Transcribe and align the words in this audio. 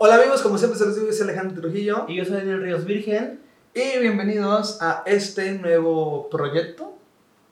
Hola 0.00 0.14
amigos, 0.14 0.42
como 0.42 0.58
siempre 0.58 0.78
se 0.78 0.86
los 0.86 0.94
digo, 0.94 1.08
yo 1.08 1.12
soy 1.12 1.24
Alejandro 1.24 1.60
Trujillo 1.60 2.04
Y 2.06 2.14
yo 2.14 2.24
soy 2.24 2.36
Daniel 2.36 2.62
Ríos 2.62 2.84
Virgen. 2.84 3.40
y 3.74 3.98
bienvenidos 3.98 4.80
a 4.80 5.02
este 5.06 5.50
nuevo 5.54 6.30
proyecto, 6.30 6.96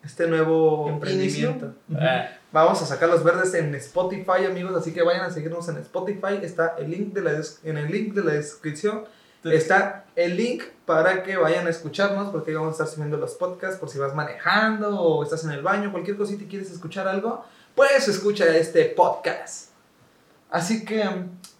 este 0.05 0.29
nuevo 0.29 0.89
Emprendimiento. 0.89 1.75
Ah, 1.93 2.29
Vamos 2.53 2.81
a 2.83 2.87
sacar 2.87 3.09
los 3.09 3.25
verdes 3.25 3.53
en 3.55 3.75
Spotify, 3.75 4.45
amigos, 4.49 4.77
así 4.77 4.93
que 4.93 5.03
vayan 5.03 5.25
a 5.25 5.31
seguirnos 5.31 5.69
en 5.69 5.79
Spotify. 5.79 6.39
Está 6.41 6.77
el 6.79 6.89
link 6.89 7.13
de 7.15 7.23
la 7.23 7.33
en 7.65 7.79
el 7.79 7.91
link 7.91 8.15
de 8.15 8.23
la 8.23 8.35
descripción. 8.35 9.07
Está 9.43 10.05
el 10.15 10.37
link 10.37 10.63
para 10.87 11.25
que 11.25 11.37
vayan 11.37 11.67
a 11.67 11.71
escucharnos, 11.71 12.31
porque 12.31 12.55
vamos 12.55 12.69
a 12.69 12.73
estar 12.75 12.87
subiendo 12.87 13.17
los 13.17 13.35
podcasts 13.35 13.81
por 13.81 13.89
si 13.89 13.99
vas 13.99 14.15
manejando 14.15 15.01
o 15.01 15.25
estás 15.25 15.43
en 15.43 15.51
el 15.51 15.63
baño, 15.63 15.91
cualquier 15.91 16.17
cosita 16.17 16.45
y 16.45 16.47
quieres 16.47 16.71
escuchar 16.71 17.09
algo, 17.09 17.45
pues 17.75 18.07
escucha 18.07 18.47
este 18.57 18.85
podcast. 18.85 19.71
Así 20.49 20.85
que, 20.85 21.05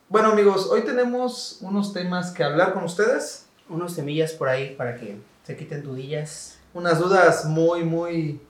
bueno 0.09 0.31
amigos, 0.31 0.69
hoy 0.71 0.83
tenemos 0.83 1.59
unos 1.61 1.93
temas 1.93 2.31
que 2.31 2.45
hablar 2.45 2.73
con 2.73 2.85
ustedes, 2.85 3.47
unos 3.69 3.93
semillas 3.93 4.33
por 4.33 4.49
ahí 4.49 4.75
para 4.77 4.97
que 4.97 5.19
se 5.45 5.57
quiten 5.57 5.83
dudillas. 5.83 6.59
unas 6.75 6.99
dudas 6.99 7.47
muy, 7.47 7.85
muy, 7.85 8.41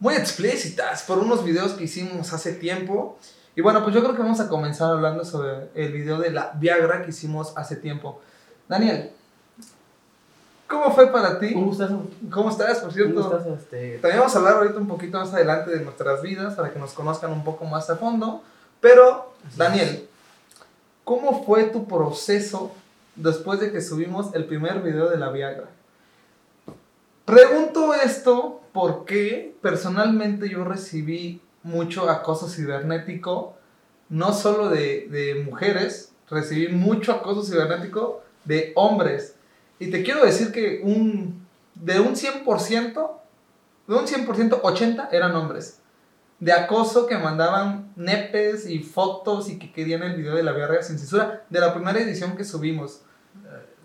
muy 0.00 0.14
explícitas 0.14 1.02
por 1.02 1.18
unos 1.18 1.44
videos 1.44 1.72
que 1.72 1.84
hicimos 1.84 2.32
hace 2.32 2.52
tiempo. 2.52 3.18
Y 3.54 3.60
bueno, 3.60 3.82
pues 3.82 3.94
yo 3.94 4.02
creo 4.02 4.14
que 4.14 4.22
vamos 4.22 4.40
a 4.40 4.48
comenzar 4.48 4.90
hablando 4.90 5.24
sobre 5.24 5.70
el 5.74 5.92
video 5.92 6.18
de 6.18 6.30
la 6.30 6.52
Viagra 6.54 7.02
que 7.02 7.10
hicimos 7.10 7.52
hace 7.56 7.76
tiempo. 7.76 8.20
Daniel, 8.68 9.12
¿cómo 10.66 10.94
fue 10.94 11.10
para 11.10 11.38
ti? 11.38 11.54
Un 11.54 11.66
gustazo. 11.66 12.06
¿Cómo 12.30 12.50
estás, 12.50 12.80
por 12.80 12.92
cierto? 12.92 13.22
gustazo, 13.22 13.54
este. 13.54 13.98
También 13.98 14.18
vamos 14.18 14.34
a 14.34 14.38
hablar 14.38 14.54
ahorita 14.56 14.78
un 14.78 14.88
poquito 14.88 15.18
más 15.18 15.32
adelante 15.32 15.70
de 15.70 15.80
nuestras 15.80 16.20
vidas 16.20 16.54
para 16.54 16.70
que 16.70 16.78
nos 16.78 16.92
conozcan 16.92 17.32
un 17.32 17.44
poco 17.44 17.64
más 17.64 17.88
a 17.88 17.96
fondo. 17.96 18.42
Pero, 18.80 19.32
Así 19.46 19.58
Daniel, 19.58 20.08
¿cómo 21.06 21.44
fue 21.44 21.64
tu 21.66 21.86
proceso 21.86 22.74
después 23.14 23.60
de 23.60 23.70
que 23.70 23.80
subimos 23.80 24.34
el 24.34 24.44
primer 24.44 24.82
video 24.82 25.08
de 25.08 25.16
la 25.16 25.30
Viagra? 25.30 25.68
Pregunto 27.24 27.94
esto 27.94 28.60
porque 28.72 29.54
personalmente 29.62 30.48
yo 30.48 30.64
recibí 30.64 31.40
mucho 31.62 32.10
acoso 32.10 32.48
cibernético, 32.48 33.54
no 34.08 34.32
solo 34.32 34.68
de, 34.68 35.42
mujeres, 35.46 36.12
recibí 36.28 36.74
mucho 36.74 37.12
acoso 37.12 37.44
cibernético 37.44 38.22
de 38.44 38.72
hombres. 38.74 39.36
Y 39.78 39.92
te 39.92 40.02
quiero 40.02 40.24
decir 40.24 40.50
que 40.50 40.80
un, 40.82 41.46
de 41.76 42.00
un 42.00 42.16
100%, 42.16 43.10
de 43.86 43.94
un 43.94 44.06
100%, 44.06 44.60
80 44.60 45.08
eran 45.12 45.36
hombres. 45.36 45.78
De 46.38 46.52
acoso 46.52 47.06
que 47.06 47.16
mandaban 47.16 47.92
nepes 47.96 48.68
y 48.68 48.80
fotos 48.80 49.48
y 49.48 49.58
que 49.58 49.72
querían 49.72 50.02
el 50.02 50.16
video 50.16 50.34
de 50.34 50.42
la 50.42 50.52
Viagra 50.52 50.82
sin 50.82 50.98
censura 50.98 51.44
de 51.48 51.60
la 51.60 51.72
primera 51.72 51.98
edición 51.98 52.36
que 52.36 52.44
subimos. 52.44 53.00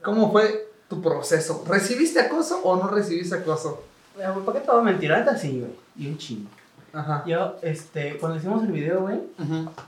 ¿Cómo 0.03 0.31
fue 0.31 0.69
tu 0.89 1.01
proceso? 1.01 1.63
¿Recibiste 1.67 2.19
acoso 2.19 2.61
o 2.63 2.75
no 2.75 2.89
recibiste 2.89 3.35
acoso? 3.35 3.83
¿Para 4.17 4.59
qué 4.59 4.65
te 4.65 4.71
voy 4.71 4.81
a 4.81 4.83
mentir? 4.83 5.13
Ahorita 5.13 5.37
sí, 5.37 5.59
güey. 5.59 5.71
Y 5.95 6.07
un 6.11 6.17
chingo. 6.17 6.49
Ajá. 6.93 7.23
Yo, 7.25 7.55
este, 7.61 8.17
cuando 8.17 8.37
hicimos 8.37 8.63
el 8.63 8.71
video, 8.71 9.01
güey, 9.01 9.21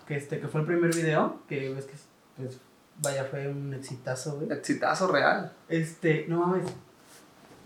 que 0.08 0.16
este, 0.16 0.40
que 0.40 0.48
fue 0.48 0.62
el 0.62 0.68
primer 0.68 0.96
video, 0.96 1.40
que 1.50 1.74
ves 1.74 1.86
que, 1.86 1.94
pues, 2.38 2.58
vaya, 3.02 3.26
fue 3.26 3.50
un 3.50 3.74
exitazo, 3.74 4.38
güey. 4.38 4.58
Exitazo 4.58 5.08
real. 5.08 5.52
Este, 5.68 6.26
no 6.30 6.40
mames. 6.40 6.66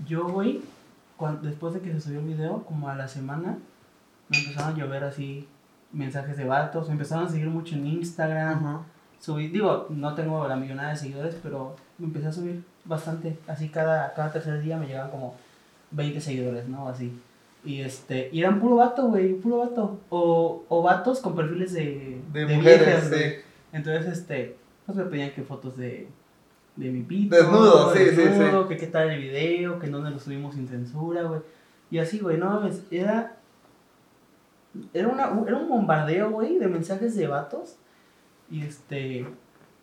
Yo, 0.08 0.28
güey, 0.28 0.64
después 1.42 1.76
de 1.76 1.82
que 1.82 1.94
se 1.94 2.02
subió 2.02 2.20
el 2.20 2.26
video, 2.26 2.64
como 2.64 2.90
a 2.90 2.96
la 2.96 3.08
semana, 3.08 3.60
me 4.30 4.38
empezaron 4.38 4.74
a 4.74 4.78
llover 4.78 5.04
así 5.04 5.48
mensajes 5.92 6.38
de 6.38 6.46
vatos, 6.46 6.88
me 6.88 6.94
empezaron 6.94 7.26
a 7.26 7.30
seguir 7.30 7.48
mucho 7.48 7.76
en 7.76 7.88
Instagram. 7.88 8.84
Subí, 9.20 9.48
digo, 9.48 9.88
no 9.90 10.14
tengo 10.14 10.48
la 10.48 10.56
millonada 10.56 10.90
de 10.90 10.96
seguidores, 10.96 11.36
pero 11.42 11.76
me 11.98 12.06
empecé 12.06 12.28
a 12.28 12.32
subir 12.32 12.64
bastante. 12.86 13.38
Así 13.48 13.70
cada, 13.70 14.14
cada 14.14 14.32
tercer 14.32 14.62
día 14.62 14.78
me 14.78 14.88
llegaban 14.88 15.12
como 15.12 15.36
20 15.92 16.22
seguidores, 16.22 16.68
¿no? 16.68 16.88
Así. 16.88 17.12
Y 17.64 17.82
este, 17.82 18.30
y 18.32 18.42
eran 18.42 18.60
puro 18.60 18.78
vato, 18.78 19.08
güey, 19.08 19.34
puro 19.34 19.58
vato. 19.58 20.00
O, 20.10 20.64
o 20.70 20.82
vatos 20.84 21.20
con 21.20 21.36
perfiles 21.36 21.74
de, 21.74 22.22
De, 22.32 22.46
mujeres, 22.46 23.10
viejas, 23.10 23.12
sí. 23.12 23.36
Entonces, 23.74 24.20
este, 24.20 24.56
pues 24.86 24.98
me 24.98 25.06
pedían 25.06 25.32
que 25.32 25.42
fotos 25.42 25.76
de, 25.76 26.08
de 26.76 26.92
mi 26.92 27.02
pito. 27.02 27.36
Desnudo, 27.36 27.94
sí, 27.94 28.00
sí, 28.10 28.16
desnudo, 28.16 28.68
que 28.68 28.78
qué 28.78 28.88
tal 28.88 29.10
el 29.10 29.22
video, 29.22 29.80
que 29.80 29.88
en 29.88 29.92
dónde 29.92 30.12
lo 30.12 30.20
subimos 30.20 30.56
sin 30.56 30.68
censura, 30.68 31.24
güey. 31.24 31.42
Y 31.90 31.98
así, 32.00 32.20
güey, 32.20 32.38
no 32.38 32.46
mames, 32.46 32.84
era. 32.92 33.37
Era, 34.94 35.08
una, 35.08 35.30
era 35.48 35.58
un 35.58 35.70
bombardeo, 35.70 36.32
güey, 36.32 36.58
de 36.60 36.68
mensajes 36.68 37.16
de 37.16 37.28
vatos. 37.28 37.76
Y 38.50 38.64
este. 38.64 39.26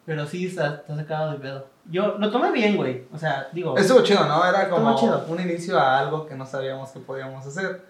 Pero 0.07 0.27
sí, 0.27 0.47
está, 0.47 0.77
está 0.77 0.95
sacado 0.97 1.33
de 1.33 1.39
pedo. 1.39 1.67
Yo 1.91 2.19
lo 2.19 2.31
tomé 2.31 2.51
bien, 2.53 2.77
güey. 2.77 3.05
O 3.13 3.19
sea, 3.19 3.49
digo. 3.53 3.77
Estuvo 3.77 4.03
chido, 4.03 4.27
¿no? 4.27 4.45
Era 4.47 4.69
como 4.69 4.95
chido. 4.99 5.25
un 5.29 5.41
inicio 5.41 5.79
a 5.79 5.99
algo 5.99 6.27
que 6.27 6.35
no 6.35 6.45
sabíamos 6.47 6.91
que 6.91 7.01
podíamos 7.01 7.47
hacer. 7.47 7.83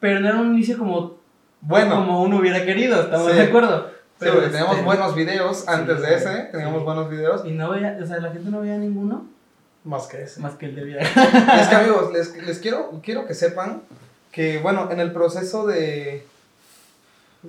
Pero 0.00 0.20
no 0.20 0.28
era 0.28 0.40
un 0.40 0.52
inicio 0.54 0.76
como, 0.78 1.16
Bueno, 1.60 1.94
como 1.96 2.22
uno 2.22 2.38
hubiera 2.38 2.64
querido, 2.64 3.00
estamos 3.00 3.30
Sí. 3.30 3.36
de 3.38 3.42
acuerdo. 3.44 3.86
sí, 4.20 4.26
porque 4.30 4.46
este, 4.46 4.58
teníamos 4.58 4.84
buenos 4.84 5.14
videos 5.14 5.68
antes 5.68 6.00
de 6.00 6.08
sí, 6.08 6.14
ese, 6.14 6.48
teníamos 6.50 6.84
buenos 6.84 7.08
videos. 7.08 7.44
Y 7.44 7.52
no 7.52 7.70
veía, 7.70 7.98
o 8.02 8.06
sea, 8.06 8.18
la 8.18 8.30
gente 8.32 8.50
no 8.50 8.60
veía 8.60 8.76
ninguno 8.78 9.26
Más 9.84 10.06
que 10.08 10.22
ese. 10.24 10.40
más 10.40 10.54
que 10.56 10.66
el 10.66 10.74
de 10.74 10.84
vida. 10.84 11.00
es 11.00 11.68
que 11.68 11.74
amigos, 11.74 12.12
les, 12.12 12.36
les 12.46 12.58
quiero, 12.58 13.00
quiero 13.02 13.26
que 13.26 13.34
sepan 13.34 13.82
que, 14.32 14.58
bueno, 14.58 14.88
en 14.90 14.98
el 15.00 15.12
proceso 15.12 15.66
de... 15.66 16.26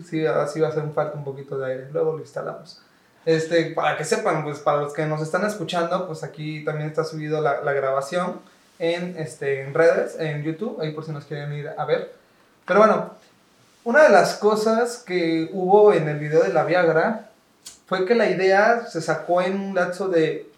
Sí, 0.08 0.26
así 0.26 0.60
va 0.60 0.68
a 0.68 0.72
hacer 0.72 0.84
un 0.84 0.94
falta 0.94 1.18
un 1.18 1.24
poquito 1.24 1.58
de 1.58 1.72
aire, 1.72 1.90
luego 1.92 2.14
lo 2.14 2.20
instalamos. 2.20 2.82
Este, 3.26 3.66
para 3.72 3.96
que 3.96 4.04
sepan, 4.04 4.44
pues 4.44 4.60
para 4.60 4.82
los 4.82 4.94
que 4.94 5.06
nos 5.06 5.22
están 5.22 5.46
escuchando, 5.46 6.08
pues 6.08 6.24
aquí 6.24 6.64
también 6.66 6.90
está 6.90 7.04
subido 7.04 7.42
la, 7.42 7.62
la 7.62 7.74
grabación 7.74 8.40
en, 8.80 9.16
este, 9.18 9.62
en 9.62 9.74
redes, 9.74 10.20
en 10.20 10.44
YouTube, 10.44 10.82
ahí 10.82 10.92
por 10.92 11.06
si 11.06 11.12
nos 11.12 11.26
quieren 11.26 11.54
ir 11.54 11.70
a 11.78 11.86
ver. 11.86 12.14
Pero 12.66 12.80
bueno, 12.80 13.12
una 13.84 14.04
de 14.04 14.10
las 14.10 14.36
cosas 14.36 14.98
que 14.98 15.50
hubo 15.54 15.94
en 15.94 16.08
el 16.08 16.18
video 16.18 16.42
de 16.42 16.54
la 16.54 16.64
Viagra 16.64 17.30
fue 17.86 18.06
que 18.06 18.16
la 18.16 18.30
idea 18.30 18.86
se 18.88 19.02
sacó 19.02 19.42
en 19.42 19.60
un 19.60 19.76
lapso 19.76 20.08
de 20.08 20.50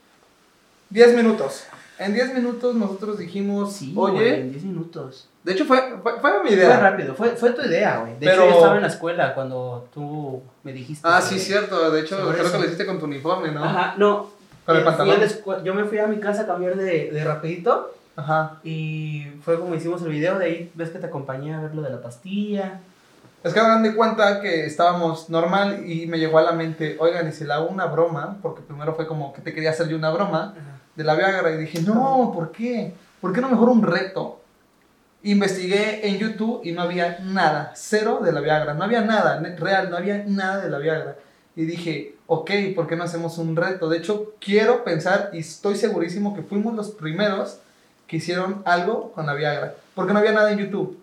10 0.90 1.16
minutos. 1.16 1.63
En 1.97 2.13
10 2.13 2.33
minutos 2.33 2.75
nosotros 2.75 3.17
dijimos, 3.17 3.73
Sí, 3.73 3.94
oye, 3.95 4.41
en 4.41 4.51
10 4.51 4.63
minutos. 4.66 5.29
de 5.44 5.53
hecho 5.53 5.63
fue, 5.66 5.79
fue, 6.03 6.19
fue 6.19 6.44
mi 6.44 6.50
Fue 6.50 6.57
idea. 6.57 6.79
rápido, 6.79 7.16
fue, 7.16 7.29
fue 7.38 7.51
tu 7.51 7.61
idea, 7.61 8.00
güey. 8.00 8.13
De 8.19 8.25
Pero- 8.25 8.44
hecho, 8.44 8.50
yo 8.51 8.56
estaba 8.57 8.75
en 8.75 8.81
la 8.81 8.88
escuela 8.89 9.33
cuando 9.33 9.88
tú 9.94 10.41
me 10.63 10.73
dijiste. 10.73 11.07
Ah, 11.09 11.22
sí, 11.22 11.39
cierto, 11.39 11.91
de 11.91 12.01
hecho 12.01 12.17
creo 12.17 12.44
eso. 12.45 12.51
que 12.51 12.57
lo 12.59 12.66
hiciste 12.66 12.85
con 12.85 13.00
tu 13.00 13.05
uniforme, 13.05 13.51
¿no? 13.51 13.63
Ajá, 13.63 13.95
no. 13.97 14.29
Con 14.66 14.75
el 14.75 14.81
eh, 14.81 14.85
pantalón. 14.85 15.19
yo 15.63 15.73
me 15.73 15.85
fui 15.85 16.00
a 16.00 16.07
mi 16.07 16.17
casa 16.19 16.41
a 16.41 16.47
cambiar 16.47 16.75
de, 16.75 17.11
de 17.11 17.23
rapidito 17.23 17.94
Ajá. 18.16 18.59
y 18.63 19.28
fue 19.44 19.59
como 19.59 19.73
hicimos 19.75 20.01
el 20.01 20.09
video. 20.09 20.38
De 20.39 20.45
ahí 20.45 20.72
ves 20.75 20.89
que 20.89 21.00
te 21.00 21.05
acompañé 21.05 21.53
a 21.53 21.61
ver 21.61 21.75
lo 21.75 21.81
de 21.81 21.91
la 21.91 22.01
pastilla. 22.01 22.79
Es 23.44 23.53
que 23.53 23.59
hagan 23.59 23.84
de 23.84 23.94
cuenta 23.95 24.41
que 24.41 24.66
estábamos 24.66 25.29
normal 25.29 25.84
y 25.88 26.07
me 26.07 26.17
llegó 26.17 26.39
a 26.39 26.41
la 26.41 26.51
mente, 26.51 26.97
oigan, 27.00 27.29
y 27.29 27.31
si 27.31 27.44
le 27.45 27.53
hago 27.53 27.67
una 27.67 27.85
broma, 27.85 28.38
porque 28.41 28.61
primero 28.63 28.95
fue 28.95 29.05
como 29.05 29.34
que 29.34 29.41
te 29.41 29.53
quería 29.53 29.69
hacer 29.69 29.88
yo 29.88 29.95
una 29.97 30.09
broma 30.09 30.55
de 30.95 31.03
la 31.03 31.16
Viagra 31.16 31.51
y 31.51 31.57
dije, 31.57 31.81
no, 31.81 32.31
¿por 32.33 32.51
qué? 32.51 32.94
¿Por 33.22 33.33
qué 33.33 33.41
no 33.41 33.50
mejor 33.50 33.69
un 33.69 33.83
reto? 33.83 34.41
Investigué 35.23 36.07
en 36.07 36.19
YouTube 36.19 36.61
y 36.63 36.72
no 36.72 36.83
había 36.83 37.17
nada, 37.23 37.72
cero 37.75 38.19
de 38.23 38.31
la 38.31 38.41
Viagra, 38.41 38.75
no 38.75 38.83
había 38.83 39.01
nada, 39.01 39.39
real, 39.57 39.89
no 39.89 39.97
había 39.97 40.23
nada 40.28 40.59
de 40.63 40.69
la 40.69 40.78
Viagra. 40.78 41.16
Y 41.55 41.66
dije, 41.66 42.16
ok, 42.28 42.51
¿por 42.75 42.85
qué 42.85 42.95
no 42.95 43.03
hacemos 43.05 43.38
un 43.39 43.55
reto? 43.55 43.89
De 43.89 43.97
hecho, 43.97 44.34
quiero 44.39 44.84
pensar 44.84 45.31
y 45.34 45.39
estoy 45.39 45.75
segurísimo 45.78 46.35
que 46.35 46.44
fuimos 46.44 46.75
los 46.75 46.91
primeros 46.91 47.57
que 48.05 48.17
hicieron 48.17 48.61
algo 48.66 49.11
con 49.13 49.25
la 49.25 49.34
Viagra, 49.34 49.73
porque 49.95 50.13
no 50.13 50.19
había 50.19 50.34
nada 50.34 50.51
en 50.51 50.59
YouTube. 50.59 51.00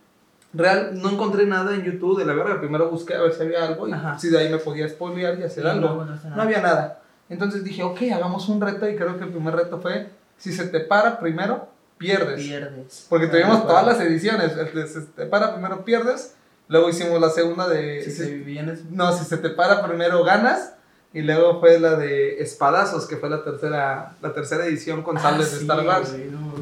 Real, 0.55 0.91
no 1.03 1.11
encontré 1.11 1.47
nada 1.47 1.75
en 1.75 1.83
YouTube 1.83 2.19
de 2.19 2.25
la 2.27 2.35
Viagra, 2.35 2.61
primero 2.61 2.91
busqué 2.91 3.15
a 3.15 3.23
ver 3.23 3.33
si 3.33 3.43
había 3.43 3.65
algo 3.67 3.89
y 3.89 3.93
Ajá. 3.93 4.19
si 4.21 4.29
de 4.29 4.39
ahí 4.39 4.49
me 4.51 4.59
podía 4.59 4.89
spoilear 4.89 5.37
y 5.41 5.43
hacer 5.45 5.65
Sí, 5.65 5.69
algo. 5.69 5.87
no 5.89 5.93
encontraste 5.95 6.29
No 6.29 6.37
nada. 6.37 6.43
había 6.45 6.61
nada. 6.61 7.02
Entonces 7.33 7.65
dije, 7.65 7.83
ok, 7.83 8.01
hagamos 8.15 8.49
un 8.49 8.61
reto 8.61 8.89
y 8.89 8.95
creo 8.97 9.17
que 9.19 9.25
el 9.25 9.31
primer 9.31 9.55
reto 9.57 9.81
fue, 9.81 10.09
si 10.39 10.53
se 10.53 10.67
te 10.67 10.81
para 10.81 11.19
primero, 11.19 11.69
pierdes. 11.99 12.41
Pierdes. 12.43 13.07
Porque 13.09 13.27
Ah, 13.27 13.31
tuvimos 13.31 13.61
de 13.63 13.67
todas 13.67 13.87
las 13.87 14.01
ediciones. 14.01 14.53
El 14.57 14.75
de 14.75 14.87
si 14.87 14.95
se 14.95 15.01
te 15.03 15.27
para 15.27 15.55
primero, 15.55 15.85
pierdes. 15.85 16.35
Luego 16.69 16.89
hicimos 16.89 17.21
la 17.21 17.31
segunda 17.31 17.69
de... 17.69 18.03
Si 18.05 18.11
si- 18.11 18.17
se 18.17 18.31
vienes. 18.39 18.85
no, 18.91 19.13
si 19.17 19.25
se 19.25 19.37
te 19.39 19.51
para 19.51 19.87
primero, 19.87 20.23
ganas. 20.25 20.75
Y 21.15 21.21
luego 21.23 21.61
fue 21.61 21.79
la 21.79 21.97
de 21.97 22.41
Espadazos, 22.43 23.07
que 23.07 23.17
fue 23.19 23.29
la 23.29 23.45
tercera, 23.45 24.15
la 24.23 24.33
tercera 24.33 24.65
edición 24.67 25.03
con 25.03 25.19
sables 25.19 25.49
Ah, 25.49 25.51
de 25.51 25.57
sí, 25.57 25.63
Star 25.65 25.87
Wars. 25.87 26.11
güey, 26.13 26.29
no. 26.31 26.53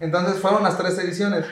Entonces 0.00 0.40
fueron 0.40 0.62
las 0.62 0.78
tres 0.78 0.98
ediciones. 0.98 1.44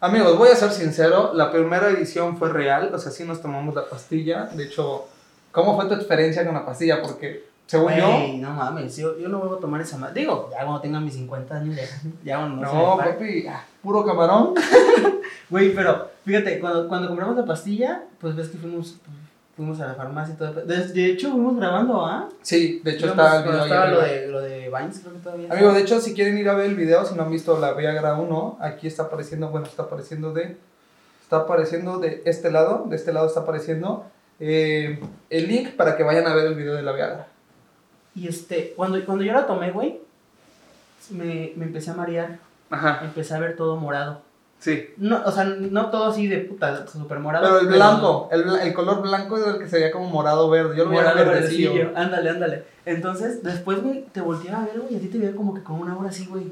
Amigos, 0.00 0.38
voy 0.38 0.50
a 0.50 0.54
ser 0.56 0.70
sincero, 0.70 1.32
la 1.34 1.50
primera 1.50 1.88
edición 1.90 2.36
fue 2.38 2.50
real, 2.50 2.92
o 2.94 2.98
sea, 2.98 3.10
sí 3.10 3.24
nos 3.24 3.42
tomamos 3.42 3.74
la 3.74 3.84
pastilla. 3.88 4.44
De 4.52 4.64
hecho, 4.64 5.08
¿cómo 5.50 5.74
fue 5.74 5.86
tu 5.88 5.94
experiencia 5.94 6.44
con 6.44 6.54
la 6.54 6.64
pastilla? 6.64 7.02
Porque, 7.02 7.46
según 7.68 7.92
yo, 7.94 8.08
no 8.38 8.54
mames, 8.54 8.96
yo, 8.96 9.18
yo 9.18 9.28
no 9.28 9.38
vuelvo 9.38 9.56
a 9.56 9.60
tomar 9.60 9.80
esa 9.82 9.98
madre. 9.98 10.20
Digo, 10.22 10.48
ya 10.50 10.64
cuando 10.64 10.80
tenga 10.80 11.00
mis 11.00 11.14
50 11.14 11.54
años, 11.54 11.76
ya, 11.76 11.82
ya 12.24 12.46
no, 12.48 12.56
no, 12.56 12.96
papi, 12.96 13.46
ah, 13.46 13.62
puro 13.82 14.04
camarón. 14.04 14.54
Güey, 15.50 15.74
pero 15.74 16.10
fíjate, 16.24 16.60
cuando, 16.60 16.88
cuando 16.88 17.08
compramos 17.08 17.36
la 17.36 17.44
pastilla, 17.44 18.02
pues 18.20 18.34
ves 18.36 18.48
que 18.48 18.58
fuimos, 18.58 18.96
fuimos 19.56 19.80
a 19.80 19.86
la 19.88 19.94
farmacia 19.94 20.34
y 20.34 20.36
todo. 20.36 20.52
De, 20.52 20.88
de 20.88 21.06
hecho, 21.06 21.30
fuimos 21.30 21.56
grabando, 21.56 22.04
¿ah? 22.04 22.28
Sí, 22.42 22.80
de 22.84 22.90
hecho 22.92 23.06
Íbamos- 23.06 23.24
está 23.26 23.36
el 23.38 23.42
video 23.44 23.58
ahí 23.62 23.70
estaba 23.70 23.86
lo 23.88 24.00
de, 24.02 24.26
lo 24.28 24.40
de 24.42 24.58
Vines, 24.70 25.00
creo 25.00 25.12
que 25.14 25.20
todavía. 25.20 25.50
Amigos, 25.52 25.74
de 25.74 25.80
hecho, 25.80 26.00
si 26.00 26.12
quieren 26.14 26.36
ir 26.36 26.48
a 26.50 26.54
ver 26.54 26.66
el 26.66 26.74
video, 26.74 27.04
si 27.06 27.14
no 27.14 27.22
han 27.22 27.30
visto 27.30 27.58
la 27.58 27.72
Viagra 27.72 28.14
1, 28.18 28.58
aquí 28.60 28.86
está 28.86 29.04
apareciendo, 29.04 29.48
bueno, 29.48 29.66
está 29.66 29.84
apareciendo 29.84 30.32
de, 30.34 30.56
está 31.22 31.36
apareciendo 31.38 31.98
de 31.98 32.22
este 32.26 32.50
lado, 32.50 32.84
de 32.88 32.96
este 32.96 33.12
lado 33.14 33.26
está 33.26 33.40
apareciendo 33.40 34.04
eh, 34.40 35.00
el 35.30 35.48
link 35.48 35.76
para 35.76 35.96
que 35.96 36.02
vayan 36.02 36.26
a 36.26 36.34
ver 36.34 36.46
el 36.46 36.54
video 36.54 36.74
de 36.74 36.82
la 36.82 36.92
Viagra. 36.92 37.28
Y 38.14 38.26
este, 38.28 38.72
cuando, 38.76 39.02
cuando 39.04 39.24
yo 39.24 39.32
la 39.32 39.46
tomé, 39.46 39.70
güey, 39.70 40.00
me, 41.10 41.52
me 41.56 41.66
empecé 41.66 41.90
a 41.90 41.94
marear. 41.94 42.38
Ajá, 42.70 43.00
Empecé 43.04 43.34
a 43.34 43.38
ver 43.38 43.56
todo 43.56 43.76
morado. 43.76 44.20
sí. 44.58 44.88
No, 44.98 45.22
o 45.24 45.30
sea, 45.32 45.44
no 45.44 45.90
todo 45.90 46.06
así 46.06 46.26
de 46.26 46.38
puta, 46.38 46.86
súper 46.86 47.18
morado. 47.20 47.46
Pero 47.46 47.60
el 47.60 47.66
blanco, 47.68 48.28
el, 48.30 48.44
el 48.60 48.74
color 48.74 49.00
blanco 49.00 49.38
es 49.38 49.46
el 49.46 49.58
que 49.58 49.68
sería 49.68 49.90
como 49.90 50.08
morado 50.10 50.50
verde. 50.50 50.76
Yo 50.76 50.84
lo 50.84 50.90
veía 50.90 51.02
Morado 51.04 51.30
verdecillo. 51.30 51.72
verdecillo. 51.72 51.98
Ándale, 51.98 52.30
ándale. 52.30 52.64
Entonces, 52.84 53.42
después, 53.42 53.82
güey, 53.82 54.04
te 54.12 54.20
volteaba 54.20 54.62
a 54.62 54.66
ver, 54.66 54.80
güey, 54.80 54.94
y 54.94 54.96
a 54.96 55.00
ti 55.00 55.06
te 55.06 55.18
veía 55.18 55.34
como 55.34 55.54
que 55.54 55.62
con 55.62 55.80
una 55.80 55.96
hora 55.96 56.10
así, 56.10 56.26
güey, 56.26 56.44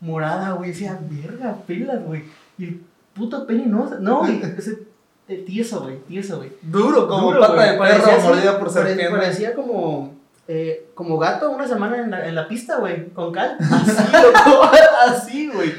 morada, 0.00 0.52
güey. 0.52 0.70
Decía, 0.70 0.98
verga, 1.10 1.56
pelas, 1.66 2.04
güey. 2.04 2.22
Y 2.58 2.64
el 2.64 2.80
puto 3.14 3.46
pene 3.46 3.66
no, 3.66 3.88
no, 3.98 4.18
güey. 4.20 4.40
Ese, 4.56 4.78
eh, 5.26 5.42
tieso, 5.46 5.82
güey, 5.82 5.98
tieso, 6.06 6.36
güey. 6.36 6.52
Duro, 6.62 7.08
como 7.08 7.28
Duro, 7.32 7.40
pata 7.40 7.72
de 7.72 7.78
Parecía 7.78 8.04
perro 8.04 8.16
así, 8.18 8.28
mordida 8.28 8.58
por 8.60 8.70
serpiente. 8.70 9.10
Parecía 9.10 9.54
como, 9.54 10.13
eh, 10.48 10.90
como 10.94 11.18
gato 11.18 11.50
una 11.50 11.66
semana 11.66 11.98
en 11.98 12.10
la, 12.10 12.28
en 12.28 12.34
la 12.34 12.46
pista, 12.48 12.76
güey, 12.78 13.08
con 13.10 13.32
cal. 13.32 13.56
Así, 13.60 14.12
loco, 14.12 14.70
así, 15.06 15.48
güey. 15.48 15.72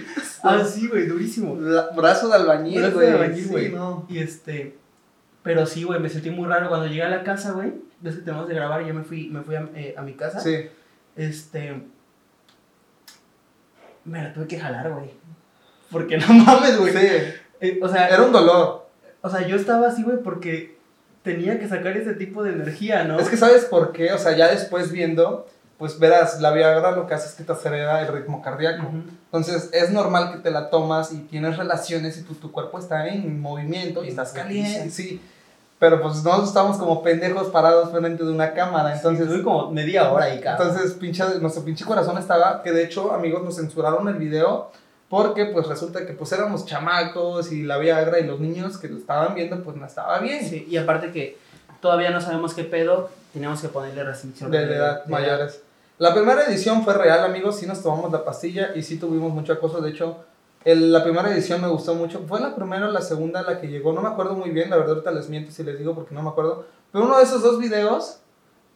Así, 0.44 0.88
güey, 0.88 1.08
durísimo. 1.08 1.56
La- 1.60 1.90
brazo 1.96 2.28
de 2.30 2.36
albañil, 2.36 2.80
Brazo 2.82 2.96
güey. 2.96 3.08
de 3.08 3.14
albañil, 3.14 3.44
Sí, 3.44 3.50
güey. 3.50 3.70
no. 3.72 4.06
Y 4.10 4.20
este, 4.20 4.78
pero 5.44 5.66
sí, 5.66 5.84
güey, 5.84 6.00
me 6.00 6.10
sentí 6.10 6.30
muy 6.32 6.48
raro 6.48 6.70
cuando 6.70 6.88
llegué 6.88 7.04
a 7.04 7.10
la 7.10 7.24
casa, 7.24 7.52
güey. 7.52 7.74
Desde 8.02 8.20
que 8.20 8.26
tenemos 8.26 8.48
de 8.48 8.56
grabar, 8.56 8.84
yo 8.86 8.94
me 8.94 9.04
fui, 9.04 9.30
me 9.30 9.42
fui 9.42 9.56
a, 9.56 9.68
eh, 9.76 9.96
a 9.98 10.02
mi 10.02 10.14
casa. 10.14 10.40
Sí. 10.40 10.68
Este, 11.16 11.82
me 14.04 14.22
la 14.24 14.34
tuve 14.34 14.48
que 14.48 14.60
jalar, 14.60 14.92
güey. 14.92 15.12
Porque 15.92 16.18
no 16.20 16.28
mames, 16.28 16.78
güey. 16.78 16.94
Sí. 16.94 17.08
Eh, 17.62 17.80
o 17.82 17.88
sea, 17.88 18.08
Era 18.08 18.24
un 18.24 18.32
dolor. 18.32 18.88
o 19.22 19.30
sea, 19.30 19.48
yo 19.48 19.56
estaba 19.56 19.88
así, 19.88 20.04
güey, 20.04 20.18
porque 20.22 20.75
tenía 21.26 21.60
que 21.60 21.68
sacar 21.68 21.98
ese 21.98 22.14
tipo 22.14 22.44
de 22.44 22.54
energía, 22.54 23.04
¿no? 23.04 23.20
Es 23.20 23.28
que 23.28 23.36
sabes 23.36 23.66
por 23.66 23.92
qué, 23.92 24.14
o 24.14 24.18
sea, 24.18 24.38
ya 24.38 24.48
después 24.48 24.92
viendo, 24.92 25.46
pues 25.78 26.00
verás, 26.00 26.40
la 26.40 26.52
Viagra 26.54 26.92
lo 26.92 27.08
que 27.08 27.16
hace 27.16 27.28
es 27.28 27.34
que 27.34 27.44
te 27.44 27.52
acelera 27.52 28.02
el 28.02 28.08
ritmo 28.08 28.42
cardíaco. 28.42 28.88
Ujú. 28.88 29.04
Entonces 29.26 29.70
es 29.74 29.92
normal 29.92 30.32
que 30.32 30.38
te 30.38 30.52
la 30.52 30.70
tomas 30.70 31.12
y 31.12 31.18
tienes 31.18 31.58
relaciones 31.58 32.18
y 32.18 32.22
tu, 32.22 32.36
tu 32.36 32.52
cuerpo 32.52 32.80
está 32.80 33.08
en 33.08 33.42
movimiento 33.42 34.02
y 34.02 34.06
En 34.06 34.10
estás 34.12 34.32
caliente, 34.32 34.90
sí. 34.90 35.22
Pero 35.78 36.02
pues 36.02 36.24
nosotros 36.24 36.48
estamos 36.48 36.78
como 36.78 37.04
pendejos 37.04 37.48
parados 37.48 37.92
frente 37.92 38.24
de 38.24 38.32
una 38.32 38.54
cámara, 38.54 38.96
entonces... 38.96 39.26
Estuve 39.26 39.44
como 39.44 39.72
media 39.72 40.10
hora 40.10 40.26
ahí, 40.26 40.40
cabrón. 40.40 40.70
Entonces, 40.70 40.94
pinche, 40.94 41.24
nuestro 41.42 41.66
pinche 41.66 41.84
corazón 41.84 42.18
estaba, 42.18 42.64
que 42.64 42.72
de 42.72 42.86
hecho, 42.86 43.12
amigos, 43.12 43.44
nos 43.44 43.58
censuraron 43.58 44.08
el 44.08 44.16
video 44.16 44.72
porque 45.18 45.46
pues 45.46 45.66
resulta 45.68 46.06
que 46.06 46.12
pues 46.12 46.30
éramos 46.34 46.66
chamacos 46.66 47.50
y 47.54 47.64
la 47.64 47.78
Viagra 47.78 48.20
y 48.20 48.26
los 48.26 48.40
niños 48.42 48.78
que 48.78 48.90
lo 48.90 48.98
estaban 48.98 49.34
viendo 49.34 49.64
pues 49.64 49.78
no 49.78 49.86
estaba 49.86 50.20
bien. 50.20 50.44
Sí, 50.44 50.68
y 50.70 50.76
aparte 50.76 51.12
que 51.14 51.38
todavía 51.80 52.10
no 52.10 52.20
sabemos 52.20 52.54
qué 52.54 52.66
pedo, 52.66 53.10
teníamos 53.32 53.62
que 53.62 53.70
ponerle 53.70 54.04
restricción 54.04 54.52
de, 54.52 54.66
de 54.66 54.76
edad 54.76 55.06
mayores. 55.06 55.62
La 56.00 56.14
primera 56.14 56.44
edición 56.44 56.84
fue 56.84 56.94
real, 56.96 57.24
amigos, 57.24 57.58
sí 57.60 57.66
nos 57.66 57.82
tomamos 57.82 58.12
la 58.12 58.26
pastilla 58.26 58.72
y 58.76 58.82
sí 58.84 58.98
tuvimos 58.98 59.32
mucho 59.34 59.54
acoso, 59.54 59.80
de 59.80 59.92
hecho, 59.92 60.18
el- 60.66 60.92
la 60.92 61.02
primera 61.02 61.32
edición 61.32 61.62
me 61.62 61.70
gustó 61.70 61.96
mucho, 61.96 62.26
fue 62.28 62.42
la 62.42 62.54
primera 62.54 62.90
o 62.90 62.92
la 62.92 63.02
segunda 63.02 63.42
la 63.42 63.62
que 63.62 63.68
llegó, 63.68 63.94
no 63.94 64.02
me 64.02 64.10
acuerdo 64.10 64.34
muy 64.36 64.50
bien, 64.50 64.70
la 64.70 64.76
verdad 64.76 64.96
ahorita 64.96 65.12
les 65.12 65.30
miento 65.30 65.52
si 65.52 65.64
les 65.64 65.80
digo 65.80 65.96
porque 65.96 66.14
no 66.14 66.22
me 66.22 66.30
acuerdo, 66.30 66.66
pero 66.92 67.06
uno 67.06 67.18
de 67.18 67.24
esos 67.24 67.42
dos 67.42 67.58
videos, 67.60 68.20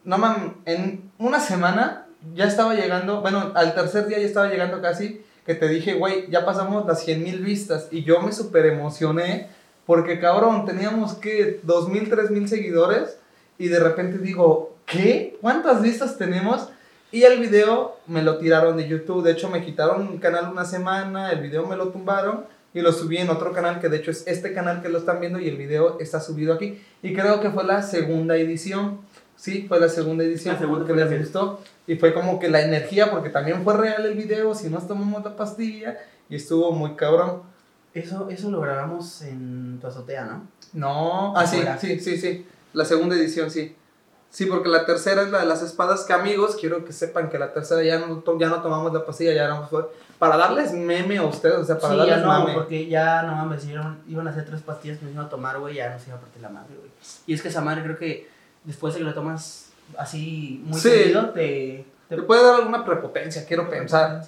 no 0.04 0.16
man, 0.16 0.56
en 0.64 1.10
una 1.18 1.38
semana 1.40 2.06
ya 2.34 2.46
estaba 2.46 2.72
llegando, 2.74 3.20
bueno, 3.20 3.52
al 3.54 3.74
tercer 3.74 4.06
día 4.06 4.18
ya 4.18 4.26
estaba 4.26 4.48
llegando 4.48 4.80
casi, 4.80 5.22
que 5.46 5.54
te 5.54 5.68
dije, 5.68 5.94
güey, 5.94 6.30
ya 6.30 6.44
pasamos 6.44 6.86
las 6.86 7.04
100 7.04 7.22
mil 7.22 7.40
vistas 7.40 7.88
y 7.90 8.04
yo 8.04 8.20
me 8.20 8.32
super 8.32 8.66
emocioné 8.66 9.48
porque 9.86 10.20
cabrón, 10.20 10.66
teníamos 10.66 11.14
que 11.14 11.60
2.000, 11.62 12.10
3.000 12.10 12.46
seguidores 12.46 13.18
y 13.58 13.68
de 13.68 13.80
repente 13.80 14.18
digo, 14.18 14.76
¿qué? 14.86 15.36
¿Cuántas 15.40 15.82
vistas 15.82 16.16
tenemos? 16.16 16.68
Y 17.12 17.24
el 17.24 17.40
video 17.40 17.96
me 18.06 18.22
lo 18.22 18.38
tiraron 18.38 18.76
de 18.76 18.86
YouTube. 18.86 19.24
De 19.24 19.32
hecho, 19.32 19.50
me 19.50 19.64
quitaron 19.64 20.06
un 20.06 20.18
canal 20.18 20.48
una 20.50 20.64
semana, 20.64 21.32
el 21.32 21.40
video 21.40 21.66
me 21.66 21.76
lo 21.76 21.88
tumbaron 21.88 22.44
y 22.72 22.80
lo 22.82 22.92
subí 22.92 23.16
en 23.18 23.30
otro 23.30 23.52
canal 23.52 23.80
que 23.80 23.88
de 23.88 23.96
hecho 23.96 24.12
es 24.12 24.24
este 24.28 24.52
canal 24.52 24.80
que 24.80 24.88
lo 24.88 24.98
están 24.98 25.18
viendo 25.18 25.40
y 25.40 25.48
el 25.48 25.56
video 25.56 25.98
está 25.98 26.20
subido 26.20 26.54
aquí. 26.54 26.80
Y 27.02 27.12
creo 27.12 27.40
que 27.40 27.50
fue 27.50 27.64
la 27.64 27.82
segunda 27.82 28.36
edición. 28.36 29.00
Sí, 29.40 29.64
fue 29.66 29.80
la 29.80 29.88
segunda 29.88 30.22
edición 30.22 30.52
La 30.54 30.60
segunda 30.60 30.86
que 30.86 30.92
les 30.92 31.18
gustó. 31.18 31.60
Y 31.86 31.96
fue 31.96 32.12
como 32.12 32.38
que 32.38 32.50
la 32.50 32.60
energía, 32.60 33.10
porque 33.10 33.30
también 33.30 33.64
fue 33.64 33.74
real 33.74 34.04
el 34.04 34.14
video, 34.14 34.54
si 34.54 34.68
nos 34.68 34.86
tomamos 34.86 35.24
la 35.24 35.34
pastilla 35.34 35.96
y 36.28 36.36
estuvo 36.36 36.72
muy 36.72 36.94
cabrón. 36.94 37.42
Eso, 37.94 38.28
eso 38.28 38.50
lo 38.50 38.60
grabamos 38.60 39.22
en 39.22 39.78
tu 39.80 39.86
azotea, 39.86 40.26
¿no? 40.26 40.46
No, 40.74 41.34
ah, 41.34 41.46
sí, 41.46 41.62
sí, 41.80 41.98
sí, 42.00 42.18
sí. 42.18 42.46
La 42.74 42.84
segunda 42.84 43.16
edición, 43.16 43.50
sí. 43.50 43.74
Sí, 44.28 44.44
porque 44.44 44.68
la 44.68 44.84
tercera 44.84 45.22
es 45.22 45.30
la 45.30 45.40
de 45.40 45.46
las 45.46 45.62
espadas 45.62 46.04
que 46.04 46.12
amigos, 46.12 46.56
quiero 46.60 46.84
que 46.84 46.92
sepan 46.92 47.30
que 47.30 47.38
la 47.38 47.54
tercera 47.54 47.82
ya 47.82 47.98
no, 47.98 48.22
ya 48.38 48.48
no 48.48 48.60
tomamos 48.60 48.92
la 48.92 49.04
pastilla, 49.06 49.32
ya 49.32 49.68
para 50.18 50.36
darles 50.36 50.72
meme 50.72 51.16
a 51.16 51.22
ustedes, 51.22 51.56
o 51.56 51.64
sea, 51.64 51.78
para 51.78 51.94
sí, 51.94 51.98
darles 51.98 52.16
ya 52.16 52.22
no, 52.22 52.28
mame. 52.28 52.52
porque 52.52 52.86
ya 52.86 53.22
no 53.22 53.34
mames, 53.34 53.66
iban, 53.66 54.02
iban 54.06 54.28
a 54.28 54.30
hacer 54.30 54.44
tres 54.44 54.60
pastillas 54.60 55.00
nos 55.02 55.12
iban 55.12 55.24
a 55.24 55.28
tomar, 55.30 55.58
güey, 55.58 55.76
ya 55.76 55.90
nos 55.94 56.06
iba 56.06 56.16
a 56.16 56.20
partir 56.20 56.42
la 56.42 56.50
madre, 56.50 56.76
güey. 56.78 56.90
Y 57.26 57.32
es 57.32 57.42
que 57.42 57.48
esa 57.48 57.62
madre 57.62 57.82
creo 57.82 57.98
que 57.98 58.29
después 58.64 58.94
de 58.94 59.00
que 59.00 59.06
la 59.06 59.14
tomas 59.14 59.70
así 59.96 60.62
muy 60.64 60.78
Sí. 60.78 60.88
seguido, 60.90 61.30
te... 61.30 61.84
Te 62.08 62.16
puede 62.22 62.42
dar 62.42 62.56
alguna 62.56 62.84
prepotencia, 62.84 63.44
quiero 63.46 63.70
pensar. 63.70 64.24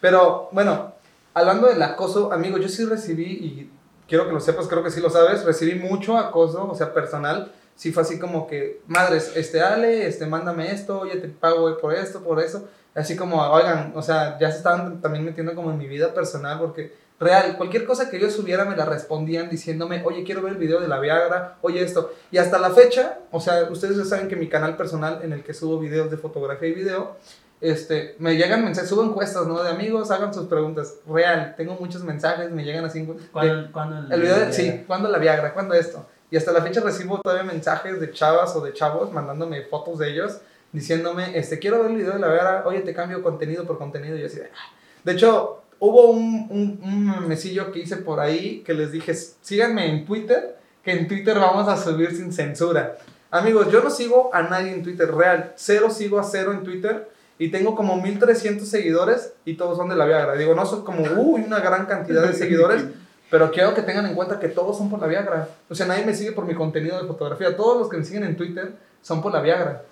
Pero 0.00 0.48
bueno, 0.52 0.92
hablando 1.34 1.66
del 1.66 1.82
acoso, 1.82 2.32
amigo, 2.32 2.58
yo 2.58 2.68
sí 2.68 2.84
recibí, 2.84 3.24
y 3.24 3.70
quiero 4.06 4.26
que 4.26 4.32
lo 4.32 4.40
sepas, 4.40 4.68
creo 4.68 4.84
que 4.84 4.90
sí 4.92 5.00
lo 5.00 5.10
sabes, 5.10 5.44
recibí 5.44 5.74
mucho 5.74 6.16
acoso, 6.16 6.68
o 6.70 6.74
sea, 6.76 6.94
personal. 6.94 7.50
Sí 7.74 7.92
fue 7.92 8.02
así 8.04 8.18
como 8.20 8.46
que, 8.46 8.80
madres, 8.86 9.32
este, 9.34 9.60
Ale, 9.60 10.06
este, 10.06 10.26
mándame 10.26 10.72
esto, 10.72 11.00
oye, 11.00 11.16
te 11.16 11.28
pago 11.28 11.76
por 11.78 11.92
esto, 11.94 12.22
por 12.22 12.40
eso. 12.40 12.68
Así 12.94 13.16
como, 13.16 13.40
oigan, 13.42 13.92
o 13.96 14.02
sea, 14.02 14.38
ya 14.38 14.50
se 14.50 14.58
estaban 14.58 15.00
también 15.00 15.24
metiendo 15.24 15.54
como 15.54 15.70
en 15.72 15.78
mi 15.78 15.86
vida 15.88 16.14
personal, 16.14 16.58
porque 16.58 16.92
real, 17.20 17.56
cualquier 17.56 17.84
cosa 17.84 18.08
que 18.10 18.20
yo 18.20 18.30
subiera 18.30 18.64
me 18.64 18.76
la 18.76 18.84
respondían 18.84 19.48
diciéndome, 19.50 20.02
oye, 20.04 20.22
quiero 20.24 20.42
ver 20.42 20.52
el 20.52 20.58
video 20.58 20.80
de 20.80 20.88
la 20.88 21.00
Viagra, 21.00 21.56
oye 21.62 21.82
esto. 21.82 22.12
Y 22.30 22.38
hasta 22.38 22.58
la 22.58 22.70
fecha, 22.70 23.18
o 23.32 23.40
sea, 23.40 23.64
ustedes 23.70 23.96
ya 23.96 24.04
saben 24.04 24.28
que 24.28 24.36
mi 24.36 24.48
canal 24.48 24.76
personal 24.76 25.20
en 25.22 25.32
el 25.32 25.42
que 25.42 25.52
subo 25.54 25.78
videos 25.78 26.10
de 26.10 26.16
fotografía 26.16 26.68
y 26.68 26.72
video, 26.74 27.16
este, 27.60 28.14
me 28.20 28.36
llegan 28.36 28.64
mensajes, 28.64 28.88
subo 28.88 29.02
encuestas, 29.02 29.46
¿no? 29.48 29.60
De 29.64 29.70
amigos, 29.70 30.12
hagan 30.12 30.32
sus 30.32 30.46
preguntas. 30.46 30.94
Real, 31.08 31.54
tengo 31.56 31.74
muchos 31.80 32.04
mensajes, 32.04 32.50
me 32.52 32.64
llegan 32.64 32.84
así. 32.84 33.02
de- 33.04 33.14
¿Cuándo, 33.32 33.72
cuándo 33.72 34.14
el 34.14 34.20
video 34.20 34.38
de, 34.38 34.52
sí, 34.52 34.84
¿cuándo 34.86 35.08
la 35.08 35.18
Viagra? 35.18 35.52
¿Cuándo 35.54 35.74
esto? 35.74 36.06
Y 36.30 36.36
hasta 36.36 36.52
la 36.52 36.62
fecha 36.62 36.80
recibo 36.82 37.20
todavía 37.20 37.42
mensajes 37.42 37.98
de 38.00 38.12
chavas 38.12 38.54
o 38.54 38.60
de 38.60 38.72
chavos 38.74 39.10
mandándome 39.12 39.62
fotos 39.62 39.98
de 39.98 40.10
ellos, 40.12 40.38
diciéndome, 40.72 41.36
este, 41.36 41.58
quiero 41.58 41.78
ver 41.82 41.90
el 41.90 41.96
video 41.96 42.12
de 42.12 42.18
la 42.20 42.28
Viagra, 42.28 42.62
oye, 42.66 42.80
te 42.80 42.94
cambio 42.94 43.22
contenido 43.24 43.64
por 43.64 43.78
contenido. 43.78 44.16
Y 44.16 44.20
yo 44.20 44.26
así 44.26 44.36
de, 44.36 44.44
"Ah". 44.54 44.72
de 45.02 45.12
hecho, 45.12 45.62
hubo 45.80 46.10
un, 46.10 46.46
un, 46.50 46.80
un 46.82 47.28
mesillo 47.28 47.72
que 47.72 47.80
hice 47.80 47.96
por 47.96 48.20
ahí 48.20 48.62
que 48.64 48.74
les 48.74 48.92
dije, 48.92 49.14
síganme 49.14 49.90
en 49.90 50.04
Twitter, 50.04 50.56
que 50.82 50.92
en 50.92 51.08
Twitter 51.08 51.38
vamos 51.38 51.68
a 51.68 51.76
subir 51.76 52.14
sin 52.14 52.32
censura. 52.32 52.98
Amigos, 53.30 53.70
yo 53.70 53.82
no 53.82 53.90
sigo 53.90 54.30
a 54.32 54.42
nadie 54.42 54.72
en 54.72 54.82
Twitter, 54.82 55.12
real, 55.14 55.52
cero 55.56 55.90
sigo 55.90 56.18
a 56.18 56.24
cero 56.24 56.52
en 56.52 56.62
Twitter. 56.62 57.08
Y 57.40 57.50
tengo 57.50 57.76
como 57.76 58.00
1300 58.00 58.66
seguidores 58.66 59.32
y 59.44 59.54
todos 59.54 59.76
son 59.76 59.88
de 59.88 59.94
la 59.94 60.06
Viagra. 60.06 60.34
Digo, 60.34 60.54
no 60.54 60.66
son 60.66 60.82
como, 60.82 61.04
uy, 61.04 61.42
una 61.42 61.60
gran 61.60 61.86
cantidad 61.86 62.26
de 62.26 62.32
seguidores, 62.32 62.84
pero 63.30 63.52
quiero 63.52 63.74
que 63.74 63.82
tengan 63.82 64.06
en 64.06 64.16
cuenta 64.16 64.40
que 64.40 64.48
todos 64.48 64.76
son 64.76 64.90
por 64.90 64.98
la 64.98 65.06
Viagra. 65.06 65.48
O 65.68 65.74
sea, 65.74 65.86
nadie 65.86 66.04
me 66.04 66.14
sigue 66.14 66.32
por 66.32 66.46
mi 66.46 66.54
contenido 66.54 67.00
de 67.00 67.06
fotografía. 67.06 67.56
Todos 67.56 67.78
los 67.78 67.88
que 67.88 67.98
me 67.98 68.04
siguen 68.04 68.24
en 68.24 68.36
Twitter 68.36 68.72
son 69.02 69.22
por 69.22 69.32
la 69.32 69.40
Viagra. 69.40 69.82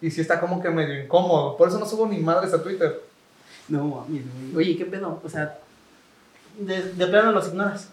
Y 0.00 0.10
sí 0.10 0.22
está 0.22 0.40
como 0.40 0.62
que 0.62 0.70
medio 0.70 1.02
incómodo. 1.02 1.56
Por 1.58 1.68
eso 1.68 1.78
no 1.78 1.84
subo 1.84 2.06
ni 2.06 2.18
madres 2.18 2.54
a 2.54 2.62
Twitter. 2.62 3.02
No, 3.68 3.84
mames, 3.84 4.24
güey. 4.52 4.56
Oye, 4.56 4.76
¿qué 4.76 4.84
pedo? 4.84 5.20
O 5.24 5.28
sea, 5.28 5.58
de, 6.58 6.92
de 6.92 7.06
plano 7.06 7.32
los 7.32 7.48
ignoras. 7.48 7.88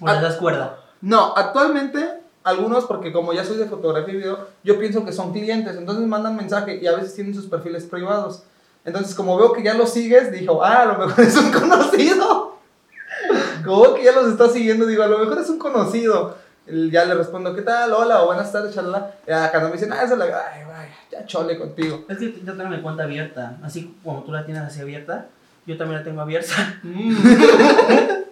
O 0.00 0.06
les 0.06 0.22
das 0.22 0.36
cuerda. 0.36 0.78
No, 1.00 1.34
actualmente 1.36 2.22
algunos, 2.44 2.84
porque 2.86 3.12
como 3.12 3.32
ya 3.32 3.44
soy 3.44 3.56
de 3.56 3.66
fotografía 3.66 4.14
y 4.14 4.16
video, 4.18 4.48
yo 4.64 4.78
pienso 4.78 5.04
que 5.04 5.12
son 5.12 5.32
clientes. 5.32 5.76
Entonces 5.76 6.06
mandan 6.06 6.36
mensaje 6.36 6.78
y 6.82 6.86
a 6.86 6.96
veces 6.96 7.14
tienen 7.14 7.34
sus 7.34 7.46
perfiles 7.46 7.84
privados. 7.84 8.42
Entonces, 8.84 9.14
como 9.14 9.36
veo 9.36 9.52
que 9.52 9.62
ya 9.62 9.74
los 9.74 9.92
sigues, 9.92 10.32
dijo, 10.32 10.62
ah, 10.62 10.82
a 10.82 10.86
lo 10.86 11.06
mejor 11.06 11.24
es 11.24 11.36
un 11.36 11.52
conocido. 11.60 12.56
Como 13.64 13.94
que 13.94 14.04
ya 14.04 14.12
los 14.12 14.28
está 14.28 14.48
siguiendo, 14.48 14.86
digo, 14.86 15.02
a 15.02 15.08
lo 15.08 15.18
mejor 15.18 15.38
es 15.38 15.48
un 15.48 15.58
conocido. 15.58 16.36
Ya 16.66 17.04
le 17.04 17.14
respondo, 17.14 17.54
¿qué 17.54 17.62
tal? 17.62 17.92
Hola, 17.92 18.22
o 18.22 18.26
buenas 18.26 18.52
tardes, 18.52 18.74
chalala. 18.74 19.14
Ya 19.26 19.50
cuando 19.50 19.68
me 19.68 19.74
dicen, 19.74 19.92
ah, 19.92 20.02
esa 20.04 20.12
es 20.12 20.18
la. 20.18 20.24
Ay, 20.24 20.64
vaya, 20.64 20.94
ya 21.10 21.26
chole 21.26 21.58
contigo. 21.58 22.04
Es 22.08 22.18
que 22.18 22.32
yo 22.44 22.52
tengo 22.54 22.70
mi 22.70 22.80
cuenta 22.80 23.02
abierta. 23.02 23.58
Así 23.64 23.96
como 24.04 24.22
tú 24.22 24.30
la 24.30 24.44
tienes 24.44 24.62
así 24.62 24.80
abierta, 24.80 25.26
yo 25.66 25.76
también 25.76 25.98
la 25.98 26.04
tengo 26.04 26.20
abierta. 26.20 26.80
Mm. 26.82 27.16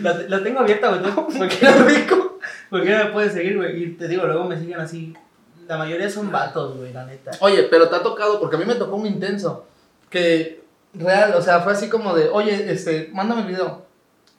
La, 0.00 0.12
la 0.28 0.42
tengo 0.42 0.60
abierta, 0.60 0.88
güey. 0.88 1.00
Porque 1.38 1.58
era 1.60 1.72
rico. 1.84 2.38
¿Por 2.68 2.82
qué 2.82 2.90
no 2.90 3.04
me 3.04 3.10
puedes 3.10 3.32
seguir, 3.32 3.56
güey? 3.56 3.84
Y 3.84 3.90
te 3.92 4.08
digo, 4.08 4.26
luego 4.26 4.44
me 4.44 4.58
siguen 4.58 4.80
así. 4.80 5.14
La 5.66 5.78
mayoría 5.78 6.10
son 6.10 6.30
vatos, 6.30 6.76
güey, 6.76 6.92
la 6.92 7.06
neta. 7.06 7.30
Oye, 7.40 7.64
pero 7.64 7.88
te 7.88 7.96
ha 7.96 8.02
tocado, 8.02 8.40
porque 8.40 8.56
a 8.56 8.58
mí 8.58 8.64
me 8.64 8.74
tocó 8.74 8.96
un 8.96 9.06
intenso. 9.06 9.66
Que 10.10 10.62
real, 10.92 11.34
o 11.34 11.42
sea, 11.42 11.60
fue 11.60 11.72
así 11.72 11.88
como 11.88 12.14
de, 12.14 12.28
oye, 12.28 12.70
este, 12.70 13.10
mándame 13.12 13.42
el 13.42 13.48
video. 13.48 13.86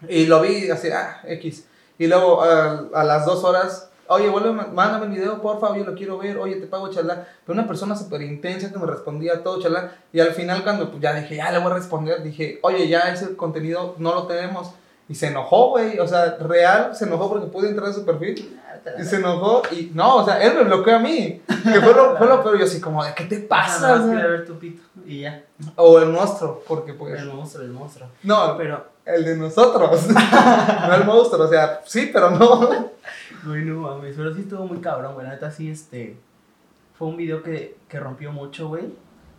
Y 0.08 0.26
lo 0.26 0.42
vi 0.42 0.70
así, 0.70 0.90
ah, 0.90 1.22
X. 1.24 1.66
Y 1.98 2.08
luego 2.08 2.42
a, 2.42 2.86
a 2.94 3.04
las 3.04 3.26
dos 3.26 3.44
horas, 3.44 3.90
oye, 4.08 4.30
vuelve, 4.30 4.52
mándame 4.52 5.06
el 5.06 5.12
video, 5.12 5.42
por 5.42 5.60
favor, 5.60 5.78
yo 5.78 5.86
lo 5.86 5.96
quiero 5.96 6.18
ver, 6.18 6.38
oye, 6.38 6.56
te 6.56 6.68
pago 6.68 6.90
chalá. 6.90 7.28
Pero 7.46 7.58
una 7.58 7.68
persona 7.68 7.96
súper 7.96 8.22
intensa 8.22 8.72
que 8.72 8.80
me 8.80 8.86
respondía 8.86 9.44
todo 9.44 9.62
chalá. 9.62 9.96
Y 10.12 10.20
al 10.20 10.32
final, 10.32 10.64
cuando 10.64 10.90
pues, 10.90 11.02
ya 11.02 11.14
dije, 11.14 11.38
ya 11.38 11.52
le 11.52 11.60
voy 11.60 11.72
a 11.72 11.76
responder, 11.76 12.24
dije, 12.24 12.60
oye, 12.62 12.88
ya 12.88 13.12
ese 13.12 13.36
contenido 13.36 13.96
no 13.98 14.14
lo 14.14 14.28
tenemos. 14.28 14.72
Y 15.08 15.16
se 15.16 15.28
enojó, 15.28 15.70
güey. 15.70 16.00
O 16.00 16.08
sea, 16.08 16.38
real 16.38 16.96
se 16.96 17.06
enojó 17.06 17.30
porque 17.30 17.48
pude 17.48 17.70
entrar 17.70 17.90
a 17.90 17.94
su 17.94 18.06
perfil. 18.06 18.60
Y 19.00 19.04
se 19.04 19.18
enojó 19.18 19.64
y 19.72 19.92
no, 19.94 20.18
o 20.18 20.26
sea, 20.26 20.42
él 20.44 20.56
me 20.56 20.64
bloqueó 20.64 20.96
a 20.96 21.00
mí. 21.00 21.42
Que 21.48 21.82
fue 21.82 21.94
lo, 21.94 22.16
fue 22.18 22.28
lo 22.28 22.44
peor. 22.44 22.58
Yo 22.58 22.66
así 22.66 22.80
como, 22.82 23.04
¿de 23.04 23.14
qué 23.14 23.26
te 23.26 23.40
pasa? 23.40 23.82
Nada 23.82 24.00
más 24.00 24.10
quería 24.10 24.28
ver 24.28 24.46
tu 24.46 24.58
pito 24.60 24.84
y 25.06 25.22
ya. 25.22 25.44
O 25.76 26.00
el 26.00 26.10
monstruo, 26.10 26.64
porque 26.68 26.94
pues... 26.94 27.20
El 27.20 27.28
monstruo, 27.28 27.64
el 27.64 27.72
monstruo. 27.72 28.08
No, 28.24 28.58
Pero, 28.58 28.86
el 29.06 29.24
de 29.26 29.38
nosotros. 29.38 30.08
no 30.88 30.96
el 30.96 31.06
monstruo, 31.06 31.46
o 31.46 31.50
sea, 31.50 31.82
sí, 31.86 32.10
pero 32.12 32.32
no. 32.32 32.90
güey, 33.46 33.64
no 33.64 33.76
mames. 33.82 34.16
Pero 34.18 34.34
sí 34.34 34.42
estuvo 34.42 34.66
muy 34.66 34.80
cabrón, 34.80 35.14
güey. 35.14 35.26
La 35.28 35.34
neta, 35.34 35.52
sí, 35.52 35.70
este. 35.70 36.18
Fue 36.98 37.08
un 37.08 37.18
video 37.18 37.44
que, 37.44 37.78
que 37.90 38.00
rompió 38.00 38.32
mucho, 38.32 38.70
güey. 38.70 38.86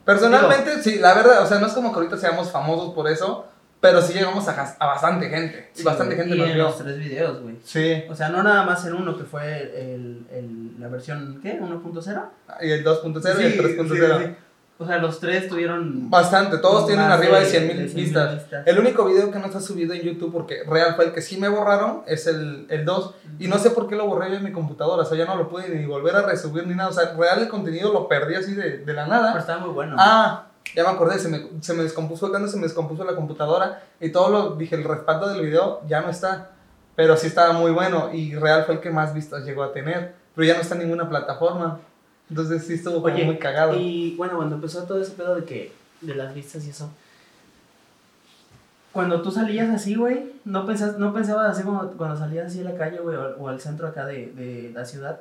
Personalmente, 0.05 0.83
sí, 0.83 0.99
la 0.99 1.15
verdad, 1.15 1.43
o 1.43 1.47
sea, 1.47 1.59
no 1.59 1.67
es 1.67 1.73
como 1.73 1.91
que 1.91 1.97
ahorita 1.99 2.17
seamos 2.17 2.53
famosos 2.53 2.95
por 2.95 3.09
eso, 3.09 3.47
pero 3.81 4.01
sí 4.01 4.13
llegamos 4.13 4.47
a, 4.47 4.77
a 4.79 4.87
bastante 4.87 5.29
gente. 5.29 5.73
Y 5.75 5.83
bastante 5.83 6.15
güey. 6.15 6.29
gente 6.29 6.37
y 6.37 6.41
nos 6.41 6.49
en 6.51 6.55
vio. 6.55 6.65
los 6.65 6.79
tres 6.79 6.99
videos, 6.99 7.41
güey. 7.43 7.57
Sí, 7.65 8.05
O 8.09 8.15
sea, 8.15 8.29
no 8.29 8.43
nada 8.43 8.63
más 8.65 8.87
en 8.87 8.93
uno 8.95 9.17
que 9.19 9.25
fue 9.25 9.63
el, 9.75 10.27
el, 10.31 10.79
la 10.81 10.89
versión, 10.89 11.41
¿qué? 11.43 11.59
¿1.0? 11.61 12.29
y 12.61 12.71
el 12.71 12.85
2.0 12.85 13.41
y 13.41 13.43
el 13.45 13.53
Sí, 13.53 13.59
3.0. 13.59 13.89
sí, 13.89 14.25
sí. 14.27 14.37
O 14.79 14.87
sea, 14.87 14.99
los 14.99 15.19
tres 15.21 15.49
tuvieron. 15.49 16.11
Bastante, 16.11 16.59
todos 16.59 16.87
tienen 16.87 17.07
arriba 17.07 17.39
de 17.41 17.47
100 17.47 17.67
mil 17.67 17.77
100,000 17.77 17.95
vistas. 18.05 18.35
vistas. 18.35 18.67
El 18.67 18.79
único 18.79 19.07
video 19.07 19.31
que 19.31 19.39
no 19.39 19.47
está 19.47 19.61
subido 19.61 19.95
en 19.95 20.03
YouTube, 20.03 20.31
porque 20.33 20.65
real 20.65 20.95
fue 20.97 21.07
el 21.07 21.13
que 21.13 21.23
sí 21.23 21.39
me 21.39 21.49
borraron, 21.49 22.03
es 22.07 22.27
el, 22.27 22.67
el 22.69 22.85
2. 22.85 23.15
Y 23.39 23.49
no 23.49 23.57
sé 23.59 23.71
por 23.71 23.89
qué 23.89 23.97
lo 23.97 24.07
borré 24.07 24.31
yo 24.31 24.37
en 24.37 24.45
mi 24.45 24.53
computadora, 24.53 25.03
o 25.03 25.07
sea, 25.07 25.17
ya 25.17 25.25
no 25.25 25.37
lo 25.37 25.49
pude 25.49 25.69
ni 25.71 25.87
volver 25.87 26.15
a 26.17 26.23
resubir 26.23 26.67
ni 26.67 26.75
nada. 26.75 26.91
O 26.91 26.93
sea, 26.93 27.15
real 27.15 27.41
el 27.41 27.49
contenido 27.49 27.91
lo 27.93 28.07
perdí 28.07 28.35
así 28.35 28.55
de, 28.55 28.79
de 28.79 28.93
la 28.93 29.05
Pero 29.07 29.17
nada. 29.17 29.39
estaba 29.39 29.61
muy 29.61 29.71
bueno. 29.71 29.97
Ah, 29.99 30.49
ya 30.75 30.83
me 30.83 30.91
acordé, 30.91 31.19
se 31.19 31.29
me, 31.29 31.47
se 31.61 31.73
me 31.73 31.83
descompuso, 31.83 32.29
cuando 32.29 32.49
se 32.49 32.57
me 32.59 32.65
descompuso 32.65 33.05
la 33.05 33.15
computadora 33.15 33.83
y 34.01 34.11
todo 34.11 34.29
lo, 34.31 34.57
dije, 34.57 34.75
el 34.75 34.85
respaldo 34.85 35.29
del 35.29 35.41
video 35.41 35.81
ya 35.87 36.03
no 36.03 36.11
está. 36.11 36.51
Pero 36.97 37.17
sí 37.17 37.27
estaba 37.29 37.53
muy 37.53 37.71
bueno 37.71 38.11
y 38.13 38.35
real 38.35 38.65
fue 38.65 38.75
el 38.75 38.81
que 38.81 38.91
más 38.91 39.15
vistas 39.15 39.45
llegó 39.45 39.63
a 39.63 39.73
tener. 39.73 40.15
Pero 40.35 40.47
ya 40.47 40.55
no 40.55 40.61
está 40.61 40.75
en 40.75 40.81
ninguna 40.83 41.09
plataforma. 41.09 41.81
Entonces 42.29 42.65
sí 42.67 42.75
estuvo 42.75 43.03
como 43.03 43.15
Oye, 43.15 43.25
muy 43.25 43.39
cagado. 43.39 43.75
Y 43.77 44.15
bueno, 44.17 44.37
cuando 44.37 44.57
empezó 44.57 44.83
todo 44.85 45.01
ese 45.01 45.13
pedo 45.13 45.37
de 45.37 45.45
que. 45.45 45.73
de 46.01 46.15
las 46.15 46.35
vistas 46.35 46.65
y 46.67 46.71
eso. 46.71 46.91
Cuando 48.93 49.21
tú 49.21 49.31
salías 49.31 49.69
así, 49.71 49.95
güey, 49.95 50.33
no, 50.45 50.65
no 50.65 51.13
pensabas 51.15 51.51
así 51.51 51.63
como 51.63 51.83
cuando 51.93 52.17
salías 52.17 52.47
así 52.47 52.61
a 52.63 52.65
la 52.65 52.77
calle, 52.77 52.99
güey, 52.99 53.17
o, 53.17 53.37
o 53.39 53.49
al 53.49 53.61
centro 53.61 53.87
acá 53.89 54.07
de, 54.07 54.33
de 54.33 54.71
la 54.75 54.85
ciudad. 54.87 55.21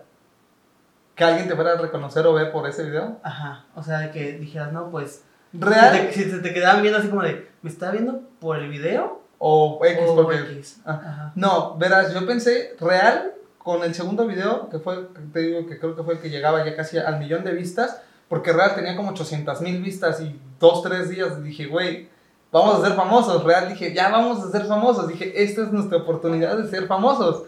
Que 1.14 1.24
alguien 1.26 1.48
te 1.48 1.56
fuera 1.56 1.74
a 1.74 1.78
reconocer 1.78 2.26
o 2.26 2.34
ver 2.34 2.52
por 2.52 2.68
ese 2.70 2.84
video. 2.86 3.20
Ajá. 3.24 3.66
O 3.76 3.84
sea, 3.84 4.00
de 4.00 4.12
que 4.12 4.34
dijeras, 4.34 4.72
no, 4.72 4.90
pues. 4.92 5.24
Real 5.54 6.10
Si 6.12 6.24
te, 6.24 6.24
si 6.26 6.32
te- 6.32 6.40
te 6.40 6.54
quedaban 6.54 6.82
viendo 6.82 7.00
así 7.00 7.08
como 7.10 7.22
de, 7.24 7.50
¿me 7.62 7.70
está 7.70 7.92
viendo 7.92 8.22
por 8.40 8.58
el 8.58 8.70
video? 8.70 9.22
o 9.38 9.80
X 9.84 10.00
o 10.08 10.16
porque... 10.16 10.38
X? 10.40 10.82
Ah. 10.86 11.02
Ajá. 11.06 11.32
No, 11.36 11.78
verás, 11.78 12.14
yo 12.14 12.26
pensé 12.26 12.76
real 12.80 13.34
con 13.66 13.84
el 13.84 13.96
segundo 13.96 14.28
video, 14.28 14.70
que 14.70 14.78
fue, 14.78 15.08
te 15.34 15.40
digo 15.40 15.66
que 15.66 15.80
creo 15.80 15.96
que 15.96 16.04
fue 16.04 16.14
el 16.14 16.20
que 16.20 16.30
llegaba 16.30 16.64
ya 16.64 16.76
casi 16.76 17.00
al 17.00 17.18
millón 17.18 17.44
de 17.44 17.52
vistas, 17.52 18.00
porque 18.30 18.54
real 18.54 18.76
tenía 18.76 18.96
como 18.96 19.10
800 19.10 19.60
mil 19.62 19.82
vistas 19.82 20.22
y 20.22 20.40
dos, 20.60 20.84
tres 20.84 21.10
días 21.10 21.44
dije, 21.44 21.66
güey, 21.66 22.08
vamos 22.52 22.76
a 22.76 22.88
ser 22.88 22.96
famosos. 22.96 23.44
Real 23.44 23.68
dije, 23.68 23.92
ya 23.92 24.10
vamos 24.10 24.46
a 24.46 24.52
ser 24.52 24.68
famosos. 24.68 25.08
Dije, 25.08 25.42
esta 25.44 25.64
es 25.64 25.72
nuestra 25.72 25.98
oportunidad 25.98 26.56
de 26.58 26.70
ser 26.70 26.86
famosos. 26.86 27.46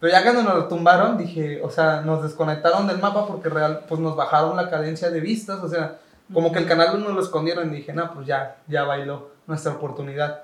Pero 0.00 0.12
ya 0.12 0.24
cuando 0.24 0.42
nos 0.42 0.54
lo 0.56 0.66
tumbaron, 0.66 1.16
dije, 1.16 1.62
o 1.62 1.70
sea, 1.70 2.00
nos 2.00 2.24
desconectaron 2.24 2.88
del 2.88 2.98
mapa 2.98 3.28
porque 3.28 3.48
real, 3.48 3.84
pues 3.88 4.00
nos 4.00 4.16
bajaron 4.16 4.56
la 4.56 4.68
cadencia 4.68 5.10
de 5.10 5.20
vistas, 5.20 5.60
o 5.62 5.68
sea, 5.68 5.98
como 6.34 6.50
que 6.50 6.58
el 6.58 6.66
canal 6.66 7.00
no 7.00 7.10
lo 7.10 7.22
escondieron 7.22 7.72
y 7.72 7.76
dije, 7.76 7.92
no, 7.92 8.12
pues 8.12 8.26
ya, 8.26 8.56
ya 8.66 8.82
bailó 8.82 9.30
nuestra 9.46 9.74
oportunidad. 9.74 10.42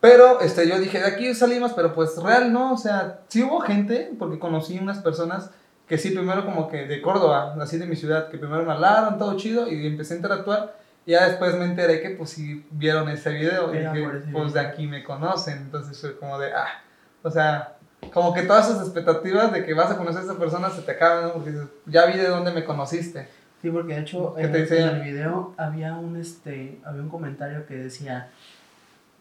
Pero 0.00 0.40
este, 0.40 0.66
yo 0.66 0.78
dije, 0.78 0.98
de 0.98 1.06
aquí 1.06 1.34
salimos, 1.34 1.72
pero 1.74 1.92
pues 1.92 2.16
real 2.16 2.52
no, 2.52 2.72
o 2.72 2.78
sea, 2.78 3.20
sí 3.28 3.42
hubo 3.42 3.60
gente, 3.60 4.12
porque 4.18 4.38
conocí 4.38 4.78
unas 4.78 4.98
personas 4.98 5.50
que 5.86 5.98
sí, 5.98 6.10
primero 6.10 6.44
como 6.44 6.68
que 6.68 6.86
de 6.86 7.02
Córdoba, 7.02 7.54
así 7.60 7.76
de 7.76 7.86
mi 7.86 7.96
ciudad, 7.96 8.30
que 8.30 8.38
primero 8.38 8.64
me 8.64 8.72
hablaron, 8.72 9.18
todo 9.18 9.36
chido, 9.36 9.68
y 9.68 9.86
empecé 9.86 10.14
a 10.14 10.16
interactuar, 10.18 10.76
y 11.04 11.12
ya 11.12 11.26
después 11.26 11.54
me 11.56 11.64
enteré 11.64 12.00
que 12.00 12.10
pues 12.10 12.30
sí 12.30 12.64
vieron 12.70 13.08
ese 13.08 13.30
video, 13.30 13.74
y 13.74 13.78
dije, 13.78 14.08
pues 14.32 14.54
de 14.54 14.60
aquí 14.60 14.86
me 14.86 15.04
conocen, 15.04 15.58
entonces 15.58 16.00
fue 16.00 16.16
como 16.16 16.38
de, 16.38 16.52
ah, 16.54 16.82
o 17.22 17.30
sea, 17.30 17.76
como 18.12 18.32
que 18.32 18.42
todas 18.42 18.70
esas 18.70 18.82
expectativas 18.82 19.52
de 19.52 19.64
que 19.64 19.74
vas 19.74 19.90
a 19.90 19.96
conocer 19.96 20.22
a 20.22 20.24
esa 20.24 20.38
persona 20.38 20.70
se 20.70 20.82
te 20.82 20.92
acaban, 20.92 21.24
¿no? 21.24 21.32
Porque 21.34 21.52
ya 21.86 22.06
vi 22.06 22.18
de 22.18 22.28
dónde 22.28 22.52
me 22.52 22.64
conociste. 22.64 23.28
Sí, 23.60 23.70
porque 23.70 23.94
de 23.94 24.00
hecho 24.00 24.34
¿Qué 24.34 24.44
en, 24.44 24.52
te 24.52 24.80
en 24.80 24.88
el 24.88 25.02
video 25.02 25.54
había 25.58 25.94
un 25.94 26.16
este 26.16 26.80
había 26.82 27.02
un 27.02 27.10
comentario 27.10 27.66
que 27.66 27.74
decía 27.74 28.30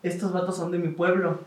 estos 0.04 0.32
vatos 0.32 0.56
son 0.58 0.72
de 0.72 0.78
mi 0.78 0.90
pueblo 0.90 1.40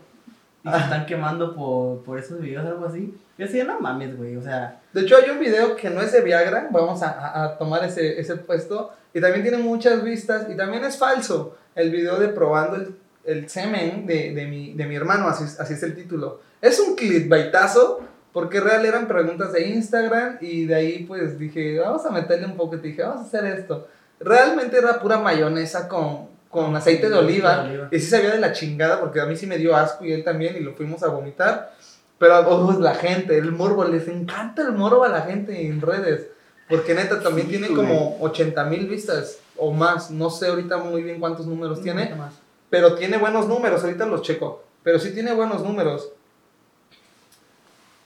y 0.63 0.69
se 0.69 0.75
Ah. 0.75 0.79
están 0.83 1.05
quemando 1.05 1.53
por, 1.55 2.03
por 2.03 2.17
esos 2.19 2.39
videos 2.39 2.65
algo 2.65 2.85
así. 2.85 3.13
Yo 3.37 3.45
decía, 3.47 3.63
no 3.63 3.79
mames, 3.79 4.15
güey, 4.17 4.35
o 4.37 4.41
sea, 4.41 4.79
De 4.93 5.01
hecho, 5.01 5.17
hay 5.17 5.29
un 5.31 5.39
video 5.39 5.75
que 5.75 5.89
no 5.89 6.01
es 6.01 6.11
de 6.11 6.21
Viagra, 6.21 6.67
vamos 6.71 7.01
a, 7.03 7.43
a- 7.43 7.57
tomar 7.57 7.83
ese, 7.83 8.19
ese 8.19 8.35
puesto, 8.37 8.91
y 9.13 9.19
también 9.19 9.41
tiene 9.41 9.57
muchas 9.57 10.03
vistas, 10.03 10.47
y 10.49 10.55
también 10.55 10.83
es 10.85 10.97
falso 10.97 11.57
el 11.75 11.89
video 11.91 12.17
de 12.19 12.27
probando 12.29 12.75
el, 12.77 12.95
el 13.25 13.49
semen 13.49 14.05
de, 14.05 14.33
de, 14.33 14.45
mi, 14.45 14.73
de 14.73 14.85
mi 14.85 14.95
hermano, 14.95 15.27
así, 15.27 15.43
es- 15.45 15.59
así 15.59 15.73
es 15.73 15.81
el 15.83 15.95
título. 15.95 16.41
Es 16.61 16.79
un 16.79 16.95
clickbaitazo, 16.95 18.01
porque 18.31 18.59
real 18.61 18.85
eran 18.85 19.07
preguntas 19.07 19.51
de 19.51 19.67
Instagram, 19.67 20.37
y 20.41 20.65
de 20.65 20.75
ahí 20.75 21.05
pues 21.07 21.37
dije, 21.39 21.79
vamos 21.79 22.05
a 22.05 22.11
meterle 22.11 22.45
un 22.45 22.55
poco, 22.55 22.75
y 22.75 22.79
dije, 22.79 23.01
vamos 23.01 23.21
a 23.21 23.25
hacer 23.27 23.45
esto. 23.45 23.87
Realmente 24.19 24.77
era 24.77 24.99
pura 25.01 25.17
mayonesa 25.17 25.87
con, 25.87 26.27
con 26.53 26.73
aceite 26.75 27.09
de 27.09 27.15
oliva, 27.17 27.63
De 27.63 27.69
oliva. 27.71 27.87
y 27.91 27.99
sí 27.99 28.05
sabía 28.09 28.31
de 28.31 28.39
la 28.39 28.53
chingada, 28.53 29.01
porque 29.01 29.19
a 29.19 29.25
mí 29.25 29.35
sí 29.35 29.45
me 29.47 29.57
dio 29.57 29.75
asco, 29.75 30.05
y 30.05 30.13
él 30.13 30.23
también, 30.23 30.55
y 30.55 30.61
lo 30.61 30.73
fuimos 30.73 31.03
a 31.03 31.07
vomitar. 31.09 31.73
Pero 32.17 32.39
oh, 32.47 32.79
la 32.79 32.95
gente, 32.95 33.37
el 33.37 33.51
morbo, 33.51 33.83
les 33.83 34.07
encanta 34.07 34.61
el 34.61 34.71
morbo 34.71 35.03
a 35.03 35.09
la 35.09 35.23
gente 35.23 35.65
en 35.67 35.81
redes. 35.81 36.27
Porque 36.69 36.93
neta 36.93 37.19
también 37.21 37.47
Sí, 37.47 37.57
tiene 37.57 37.67
güey. 37.67 37.85
como 37.85 38.17
80 38.21 38.63
mil 38.65 38.87
vistas 38.87 39.39
o 39.57 39.73
más. 39.73 40.09
No 40.11 40.29
sé 40.29 40.47
ahorita 40.47 40.77
muy 40.77 41.03
bien 41.03 41.19
cuántos 41.19 41.45
números 41.45 41.81
tiene. 41.81 42.15
más. 42.15 42.33
Pero 42.69 42.95
tiene 42.95 43.17
buenos 43.17 43.47
números, 43.47 43.83
ahorita 43.83 44.05
los 44.05 44.21
checo. 44.21 44.63
Pero 44.83 44.99
sí 44.99 45.11
tiene 45.13 45.33
buenos 45.33 45.63
números. 45.63 46.09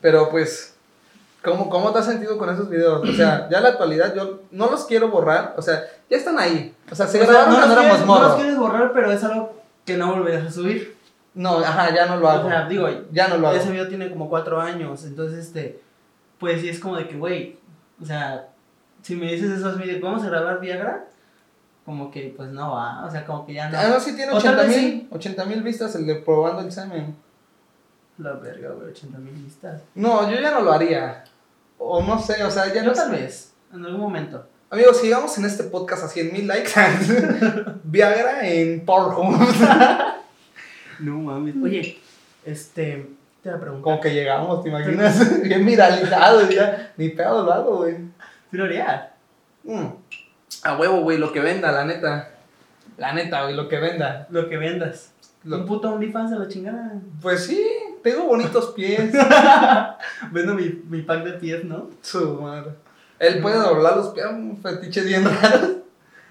Pero 0.02 0.30
pues, 0.30 0.76
¿cómo, 1.48 1.70
¿cómo 1.70 1.92
te 1.92 2.00
has 2.00 2.06
sentido 2.06 2.38
con 2.38 2.50
esos 2.50 2.70
videos? 2.70 3.08
O 3.08 3.14
sea, 3.14 3.48
ya 3.50 3.58
en 3.58 3.64
la 3.64 3.70
actualidad 3.70 4.14
yo 4.14 4.42
no 4.52 4.70
los 4.70 4.86
quiero 4.86 5.10
borrar. 5.10 5.54
O 5.58 5.62
sea, 5.62 5.84
ya 6.10 6.18
están 6.18 6.38
ahí. 6.38 6.76
O 6.92 6.96
sea, 6.96 7.08
se 7.08 7.22
O 7.22 7.26
sea, 7.26 7.32
grabaron 7.32 7.54
no, 7.54 7.58
cuando 7.60 7.76
los 7.76 7.84
éramos 7.84 7.98
quieres, 7.98 8.08
no 8.08 8.28
los 8.28 8.36
quieres 8.36 8.58
borrar, 8.58 8.92
pero 8.94 9.12
es 9.12 9.24
algo 9.24 9.62
que 9.86 9.98
no 9.98 10.14
volverás 10.14 10.48
a 10.48 10.52
subir. 10.52 10.98
No, 11.34 11.60
ajá, 11.60 11.94
ya 11.94 12.08
no 12.08 12.18
lo 12.18 12.30
hago. 12.30 12.48
O 12.48 12.50
sea, 12.50 12.68
digo, 12.68 12.88
ya 13.12 13.28
no 13.28 13.38
lo 13.38 13.48
hago. 13.48 13.58
ese 13.58 13.72
video 13.72 13.88
tiene 13.88 14.10
como 14.10 14.30
cuatro 14.30 14.60
años, 14.60 15.06
entonces, 15.06 15.46
este, 15.46 15.80
pues 16.40 16.62
sí 16.62 16.70
es 16.70 16.80
como 16.80 16.98
de 16.98 17.08
que, 17.08 17.16
güey, 17.16 17.58
o 18.02 18.06
sea, 18.06 18.50
si 19.02 19.16
me 19.16 19.32
dices 19.32 19.52
esos 19.52 19.78
videos, 19.78 20.02
¿vamos 20.02 20.24
a 20.24 20.30
grabar 20.30 20.60
Viagra? 20.60 21.06
Como 21.86 22.12
que, 22.12 22.34
pues 22.36 22.50
no 22.50 22.72
va, 22.72 23.06
o 23.06 23.12
sea, 23.12 23.26
como 23.26 23.46
que 23.46 23.54
ya 23.54 23.70
no. 23.70 23.78
Ah, 23.78 23.88
no, 23.88 24.00
sí 24.00 24.16
tiene 24.16 24.32
O 24.34 24.42
tal 24.42 24.56
80 24.56 24.62
vez 24.64 24.82
mil. 24.82 24.92
sí. 25.02 25.08
80 25.12 25.46
mil 25.46 25.64
vistas 25.64 25.96
el 25.96 26.06
de 26.06 26.16
probando 26.16 26.62
el 26.62 26.72
semen. 26.72 27.16
La 28.18 28.34
verga, 28.34 28.72
güey, 28.72 28.90
80 28.90 29.18
mil 29.20 29.34
vistas. 29.34 29.84
No, 29.94 30.30
yo 30.30 30.42
ya 30.42 30.52
no 30.52 30.62
lo 30.62 30.74
haría. 30.74 31.24
O 31.78 32.02
no 32.04 32.20
sé, 32.22 32.44
o 32.44 32.52
sea, 32.52 32.68
ya 32.68 32.82
Yo 32.82 32.88
no 32.90 32.94
tal 32.94 33.10
sé. 33.12 33.16
vez, 33.16 33.54
en 33.74 33.86
algún 33.86 34.02
momento. 34.02 34.46
Amigos, 34.70 34.98
si 35.00 35.08
llegamos 35.08 35.38
en 35.38 35.46
este 35.46 35.64
podcast 35.64 36.04
a 36.04 36.08
100 36.10 36.34
mil 36.34 36.48
likes, 36.48 36.72
Viagra 37.84 38.48
en 38.48 38.86
Pornhub. 38.86 39.36
No 41.00 41.20
mames. 41.20 41.54
Oye, 41.64 42.00
este, 42.44 43.08
te 43.44 43.50
voy 43.50 43.58
a 43.58 43.62
preguntar. 43.62 43.84
Como 43.84 44.00
que 44.02 44.14
llegamos, 44.16 44.64
¿te 44.64 44.70
imaginas? 44.70 45.42
Bien 45.44 45.64
viralizado, 45.66 46.50
ya. 46.50 46.92
Ni 46.98 47.10
pedo 47.10 47.44
lo 47.44 47.54
hago, 47.54 47.78
güey. 47.78 47.98
¿Sí 48.50 48.58
lo 48.58 48.64
harías? 48.64 49.04
Mm. 49.64 49.86
A 50.64 50.78
huevo, 50.78 51.02
güey, 51.02 51.20
lo 51.20 51.32
que 51.32 51.40
venda, 51.40 51.72
la 51.72 51.86
neta. 51.86 52.32
La 52.98 53.14
neta, 53.14 53.44
güey, 53.44 53.54
lo 53.56 53.70
que 53.70 53.78
venda. 53.78 54.26
Lo 54.32 54.50
que 54.50 54.58
vendas. 54.58 55.12
Lo- 55.44 55.58
Un 55.58 55.66
puto 55.68 55.92
OnlyFans 55.94 56.32
a 56.34 56.40
la 56.40 56.48
chingada. 56.48 56.94
Pues 57.22 57.46
sí, 57.46 57.64
tengo 58.04 58.24
bonitos 58.26 58.72
pies. 58.72 59.12
Vendo 60.32 60.54
mi, 60.56 60.82
mi 60.90 61.02
pack 61.02 61.24
de 61.24 61.32
pies, 61.34 61.64
¿no? 61.64 61.90
Su 62.02 62.36
madre. 62.36 62.72
Él 63.20 63.42
puede 63.42 63.58
doblar 63.58 63.98
los 63.98 64.10
pies, 64.10 64.26
un 64.30 64.58
fetiche 64.62 65.02
bien 65.02 65.24
raro. 65.26 65.78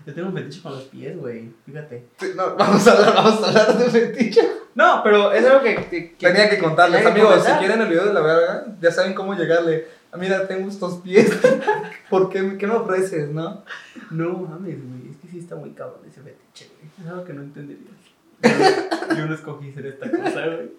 Yo 0.07 0.15
tengo 0.15 0.29
un 0.29 0.35
fetiche 0.35 0.63
con 0.63 0.73
los 0.73 0.85
pies, 0.85 1.19
güey. 1.19 1.51
Fíjate. 1.65 2.07
Sí, 2.21 2.27
no, 2.37 2.55
vamos, 2.55 2.87
a 2.87 2.93
hablar, 2.93 3.15
vamos 3.17 3.43
a 3.43 3.49
hablar 3.49 3.77
de 3.79 3.85
fetiche. 3.91 4.41
No, 4.77 5.01
pero 5.03 5.33
es 5.33 5.45
algo 5.45 5.63
que, 5.65 5.75
que- 5.87 6.15
que- 6.15 6.27
Tenía 6.29 6.49
que 6.49 6.59
contarles, 6.59 7.03
que 7.03 7.09
amigos, 7.09 7.43
si 7.45 7.51
quieren 7.53 7.81
el 7.81 7.89
video 7.89 8.05
de 8.07 8.13
la 8.15 8.21
verga, 8.21 8.67
ya 8.81 8.93
saben 8.93 9.15
cómo 9.15 9.35
llegarle. 9.35 9.89
Ah, 10.13 10.17
Mira, 10.19 10.47
tengo 10.47 10.69
estos 10.69 10.99
pies. 11.01 11.31
¿Por 12.11 12.29
qué, 12.29 12.57
qué 12.57 12.67
me 12.69 12.75
ofreces, 12.75 13.31
no? 13.31 13.65
No 14.13 14.31
mames, 14.35 14.77
güey. 14.87 15.11
Es 15.11 15.17
que 15.17 15.29
sí 15.29 15.39
está 15.41 15.57
muy 15.57 15.71
cabrón 15.71 16.01
ese 16.09 16.21
fetiche, 16.21 16.71
güey. 16.79 16.91
Es 17.03 17.07
algo 17.13 17.25
que 17.25 17.33
no 17.33 17.43
entendería. 17.43 17.91
Yo, 18.43 19.17
yo 19.17 19.27
no 19.27 19.35
escogí 19.35 19.73
ser 19.73 19.87
esta 19.87 20.09
cosa, 20.09 20.47
güey. 20.47 20.71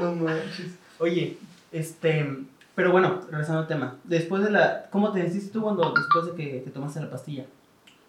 No 0.00 0.12
manches. 0.14 0.72
Oye, 0.98 1.38
este. 1.72 2.44
Pero 2.74 2.90
bueno, 2.90 3.20
regresando 3.30 3.60
al 3.60 3.66
tema. 3.68 3.96
Después 4.04 4.42
de 4.42 4.50
la. 4.50 4.86
¿Cómo 4.90 5.12
te 5.12 5.22
sentiste 5.22 5.52
tú 5.52 5.62
cuando 5.62 5.92
después 5.94 6.26
de 6.26 6.34
que 6.34 6.60
te 6.60 6.70
tomaste 6.70 7.00
la 7.00 7.10
pastilla? 7.10 7.44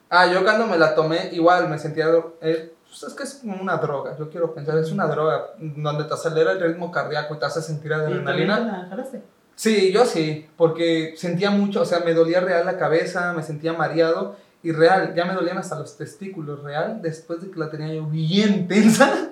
Ah, 0.09 0.27
yo 0.31 0.43
cuando 0.43 0.67
me 0.67 0.77
la 0.77 0.95
tomé, 0.95 1.29
igual 1.33 1.69
me 1.69 1.77
sentía. 1.79 2.05
eh, 2.41 2.71
pues 2.87 3.03
es 3.03 3.13
que 3.13 3.23
es 3.23 3.33
como 3.41 3.61
una 3.61 3.75
droga, 3.77 4.15
yo 4.17 4.29
quiero 4.29 4.53
pensar, 4.53 4.77
es 4.77 4.89
una 4.91 5.05
droga 5.07 5.47
donde 5.57 6.05
te 6.05 6.13
acelera 6.13 6.53
el 6.53 6.61
ritmo 6.61 6.91
cardíaco 6.91 7.35
y 7.35 7.39
te 7.39 7.45
hace 7.45 7.61
sentir 7.61 7.91
¿Y 7.91 7.95
adrenalina. 7.95 8.59
la 8.59 8.85
jalaste? 8.89 9.21
Sí, 9.55 9.91
yo 9.91 10.05
sí, 10.05 10.47
porque 10.55 11.13
sentía 11.17 11.49
mucho, 11.51 11.81
o 11.81 11.85
sea, 11.85 11.99
me 12.01 12.13
dolía 12.13 12.39
real 12.39 12.65
la 12.65 12.77
cabeza, 12.77 13.33
me 13.33 13.43
sentía 13.43 13.73
mareado 13.73 14.37
y 14.63 14.71
real, 14.71 15.13
ya 15.13 15.25
me 15.25 15.33
dolían 15.33 15.57
hasta 15.57 15.77
los 15.77 15.97
testículos, 15.97 16.63
real, 16.63 17.01
después 17.01 17.41
de 17.41 17.51
que 17.51 17.59
la 17.59 17.69
tenía 17.69 17.93
yo 17.93 18.05
bien 18.05 18.67
tensa. 18.67 19.29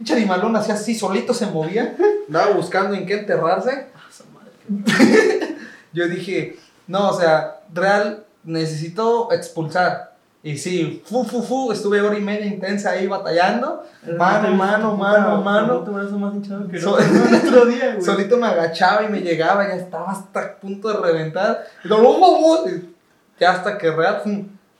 Un 0.00 0.12
animalón 0.12 0.56
hacía 0.56 0.74
así, 0.74 0.94
solito 0.94 1.32
se 1.34 1.46
movía, 1.46 1.96
andaba 2.26 2.52
buscando 2.52 2.94
en 2.94 3.06
qué 3.06 3.20
enterrarse. 3.20 3.88
Ah. 3.94 4.04
Yo 5.92 6.08
dije, 6.08 6.58
no, 6.86 7.10
o 7.10 7.18
sea, 7.18 7.60
real, 7.72 8.24
necesito 8.42 9.32
expulsar. 9.32 10.14
Y 10.42 10.58
sí, 10.58 11.02
fu, 11.06 11.24
fu, 11.24 11.42
fu, 11.42 11.72
estuve 11.72 12.02
hora 12.02 12.18
y 12.18 12.20
media 12.20 12.44
intensa 12.44 12.90
ahí 12.90 13.06
batallando, 13.06 13.82
mano, 14.18 14.54
mano, 14.54 14.94
mano, 14.94 15.40
mano. 15.40 15.80
Más. 15.80 16.44
Solito 18.04 18.36
me 18.36 18.46
agachaba 18.48 19.04
y 19.04 19.08
me 19.08 19.20
llegaba, 19.20 19.66
ya 19.66 19.76
estaba 19.76 20.12
hasta 20.12 20.40
a 20.40 20.56
punto 20.56 20.88
de 20.88 20.98
reventar. 20.98 21.66
Y 21.82 21.88
ya 23.40 23.52
hasta 23.52 23.78
que 23.78 23.90
real, 23.90 24.20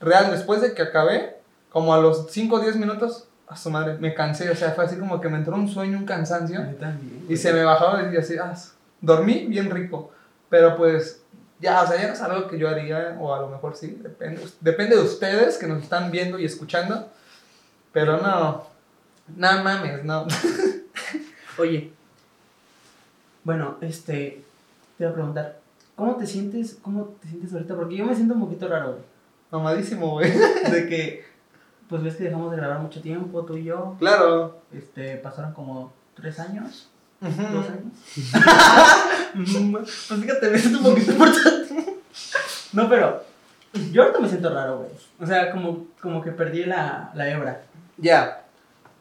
real, 0.01 0.31
después 0.33 0.61
de 0.61 0.75
que 0.75 0.83
acabé, 0.83 1.39
como 1.71 1.95
a 1.95 1.99
los 1.99 2.27
5 2.31 2.57
o 2.57 2.61
10 2.61 2.77
minutos, 2.77 3.27
a 3.47 3.57
su 3.57 3.71
madre, 3.71 3.97
me 3.99 4.15
cansé. 4.15 4.51
O 4.51 4.57
sea, 4.57 4.73
fue 4.73 4.85
así 4.85 4.97
como 4.97 5.21
que 5.21 5.29
me 5.29 5.39
entró 5.39 5.55
un 5.55 5.69
sueño, 5.69 5.99
un 5.99 6.05
cansancio. 6.05 6.61
También, 6.79 7.27
Y 7.29 7.37
se 7.37 7.53
me 7.53 7.63
bajaba 7.63 8.13
y 8.13 8.17
así, 8.17 8.37
ah, 8.39 8.55
dormí 9.01 9.47
bien 9.47 9.71
rico. 9.71 10.11
Pero 10.49 10.77
pues, 10.77 11.23
ya, 11.61 11.83
o 11.83 11.87
sea, 11.87 11.97
ya 12.01 12.09
no 12.09 12.15
es 12.15 12.23
algo 12.23 12.49
que 12.49 12.59
yo 12.59 12.69
haría, 12.69 13.17
o 13.21 13.35
a 13.35 13.41
lo 13.41 13.49
mejor 13.49 13.77
sí, 13.77 13.99
depende, 14.03 14.43
depende 14.61 14.97
de 14.97 15.03
ustedes 15.03 15.59
que 15.59 15.67
nos 15.67 15.83
están 15.83 16.11
viendo 16.11 16.39
y 16.39 16.45
escuchando. 16.45 17.09
Pero 17.93 18.19
no, 18.21 18.67
no 19.37 19.65
mames, 19.65 20.05
no. 20.05 20.27
Oye, 21.59 21.93
bueno, 23.45 23.77
este, 23.81 24.43
te 24.99 25.05
voy 25.05 25.13
a 25.13 25.15
preguntar, 25.15 25.61
¿cómo 25.95 26.17
te 26.17 26.27
sientes, 26.27 26.79
cómo 26.83 27.17
te 27.23 27.29
sientes 27.29 27.53
ahorita? 27.53 27.77
Porque 27.77 27.97
yo 27.97 28.07
me 28.07 28.15
siento 28.15 28.35
un 28.35 28.41
poquito 28.41 28.69
raro, 28.69 28.93
güey. 28.93 29.05
Mamadísimo, 29.51 30.11
güey. 30.11 30.33
De 30.71 30.89
que, 30.89 31.25
pues 31.89 32.03
ves 32.03 32.17
que 32.17 32.25
dejamos 32.25 32.51
de 32.51 32.57
grabar 32.57 32.81
mucho 32.81 33.01
tiempo, 33.01 33.45
tú 33.45 33.57
y 33.57 33.65
yo. 33.65 33.97
Claro. 33.99 34.61
Este, 34.73 35.17
pasaron 35.17 35.53
como 35.53 35.93
tres 36.15 36.39
años, 36.41 36.89
dos 37.21 37.67
años. 37.69 37.93
Pues 39.35 40.21
fíjate, 40.21 40.51
me 40.51 40.59
siento 40.59 40.79
un 40.79 40.85
poquito 40.85 41.13
importante. 41.13 41.97
No, 42.73 42.89
pero 42.89 43.25
yo 43.91 44.03
ahorita 44.03 44.21
me 44.21 44.29
siento 44.29 44.55
raro, 44.55 44.79
güey. 44.79 44.91
O 45.21 45.27
sea, 45.27 45.51
como, 45.51 45.87
como 46.01 46.23
que 46.23 46.31
perdí 46.31 46.65
la, 46.65 47.11
la 47.15 47.29
hebra. 47.29 47.63
Ya, 47.97 48.45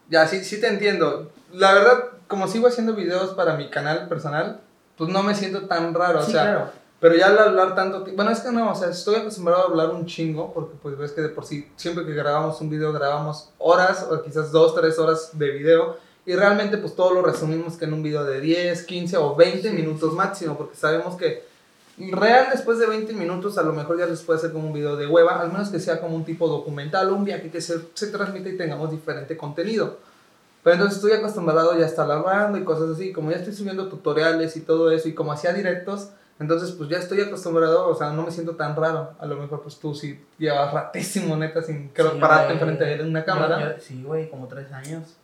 ya, 0.10 0.28
sí, 0.28 0.44
sí 0.44 0.60
te 0.60 0.68
entiendo. 0.68 1.32
La 1.52 1.74
verdad, 1.74 2.06
como 2.28 2.48
sigo 2.48 2.68
haciendo 2.68 2.96
videos 2.96 3.34
para 3.36 3.56
mi 3.56 3.70
canal 3.70 4.08
personal, 4.08 4.60
pues 4.98 5.10
no 5.12 5.24
me 5.24 5.36
siento 5.36 5.68
tan 5.68 5.94
raro, 5.94 6.20
o 6.20 6.24
sí, 6.24 6.32
sea, 6.32 6.44
claro. 6.44 6.72
Pero 7.04 7.18
ya 7.18 7.28
al 7.28 7.38
hablar 7.38 7.76
tanto, 7.76 8.06
bueno, 8.16 8.32
es 8.32 8.40
que 8.40 8.50
no, 8.50 8.72
o 8.72 8.76
sea, 8.76 8.88
estoy 8.88 9.16
acostumbrado 9.16 9.64
a 9.64 9.66
hablar 9.66 9.90
un 9.90 10.06
chingo, 10.06 10.54
porque 10.54 10.78
pues 10.82 10.98
ves 10.98 11.12
que 11.12 11.20
de 11.20 11.28
por 11.28 11.44
sí, 11.44 11.70
siempre 11.76 12.06
que 12.06 12.14
grabamos 12.14 12.62
un 12.62 12.70
video, 12.70 12.94
grabamos 12.94 13.50
horas, 13.58 14.08
o 14.10 14.24
quizás 14.24 14.54
dos, 14.54 14.74
tres 14.74 14.98
horas 14.98 15.32
de 15.34 15.50
video, 15.50 15.98
y 16.26 16.34
realmente 16.34 16.78
pues 16.78 16.96
todo 16.96 17.14
lo 17.14 17.22
resumimos 17.22 17.76
que 17.76 17.84
en 17.84 17.94
un 17.94 18.04
video 18.04 18.24
de 18.24 18.40
10, 18.40 18.84
15 18.84 19.18
o 19.18 19.36
20 19.36 19.70
Sí, 19.70 19.76
minutos 19.76 20.14
máximo, 20.14 20.58
porque 20.58 20.78
sabemos 20.78 21.18
que 21.18 21.44
real 21.98 22.48
después 22.54 22.80
de 22.80 22.88
20 22.88 23.12
minutos 23.12 23.58
a 23.58 23.64
lo 23.64 23.74
mejor 23.74 24.00
ya 24.00 24.06
les 24.06 24.22
puede 24.22 24.40
hacer 24.40 24.54
como 24.54 24.68
un 24.68 24.74
video 24.74 24.96
de 24.96 25.06
hueva, 25.06 25.42
al 25.42 25.52
menos 25.52 25.68
que 25.68 25.82
sea 25.82 26.00
como 26.00 26.16
un 26.16 26.24
tipo 26.24 26.48
documental 26.48 27.10
o 27.10 27.16
un 27.16 27.26
viaje 27.26 27.52
que 27.52 27.60
se, 27.60 27.82
se 27.96 28.08
transmite 28.08 28.52
y 28.52 28.56
tengamos 28.56 28.92
diferente 28.92 29.36
contenido. 29.36 29.98
Pero 30.64 30.76
entonces 30.76 30.96
estoy 30.96 31.12
acostumbrado 31.12 31.78
ya 31.78 31.84
a 31.84 31.90
estar 31.90 32.10
hablando 32.10 32.58
y 32.58 32.64
cosas 32.64 32.92
así, 32.92 33.12
como 33.12 33.30
ya 33.30 33.36
estoy 33.40 33.54
subiendo 33.54 33.90
tutoriales 33.90 34.56
y 34.56 34.62
todo 34.62 34.90
eso 34.90 35.10
y 35.10 35.14
como 35.14 35.34
hacía 35.34 35.52
directos, 35.52 36.08
entonces 36.40 36.72
pues 36.72 36.90
ya 36.90 36.98
estoy 36.98 37.22
acostumbrado, 37.22 37.88
o 37.88 37.96
sea, 37.96 38.12
no 38.12 38.24
me 38.24 38.32
siento 38.32 38.56
tan 38.56 38.76
raro. 38.76 39.14
A 39.20 39.26
lo 39.26 39.36
mejor 39.38 39.62
pues 39.62 39.80
tú 39.80 39.94
sí 39.96 40.20
llevas 40.38 40.74
ratísimo 40.74 41.36
neta 41.38 41.62
sin 41.62 41.90
creo, 41.90 42.14
Sí, 42.14 42.20
pararte 42.20 42.54
güey. 42.56 42.70
enfrente 42.70 42.86
de 43.04 43.10
una 43.10 43.24
cámara. 43.24 43.60
Yo- 43.60 43.76
yo- 43.76 43.82
sí, 43.82 44.04
güey, 44.04 44.30
como 44.30 44.48
tres 44.48 44.72
años. 44.72 45.16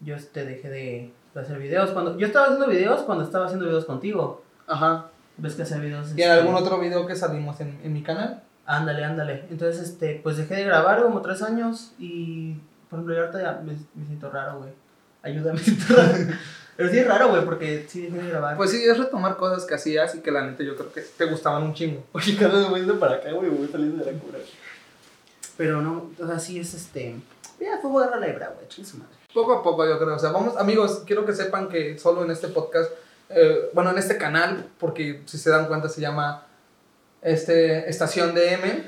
Yo 0.00 0.14
este, 0.14 0.44
dejé 0.44 0.68
de, 0.68 1.12
de 1.34 1.40
hacer 1.40 1.58
videos. 1.58 1.90
cuando 1.90 2.18
Yo 2.18 2.26
estaba 2.26 2.46
haciendo 2.46 2.66
videos 2.68 3.00
cuando 3.02 3.24
estaba 3.24 3.46
haciendo 3.46 3.64
videos 3.66 3.84
contigo. 3.86 4.42
Ajá. 4.66 5.06
¿Ves 5.38 5.54
que 5.54 5.62
hacía 5.62 5.78
videos? 5.78 6.08
¿Y 6.16 6.22
en 6.22 6.30
este, 6.30 6.40
algún 6.40 6.54
otro 6.54 6.78
video 6.80 7.06
que 7.06 7.14
salimos 7.16 7.60
en, 7.60 7.78
en 7.82 7.92
mi 7.92 8.02
canal? 8.02 8.42
Ándale, 8.66 9.04
ándale. 9.04 9.44
Entonces, 9.50 9.80
este, 9.88 10.20
pues 10.22 10.36
dejé 10.38 10.56
de 10.56 10.64
grabar 10.64 11.02
como 11.02 11.20
tres 11.22 11.40
años 11.42 11.92
y, 11.98 12.54
por 12.90 12.98
ejemplo, 12.98 13.14
yo 13.14 13.20
ahorita 13.22 13.40
ya 13.42 13.60
me, 13.62 13.72
me 13.94 14.06
siento 14.06 14.28
raro, 14.30 14.58
güey. 14.58 14.70
Ayúdame, 15.22 15.58
me 15.58 15.58
siento 15.64 15.94
raro. 15.94 16.08
Pero 16.76 16.90
sí 16.90 16.98
es 16.98 17.06
raro, 17.06 17.28
güey, 17.30 17.44
porque 17.44 17.86
sí 17.88 18.02
dejé 18.02 18.18
de 18.18 18.28
grabar. 18.28 18.56
Pues 18.56 18.70
sí, 18.70 18.84
es 18.84 18.98
retomar 18.98 19.36
cosas 19.36 19.64
que 19.64 19.74
hacías 19.74 20.14
y 20.14 20.20
que 20.20 20.30
la 20.30 20.46
neta 20.46 20.62
yo 20.62 20.76
creo 20.76 20.92
que 20.92 21.00
te 21.00 21.24
gustaban 21.24 21.62
un 21.62 21.74
chingo. 21.74 22.04
Oye, 22.12 22.36
cada 22.36 22.68
vez 22.70 22.86
voy 22.86 22.96
para 22.98 23.16
acá, 23.16 23.32
güey, 23.32 23.48
voy 23.48 23.68
saliendo 23.68 24.04
de 24.04 24.12
la 24.12 24.18
cura. 24.18 24.38
Pero 25.56 25.80
no, 25.80 26.10
o 26.18 26.26
sea, 26.26 26.38
sí 26.38 26.60
es 26.60 26.74
este. 26.74 27.16
Ya 27.58 27.78
fue 27.80 28.02
agarrar 28.02 28.20
la 28.20 28.28
hebra, 28.28 28.52
güey, 28.54 28.68
chingue 28.68 28.90
su 28.90 28.98
madre. 28.98 29.14
Poco 29.32 29.54
a 29.54 29.62
poco 29.62 29.86
yo 29.86 29.98
creo, 29.98 30.16
o 30.16 30.18
sea, 30.18 30.30
vamos, 30.30 30.56
amigos, 30.56 31.02
quiero 31.06 31.24
que 31.24 31.34
sepan 31.34 31.68
que 31.68 31.98
solo 31.98 32.24
en 32.24 32.30
este 32.30 32.48
podcast, 32.48 32.90
eh, 33.30 33.70
bueno, 33.72 33.90
en 33.90 33.98
este 33.98 34.18
canal, 34.18 34.66
porque 34.78 35.22
si 35.26 35.38
se 35.38 35.50
dan 35.50 35.66
cuenta 35.66 35.88
se 35.88 36.00
llama 36.00 36.46
este, 37.22 37.88
Estación 37.88 38.34
DM, 38.34 38.84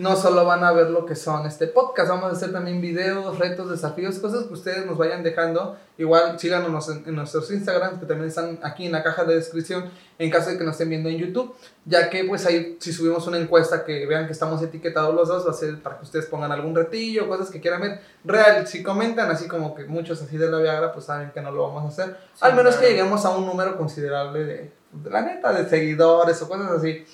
no 0.00 0.16
solo 0.16 0.46
van 0.46 0.64
a 0.64 0.72
ver 0.72 0.88
lo 0.88 1.04
que 1.04 1.14
son 1.14 1.44
este 1.44 1.66
podcast, 1.66 2.08
vamos 2.08 2.30
a 2.30 2.32
hacer 2.32 2.52
también 2.52 2.80
videos, 2.80 3.38
retos, 3.38 3.68
desafíos, 3.68 4.18
cosas 4.18 4.44
que 4.44 4.54
ustedes 4.54 4.86
nos 4.86 4.96
vayan 4.96 5.22
dejando. 5.22 5.76
Igual 5.98 6.38
síganos 6.40 6.88
en, 6.88 7.04
en 7.06 7.14
nuestros 7.14 7.50
Instagrams, 7.50 8.00
que 8.00 8.06
también 8.06 8.30
están 8.30 8.58
aquí 8.62 8.86
en 8.86 8.92
la 8.92 9.02
caja 9.02 9.24
de 9.24 9.34
descripción, 9.34 9.90
en 10.18 10.30
caso 10.30 10.48
de 10.48 10.56
que 10.56 10.64
nos 10.64 10.72
estén 10.72 10.88
viendo 10.88 11.10
en 11.10 11.18
YouTube, 11.18 11.54
ya 11.84 12.08
que 12.08 12.24
pues 12.24 12.46
ahí 12.46 12.78
si 12.80 12.94
subimos 12.94 13.26
una 13.26 13.36
encuesta 13.36 13.84
que 13.84 14.06
vean 14.06 14.24
que 14.24 14.32
estamos 14.32 14.62
etiquetados 14.62 15.14
los 15.14 15.28
dos, 15.28 15.46
va 15.46 15.50
a 15.50 15.54
ser 15.54 15.82
para 15.82 15.98
que 15.98 16.04
ustedes 16.04 16.24
pongan 16.24 16.50
algún 16.50 16.74
retillo, 16.74 17.28
cosas 17.28 17.50
que 17.50 17.60
quieran 17.60 17.82
ver. 17.82 18.00
Real, 18.24 18.66
si 18.66 18.82
comentan 18.82 19.30
así 19.30 19.48
como 19.48 19.74
que 19.74 19.84
muchos 19.84 20.22
así 20.22 20.38
de 20.38 20.50
la 20.50 20.60
Viagra, 20.60 20.94
pues 20.94 21.04
saben 21.04 21.30
que 21.30 21.42
no 21.42 21.50
lo 21.50 21.64
vamos 21.64 21.84
a 21.84 21.88
hacer. 21.88 22.16
Sí, 22.32 22.40
Al 22.40 22.54
menos 22.54 22.76
que 22.76 22.88
lleguemos 22.88 23.22
a 23.26 23.36
un 23.36 23.44
número 23.44 23.76
considerable 23.76 24.44
de, 24.44 24.72
de 24.92 25.10
la 25.10 25.20
neta, 25.20 25.52
de 25.52 25.68
seguidores 25.68 26.40
o 26.40 26.48
cosas 26.48 26.70
así. 26.70 27.04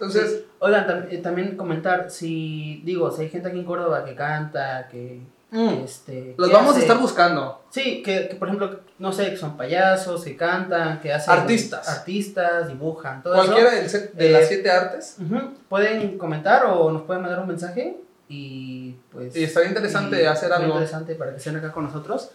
Entonces, 0.00 0.30
Sí. 0.30 0.44
Oigan, 0.60 0.86
tam- 0.86 1.06
eh, 1.10 1.18
también 1.18 1.56
comentar 1.56 2.10
si, 2.10 2.82
digo, 2.84 3.10
si 3.10 3.22
hay 3.22 3.28
gente 3.30 3.48
aquí 3.48 3.58
en 3.58 3.64
Córdoba 3.64 4.04
que 4.04 4.14
canta, 4.14 4.88
que, 4.88 5.20
mm, 5.50 5.68
que, 5.68 5.82
este... 5.84 6.34
los 6.36 6.48
que 6.48 6.54
vamos 6.54 6.70
a 6.70 6.72
hace- 6.76 6.82
estar 6.82 6.98
buscando. 6.98 7.62
Sí, 7.70 8.02
que, 8.02 8.28
que, 8.28 8.36
por 8.36 8.48
ejemplo, 8.48 8.80
no 8.98 9.12
sé, 9.12 9.30
que 9.30 9.36
son 9.36 9.56
payasos, 9.56 10.22
que 10.24 10.36
cantan, 10.36 11.00
que 11.00 11.12
hacen... 11.12 11.34
Artistas. 11.34 11.88
Artistas, 11.88 12.68
dibujan, 12.68 13.22
todo 13.22 13.34
Cualquiera 13.34 13.74
eso. 13.76 13.98
set 13.98 14.12
de 14.14 14.28
Eh, 14.28 14.32
las 14.32 14.48
siete 14.48 14.70
artes. 14.70 15.16
Pueden 15.68 16.16
comentar 16.18 16.64
o 16.66 16.90
nos 16.92 17.02
pueden 17.02 17.22
mandar 17.22 17.40
un 17.40 17.48
mensaje 17.48 17.96
y 18.28 18.92
pues... 19.10 19.34
Y 19.36 19.44
estaría 19.44 19.68
interesante 19.70 20.22
y 20.22 20.26
hacer 20.26 20.52
algo. 20.52 20.72
interesante 20.74 21.14
para 21.16 21.32
que 21.32 21.38
estén 21.38 21.56
acá 21.56 21.72
con 21.72 21.84
nosotros. 21.84 22.30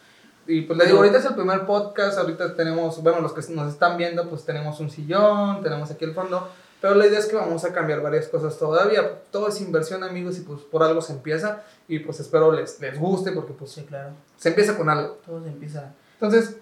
Y 0.47 0.61
pues 0.61 0.77
le 0.77 0.85
digo, 0.85 0.97
ahorita 0.97 1.19
es 1.19 1.25
el 1.25 1.35
primer 1.35 1.65
podcast, 1.65 2.17
ahorita 2.17 2.55
tenemos, 2.55 3.01
bueno, 3.01 3.21
los 3.21 3.31
que 3.31 3.53
nos 3.53 3.71
están 3.71 3.95
viendo, 3.97 4.27
pues 4.29 4.43
tenemos 4.43 4.77
un 4.81 4.89
sillón, 4.89 5.61
tenemos 5.63 5.89
aquí 5.89 6.03
el 6.03 6.13
fondo, 6.13 6.49
pero 6.83 6.95
la 6.95 7.07
idea 7.07 7.19
es 7.19 7.27
que 7.27 7.37
vamos 7.37 7.63
a 7.63 7.71
cambiar 7.71 8.01
varias 8.01 8.27
cosas 8.27 8.59
todavía. 8.59 9.21
Todo 9.31 9.47
es 9.47 9.61
inversión, 9.61 10.03
amigos, 10.03 10.37
y 10.37 10.41
pues 10.41 10.63
por 10.63 10.83
algo 10.83 11.01
se 11.01 11.13
empieza, 11.13 11.63
y 11.87 11.99
pues 11.99 12.19
espero 12.19 12.51
les, 12.51 12.77
les 12.81 12.99
guste, 12.99 13.31
porque 13.31 13.53
pues 13.53 13.71
Sí, 13.71 13.83
claro. 13.85 14.09
se 14.35 14.49
empieza 14.49 14.75
con 14.75 14.89
algo. 14.89 15.17
Todo 15.25 15.41
se 15.41 15.47
empieza... 15.47 15.93
Entonces, 16.15 16.57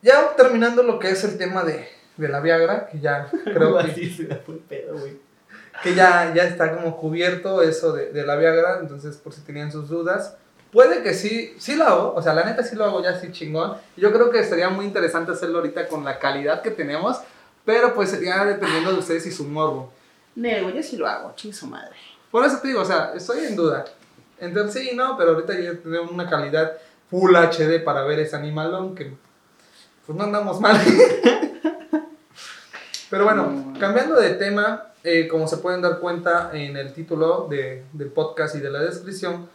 ya 0.00 0.36
terminando 0.36 0.84
lo 0.84 1.00
que 1.00 1.10
es 1.10 1.24
el 1.24 1.36
tema 1.38 1.64
de, 1.64 1.88
de 2.16 2.28
la 2.28 2.38
Viagra, 2.38 2.86
que 2.86 3.00
ya 3.00 3.28
creo 3.42 3.76
que, 3.78 3.90
Así 3.90 4.14
se 4.14 4.26
da 4.28 4.36
fue 4.46 4.54
el 4.54 4.60
pedo, 4.60 4.96
güey. 4.96 5.18
que 5.82 5.96
ya, 5.96 6.32
ya 6.32 6.44
está 6.44 6.76
como 6.76 6.96
cubierto 6.96 7.60
eso 7.60 7.92
de, 7.92 8.12
de 8.12 8.24
la 8.24 8.36
Viagra, 8.36 8.78
entonces 8.80 9.16
por 9.16 9.32
si 9.32 9.40
tenían 9.40 9.72
sus 9.72 9.88
dudas. 9.88 10.36
Puede 10.70 11.02
que 11.02 11.14
sí, 11.14 11.52
sí 11.58 11.74
lo 11.74 11.84
hago, 11.84 12.14
o 12.14 12.22
sea, 12.22 12.32
la 12.32 12.44
neta 12.44 12.62
sí 12.62 12.76
lo 12.76 12.84
hago 12.84 13.02
ya 13.02 13.10
así 13.10 13.32
chingón. 13.32 13.76
Yo 13.96 14.12
creo 14.12 14.30
que 14.30 14.44
sería 14.44 14.68
muy 14.68 14.84
interesante 14.84 15.32
hacerlo 15.32 15.58
ahorita 15.58 15.88
con 15.88 16.04
la 16.04 16.20
calidad 16.20 16.62
que 16.62 16.70
tenemos, 16.70 17.18
pero 17.64 17.94
pues 17.94 18.10
sería 18.10 18.44
dependiendo 18.44 18.92
de 18.92 18.98
ustedes 18.98 19.26
y 19.26 19.32
su 19.32 19.44
morbo. 19.44 19.92
Nego, 20.34 20.70
yo 20.70 20.82
sí 20.82 20.96
lo 20.96 21.06
hago, 21.06 21.32
chingue 21.36 21.56
su 21.56 21.66
madre. 21.66 21.94
Por 22.30 22.44
eso 22.44 22.58
te 22.58 22.68
digo, 22.68 22.80
o 22.80 22.84
sea, 22.84 23.12
estoy 23.14 23.44
en 23.44 23.56
duda. 23.56 23.84
Entonces 24.38 24.82
sí, 24.82 24.96
no, 24.96 25.16
pero 25.16 25.30
ahorita 25.30 25.58
ya 25.58 25.74
tenemos 25.74 26.10
una 26.10 26.28
calidad 26.28 26.72
Full 27.10 27.34
HD 27.36 27.84
para 27.84 28.02
ver 28.02 28.18
ese 28.18 28.34
animalón 28.34 28.94
que 28.94 29.14
pues 30.06 30.18
no 30.18 30.24
andamos 30.24 30.60
mal. 30.60 30.76
Pero 33.10 33.24
bueno, 33.24 33.74
cambiando 33.78 34.16
de 34.16 34.30
tema, 34.30 34.92
eh, 35.04 35.28
como 35.28 35.46
se 35.46 35.58
pueden 35.58 35.80
dar 35.80 36.00
cuenta 36.00 36.50
en 36.52 36.76
el 36.76 36.92
título 36.92 37.46
de, 37.48 37.84
del 37.92 38.08
podcast 38.08 38.56
y 38.56 38.60
de 38.60 38.70
la 38.70 38.80
descripción, 38.80 39.48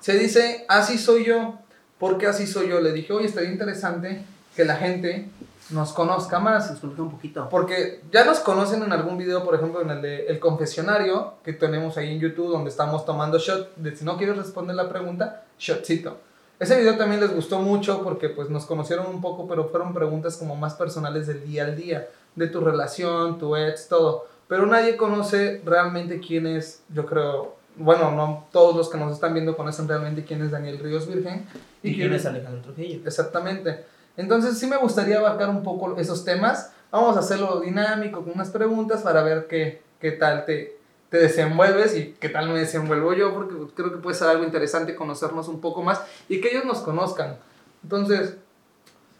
se 0.00 0.18
dice, 0.18 0.64
así 0.68 0.98
soy 0.98 1.24
yo. 1.24 1.58
¿Por 1.98 2.18
qué 2.18 2.26
así 2.26 2.46
soy 2.46 2.70
yo? 2.70 2.80
Le 2.80 2.92
dije, 2.92 3.12
oye, 3.12 3.26
estaría 3.26 3.52
interesante 3.52 4.24
que 4.56 4.64
la 4.64 4.74
gente 4.76 5.28
nos 5.72 5.92
conozca 5.92 6.38
más. 6.38 6.70
Nos 6.70 6.80
conozca 6.80 7.02
un 7.02 7.10
poquito. 7.10 7.48
Porque 7.48 8.02
ya 8.12 8.24
nos 8.24 8.40
conocen 8.40 8.82
en 8.82 8.92
algún 8.92 9.18
video, 9.18 9.44
por 9.44 9.54
ejemplo, 9.54 9.80
en 9.80 9.90
el 9.90 10.02
de 10.02 10.26
El 10.26 10.38
Confesionario, 10.38 11.34
que 11.44 11.52
tenemos 11.52 11.96
ahí 11.96 12.12
en 12.12 12.20
YouTube, 12.20 12.50
donde 12.50 12.70
estamos 12.70 13.04
tomando 13.04 13.38
shot, 13.38 13.74
de 13.76 13.96
si 13.96 14.04
no 14.04 14.16
quieres 14.16 14.36
responder 14.36 14.76
la 14.76 14.88
pregunta, 14.88 15.44
shotcito. 15.58 16.18
Ese 16.62 16.78
video 16.78 16.96
también 16.96 17.20
les 17.20 17.34
gustó 17.34 17.58
mucho 17.58 18.04
porque 18.04 18.28
pues 18.28 18.48
nos 18.48 18.66
conocieron 18.66 19.06
un 19.06 19.20
poco, 19.20 19.48
pero 19.48 19.68
fueron 19.68 19.92
preguntas 19.92 20.36
como 20.36 20.54
más 20.54 20.74
personales 20.74 21.26
del 21.26 21.44
día 21.44 21.64
al 21.64 21.74
día, 21.74 22.08
de 22.36 22.46
tu 22.46 22.60
relación, 22.60 23.38
tu 23.38 23.56
ex, 23.56 23.88
todo. 23.88 24.26
Pero 24.46 24.66
nadie 24.66 24.96
conoce 24.96 25.60
realmente 25.64 26.20
quién 26.20 26.46
es, 26.46 26.82
yo 26.88 27.04
creo, 27.04 27.56
bueno, 27.74 28.12
no 28.12 28.46
todos 28.52 28.76
los 28.76 28.88
que 28.88 28.98
nos 28.98 29.12
están 29.12 29.34
viendo 29.34 29.56
conocen 29.56 29.88
realmente 29.88 30.24
quién 30.24 30.40
es 30.42 30.52
Daniel 30.52 30.78
Ríos 30.78 31.08
Virgen. 31.08 31.46
Y, 31.82 31.96
quién 31.96 32.12
es 32.12 32.26
Alejandro 32.26 32.62
Trujillo. 32.62 33.00
Exactamente. 33.04 33.84
Entonces 34.16 34.58
sí 34.58 34.66
me 34.66 34.76
gustaría 34.76 35.18
abarcar 35.18 35.48
un 35.48 35.62
poco 35.62 35.96
esos 35.98 36.24
temas. 36.24 36.72
Vamos 36.90 37.16
a 37.16 37.20
hacerlo 37.20 37.60
dinámico 37.60 38.22
con 38.22 38.34
unas 38.34 38.50
preguntas 38.50 39.02
para 39.02 39.22
ver 39.22 39.46
qué, 39.46 39.82
qué 40.00 40.12
tal 40.12 40.44
te, 40.44 40.76
te 41.08 41.18
desenvuelves 41.18 41.96
y 41.96 42.14
qué 42.20 42.28
tal 42.28 42.48
me 42.48 42.58
desenvuelvo 42.58 43.14
yo, 43.14 43.34
porque 43.34 43.54
creo 43.74 43.92
que 43.92 43.98
puede 43.98 44.16
ser 44.16 44.28
algo 44.28 44.44
interesante 44.44 44.94
conocernos 44.94 45.48
un 45.48 45.60
poco 45.60 45.82
más 45.82 46.02
y 46.28 46.40
que 46.40 46.50
ellos 46.50 46.64
nos 46.64 46.80
conozcan. 46.80 47.36
Entonces, 47.82 48.36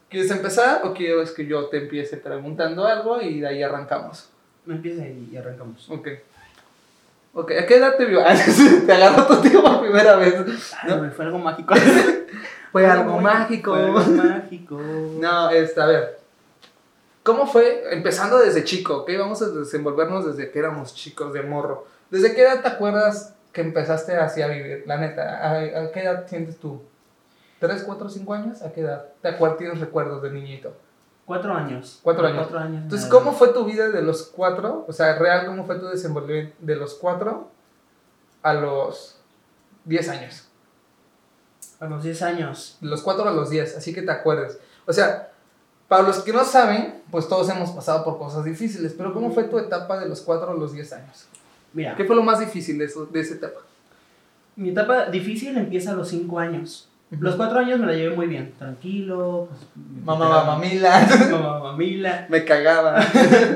¿quieres 0.08 0.30
empezar 0.30 0.82
o 0.84 0.94
quieres 0.94 1.32
que 1.32 1.46
yo 1.46 1.66
te 1.66 1.78
empiece 1.78 2.16
preguntando 2.16 2.86
algo 2.86 3.20
y 3.20 3.40
de 3.40 3.48
ahí 3.48 3.62
arrancamos? 3.62 4.30
Me 4.64 4.74
empieza 4.74 5.06
y 5.06 5.36
arrancamos. 5.36 5.90
Ok. 5.90 6.08
Ok, 7.34 7.50
¿a 7.52 7.66
qué 7.66 7.76
edad 7.76 7.96
te 7.96 8.04
vio? 8.04 8.20
te 8.86 8.92
agarró 8.92 9.26
tu 9.26 9.40
tío 9.40 9.62
por 9.62 9.80
primera 9.80 10.16
vez. 10.16 10.34
¿no? 10.86 11.10
fue 11.10 11.24
algo 11.24 11.38
mágico. 11.38 11.74
fue 12.72 12.86
algo 12.86 13.20
mágico. 13.20 13.72
Fue 13.72 13.84
algo 13.84 14.00
mágico. 14.24 14.80
No, 15.20 15.50
este, 15.50 15.80
a 15.80 15.86
ver. 15.86 16.18
¿Cómo 17.22 17.46
fue? 17.46 17.84
Empezando 17.92 18.38
desde 18.38 18.64
chico, 18.64 19.02
¿ok? 19.02 19.10
Vamos 19.18 19.42
a 19.42 19.50
desenvolvernos 19.50 20.26
desde 20.26 20.50
que 20.50 20.58
éramos 20.58 20.94
chicos, 20.94 21.32
de 21.32 21.42
morro. 21.42 21.86
¿Desde 22.10 22.34
qué 22.34 22.42
edad 22.42 22.62
te 22.62 22.68
acuerdas 22.68 23.34
que 23.52 23.60
empezaste 23.60 24.16
así 24.16 24.42
a 24.42 24.48
vivir? 24.48 24.84
La 24.86 24.96
neta, 24.96 25.50
¿a, 25.52 25.92
qué 25.92 26.00
edad 26.00 26.26
sientes 26.26 26.58
tú? 26.58 26.82
¿Tres, 27.60 27.84
cuatro, 27.84 28.08
cinco 28.08 28.34
años? 28.34 28.62
¿A 28.62 28.72
qué 28.72 28.80
edad? 28.80 29.06
¿Te 29.20 29.28
acuerdas, 29.28 29.58
tienes 29.58 29.78
recuerdos 29.78 30.20
de 30.22 30.32
niñito? 30.32 30.72
Cuatro 31.24 31.54
años. 31.54 32.00
Cuatro 32.02 32.26
años. 32.26 32.38
Cuatro 32.38 32.58
años 32.58 32.82
Entonces, 32.82 33.08
¿cómo 33.08 33.32
fue 33.32 33.48
tu 33.52 33.64
vida 33.64 33.88
de 33.90 34.02
los 34.02 34.24
cuatro? 34.24 34.84
O 34.88 34.92
sea, 34.92 35.16
real, 35.16 35.46
¿cómo 35.46 35.64
fue 35.64 35.78
tu 35.78 35.86
desenvolvimiento 35.86 36.56
de 36.58 36.74
los 36.74 36.94
cuatro 36.94 37.50
a 38.42 38.54
los 38.54 39.20
diez 39.84 40.08
años? 40.08 40.48
A 41.82 41.86
los 41.86 42.04
diez 42.04 42.22
años. 42.22 42.78
De 42.80 42.88
los 42.88 43.02
cuatro 43.02 43.28
a 43.28 43.32
los 43.32 43.50
diez, 43.50 43.76
así 43.76 43.92
que 43.92 44.02
te 44.02 44.12
acuerdes. 44.12 44.56
O 44.86 44.92
sea, 44.92 45.32
para 45.88 46.04
los 46.04 46.20
que 46.20 46.32
no 46.32 46.44
saben, 46.44 47.02
pues 47.10 47.28
todos 47.28 47.48
hemos 47.50 47.72
pasado 47.72 48.04
por 48.04 48.18
cosas 48.18 48.44
difíciles, 48.44 48.94
pero 48.96 49.12
¿cómo 49.12 49.32
fue 49.32 49.44
tu 49.44 49.58
etapa 49.58 49.98
de 49.98 50.08
los 50.08 50.20
4 50.20 50.52
a 50.52 50.54
los 50.54 50.72
10 50.72 50.92
años? 50.92 51.26
Mira. 51.72 51.96
¿Qué 51.96 52.04
fue 52.04 52.14
lo 52.14 52.22
más 52.22 52.38
difícil 52.38 52.78
de, 52.78 52.84
eso, 52.84 53.06
de 53.06 53.18
esa 53.18 53.34
etapa? 53.34 53.58
Mi 54.54 54.68
etapa 54.68 55.06
difícil 55.06 55.56
empieza 55.58 55.90
a 55.90 55.94
los 55.94 56.06
5 56.06 56.38
años. 56.38 56.88
Los 57.10 57.34
4 57.34 57.58
años 57.58 57.80
me 57.80 57.86
la 57.86 57.94
llevé 57.94 58.14
muy 58.14 58.28
bien, 58.28 58.54
tranquilo. 58.56 59.48
Pues, 59.50 59.60
mamá 60.04 60.28
mamamila. 60.28 61.04
Mamá 61.32 61.58
mamila. 61.58 62.26
me 62.28 62.44
cagaba. 62.44 63.04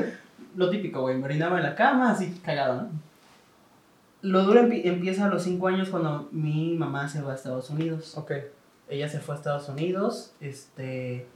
lo 0.57 0.69
típico, 0.69 0.99
güey, 0.99 1.17
me 1.17 1.23
orinaba 1.23 1.57
en 1.59 1.63
la 1.63 1.75
cama, 1.75 2.11
así 2.11 2.41
cagado, 2.43 2.81
¿no? 2.81 2.89
Lo 4.21 4.43
duro 4.43 4.61
empieza 4.61 5.25
a 5.25 5.29
los 5.29 5.43
5 5.43 5.67
años 5.67 5.89
cuando 5.89 6.27
mi 6.31 6.75
mamá 6.75 7.07
se 7.07 7.21
va 7.21 7.33
a 7.33 7.35
Estados 7.35 7.69
Unidos. 7.69 8.17
Ok. 8.17 8.31
Ella 8.89 9.09
se 9.09 9.19
fue 9.19 9.35
a 9.35 9.37
Estados 9.37 9.67
Unidos, 9.69 10.33
este 10.39 11.27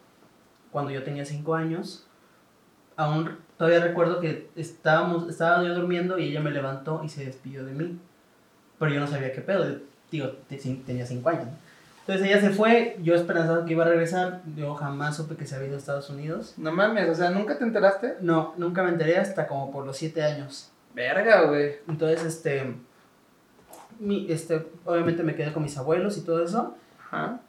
cuando 0.72 0.92
yo 0.92 1.04
tenía 1.04 1.26
5 1.26 1.54
años. 1.56 2.08
Aún 2.96 3.38
todavía 3.58 3.82
recuerdo 3.82 4.20
que 4.20 4.50
estábamos, 4.56 5.30
estaba 5.30 5.64
yo 5.64 5.76
durmiendo 5.76 6.18
y 6.18 6.30
ella 6.30 6.42
me 6.42 6.52
levantó 6.52 7.02
y 7.04 7.10
se 7.10 7.26
despidió 7.26 7.66
de 7.66 7.74
mí. 7.74 8.00
Pero 8.80 8.94
yo 8.94 9.00
no 9.00 9.08
sabía 9.08 9.32
qué 9.32 9.42
pedo, 9.42 9.66
digo, 10.10 10.30
tenía 10.86 11.06
5 11.06 11.30
años. 11.30 11.48
Entonces 12.00 12.26
ella 12.28 12.42
se 12.42 12.50
fue, 12.50 12.98
yo 13.04 13.14
esperanzado 13.14 13.64
que 13.66 13.74
iba 13.74 13.86
a 13.86 13.90
regresar, 13.90 14.42
yo 14.56 14.74
jamás 14.74 15.18
supe 15.18 15.36
que 15.36 15.46
se 15.46 15.56
había 15.56 15.68
ido 15.68 15.76
a 15.76 15.80
Estados 15.80 16.10
Unidos. 16.10 16.56
No 16.58 16.72
mames, 16.72 17.08
o 17.10 17.14
sea, 17.16 17.30
¿nunca 17.30 17.60
te 17.60 17.64
enteraste? 17.64 18.16
No, 18.22 18.56
nunca 18.58 18.82
me 18.82 18.90
enteré 18.90 19.18
hasta 19.18 19.48
como 19.48 19.72
por 19.72 19.86
los 19.86 19.98
7 19.98 20.24
años. 20.24 20.71
Verga, 20.94 21.44
güey. 21.44 21.76
Entonces, 21.88 22.24
este, 22.24 22.76
mi, 24.00 24.32
este, 24.32 24.68
obviamente 24.86 25.24
me 25.24 25.36
quedé 25.36 25.54
con 25.54 25.64
mis 25.64 25.78
abuelos 25.78 26.18
y 26.18 26.22
todo 26.22 26.44
eso. 26.44 26.76
Ajá. 27.00 27.42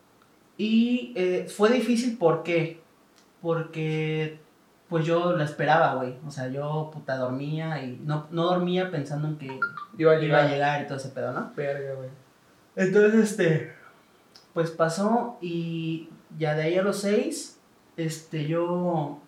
Y 0.56 1.12
eh, 1.16 1.48
fue 1.48 1.70
difícil 1.70 2.16
porque 2.18 2.82
porque 3.42 4.38
pues 4.88 5.04
yo 5.04 5.36
la 5.36 5.44
esperaba, 5.44 5.94
güey. 5.94 6.14
O 6.26 6.30
sea, 6.30 6.48
yo 6.48 6.90
puta 6.92 7.16
dormía 7.16 7.82
y 7.82 8.00
no, 8.04 8.28
no 8.30 8.44
dormía 8.44 8.90
pensando 8.90 9.26
en 9.26 9.38
que 9.38 9.58
iba 9.98 10.12
a, 10.12 10.18
llegar. 10.18 10.82
y 10.82 10.86
todo 10.86 10.98
ese 10.98 11.08
pedo, 11.08 11.32
¿no? 11.32 11.52
Verga, 11.56 11.94
güey. 11.94 12.10
Entonces, 12.76 13.30
este, 13.30 13.72
pues 14.54 14.70
pasó 14.70 15.38
y 15.40 16.10
ya 16.38 16.54
de 16.54 16.64
ahí 16.64 16.76
a 16.76 16.82
los 16.82 17.00
seis, 17.00 17.58
este, 17.96 18.46
yo, 18.46 19.21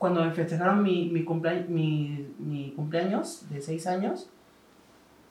cuando 0.00 0.24
me 0.24 0.30
festejaron 0.30 0.82
mi, 0.82 1.10
mi, 1.10 1.26
mi, 1.68 2.34
mi 2.38 2.72
cumpleaños 2.74 3.44
de 3.50 3.60
seis 3.60 3.86
años, 3.86 4.30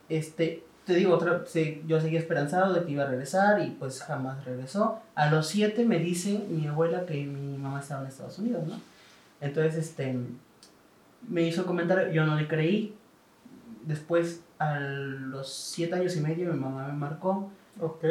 este, 0.08 0.62
te 0.84 0.94
digo, 0.94 1.12
otra, 1.12 1.42
yo 1.88 2.00
seguía 2.00 2.20
esperanzado 2.20 2.72
de 2.72 2.84
que 2.84 2.92
iba 2.92 3.02
a 3.02 3.08
regresar 3.08 3.60
y 3.62 3.70
pues 3.70 4.00
jamás 4.00 4.44
regresó. 4.44 5.00
A 5.16 5.28
los 5.28 5.48
siete 5.48 5.84
me 5.84 5.98
dice 5.98 6.46
mi 6.48 6.68
abuela 6.68 7.04
que 7.04 7.14
mi 7.14 7.58
mamá 7.58 7.80
estaba 7.80 8.02
en 8.02 8.06
Estados 8.10 8.38
Unidos, 8.38 8.64
¿no? 8.68 8.80
Entonces, 9.40 9.74
este, 9.74 10.16
me 11.28 11.42
hizo 11.42 11.66
comentario, 11.66 12.12
yo 12.12 12.24
no 12.24 12.36
le 12.36 12.46
creí. 12.46 12.94
Después, 13.82 14.44
a 14.60 14.78
los 14.78 15.52
siete 15.52 15.96
años 15.96 16.14
y 16.14 16.20
medio, 16.20 16.52
mi 16.52 16.60
mamá 16.60 16.86
me 16.86 16.92
marcó 16.92 17.50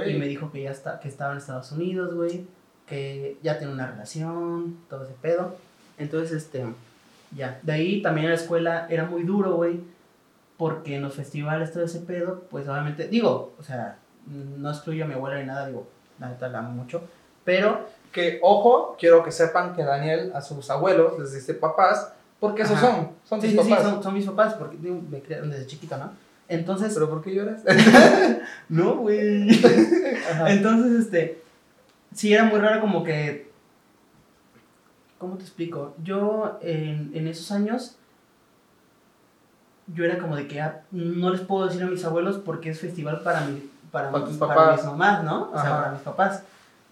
y 0.06 0.14
me 0.16 0.28
dijo 0.28 0.52
que 0.52 0.64
ya 0.64 0.72
está, 0.72 1.00
que 1.00 1.08
estaba 1.08 1.32
en 1.32 1.38
Estados 1.38 1.72
Unidos, 1.72 2.14
güey, 2.14 2.48
que 2.86 3.38
ya 3.42 3.58
tiene 3.58 3.72
una 3.72 3.88
relación, 3.88 4.76
todo 4.90 5.06
ese 5.06 5.14
pedo. 5.22 5.56
Entonces, 6.00 6.32
este, 6.32 6.66
ya. 7.36 7.60
De 7.62 7.74
ahí 7.74 8.02
también 8.02 8.26
en 8.26 8.32
la 8.32 8.38
escuela 8.38 8.88
era 8.90 9.06
muy 9.06 9.24
duro, 9.24 9.56
güey 9.56 9.82
porque 10.60 10.98
en 10.98 11.02
los 11.04 11.16
festivales 11.16 11.72
todo 11.72 11.86
ese 11.86 12.02
pedo, 12.02 12.44
pues 12.52 12.68
obviamente, 12.68 13.08
digo, 13.08 13.54
o 13.58 13.64
sea, 13.64 13.98
no 14.28 14.70
excluyo 14.70 15.06
a 15.06 15.08
mi 15.08 15.14
abuela 15.14 15.40
ni 15.40 15.46
nada, 15.46 15.68
digo, 15.68 15.88
la 16.20 16.28
neta 16.28 16.50
la 16.50 16.60
amo 16.60 16.72
mucho, 16.72 17.02
pero... 17.46 17.98
Que, 18.12 18.40
ojo, 18.42 18.98
quiero 19.00 19.24
que 19.24 19.32
sepan 19.32 19.76
que 19.76 19.84
Daniel 19.84 20.32
a 20.34 20.42
sus 20.42 20.70
abuelos 20.72 21.18
les 21.20 21.32
dice 21.32 21.54
papás, 21.54 22.12
porque 22.40 22.64
esos 22.64 22.80
son, 22.80 23.12
son 23.24 23.40
sí, 23.40 23.56
sus 23.56 23.64
sí, 23.64 23.70
papás. 23.70 23.86
Sí, 23.86 23.92
son, 23.92 24.04
son 24.04 24.14
mis 24.16 24.26
papás, 24.26 24.56
porque 24.56 24.78
digo, 24.78 25.00
me 25.10 25.22
criaron 25.22 25.52
desde 25.52 25.68
chiquito, 25.68 25.96
¿no? 25.96 26.12
Entonces... 26.48 26.92
¿Pero 26.94 27.08
por 27.08 27.22
qué 27.22 27.36
lloras? 27.36 27.62
no, 28.70 28.98
güey. 28.98 29.48
Entonces, 30.48 31.06
este, 31.06 31.42
sí 32.14 32.34
era 32.34 32.44
muy 32.46 32.60
raro 32.60 32.82
como 32.82 33.04
que... 33.04 33.49
¿Cómo 35.20 35.38
te 35.38 35.44
explico? 35.44 35.96
Yo 36.02 36.58
en, 36.62 37.12
en 37.14 37.28
esos 37.28 37.52
años 37.52 37.98
yo 39.94 40.06
era 40.06 40.18
como 40.18 40.36
de 40.36 40.48
que 40.48 40.62
ah, 40.62 40.82
no 40.92 41.30
les 41.30 41.42
puedo 41.42 41.68
decir 41.68 41.84
a 41.84 41.88
mis 41.88 42.04
abuelos 42.06 42.38
porque 42.38 42.70
es 42.70 42.80
festival 42.80 43.22
para, 43.22 43.42
mi, 43.42 43.70
para, 43.92 44.12
para, 44.12 44.26
para 44.26 44.76
mis 44.76 44.86
mamás, 44.86 45.24
¿no? 45.24 45.52
O 45.52 45.62
sea, 45.62 45.78
para 45.78 45.92
mis 45.92 46.02
papás. 46.02 46.44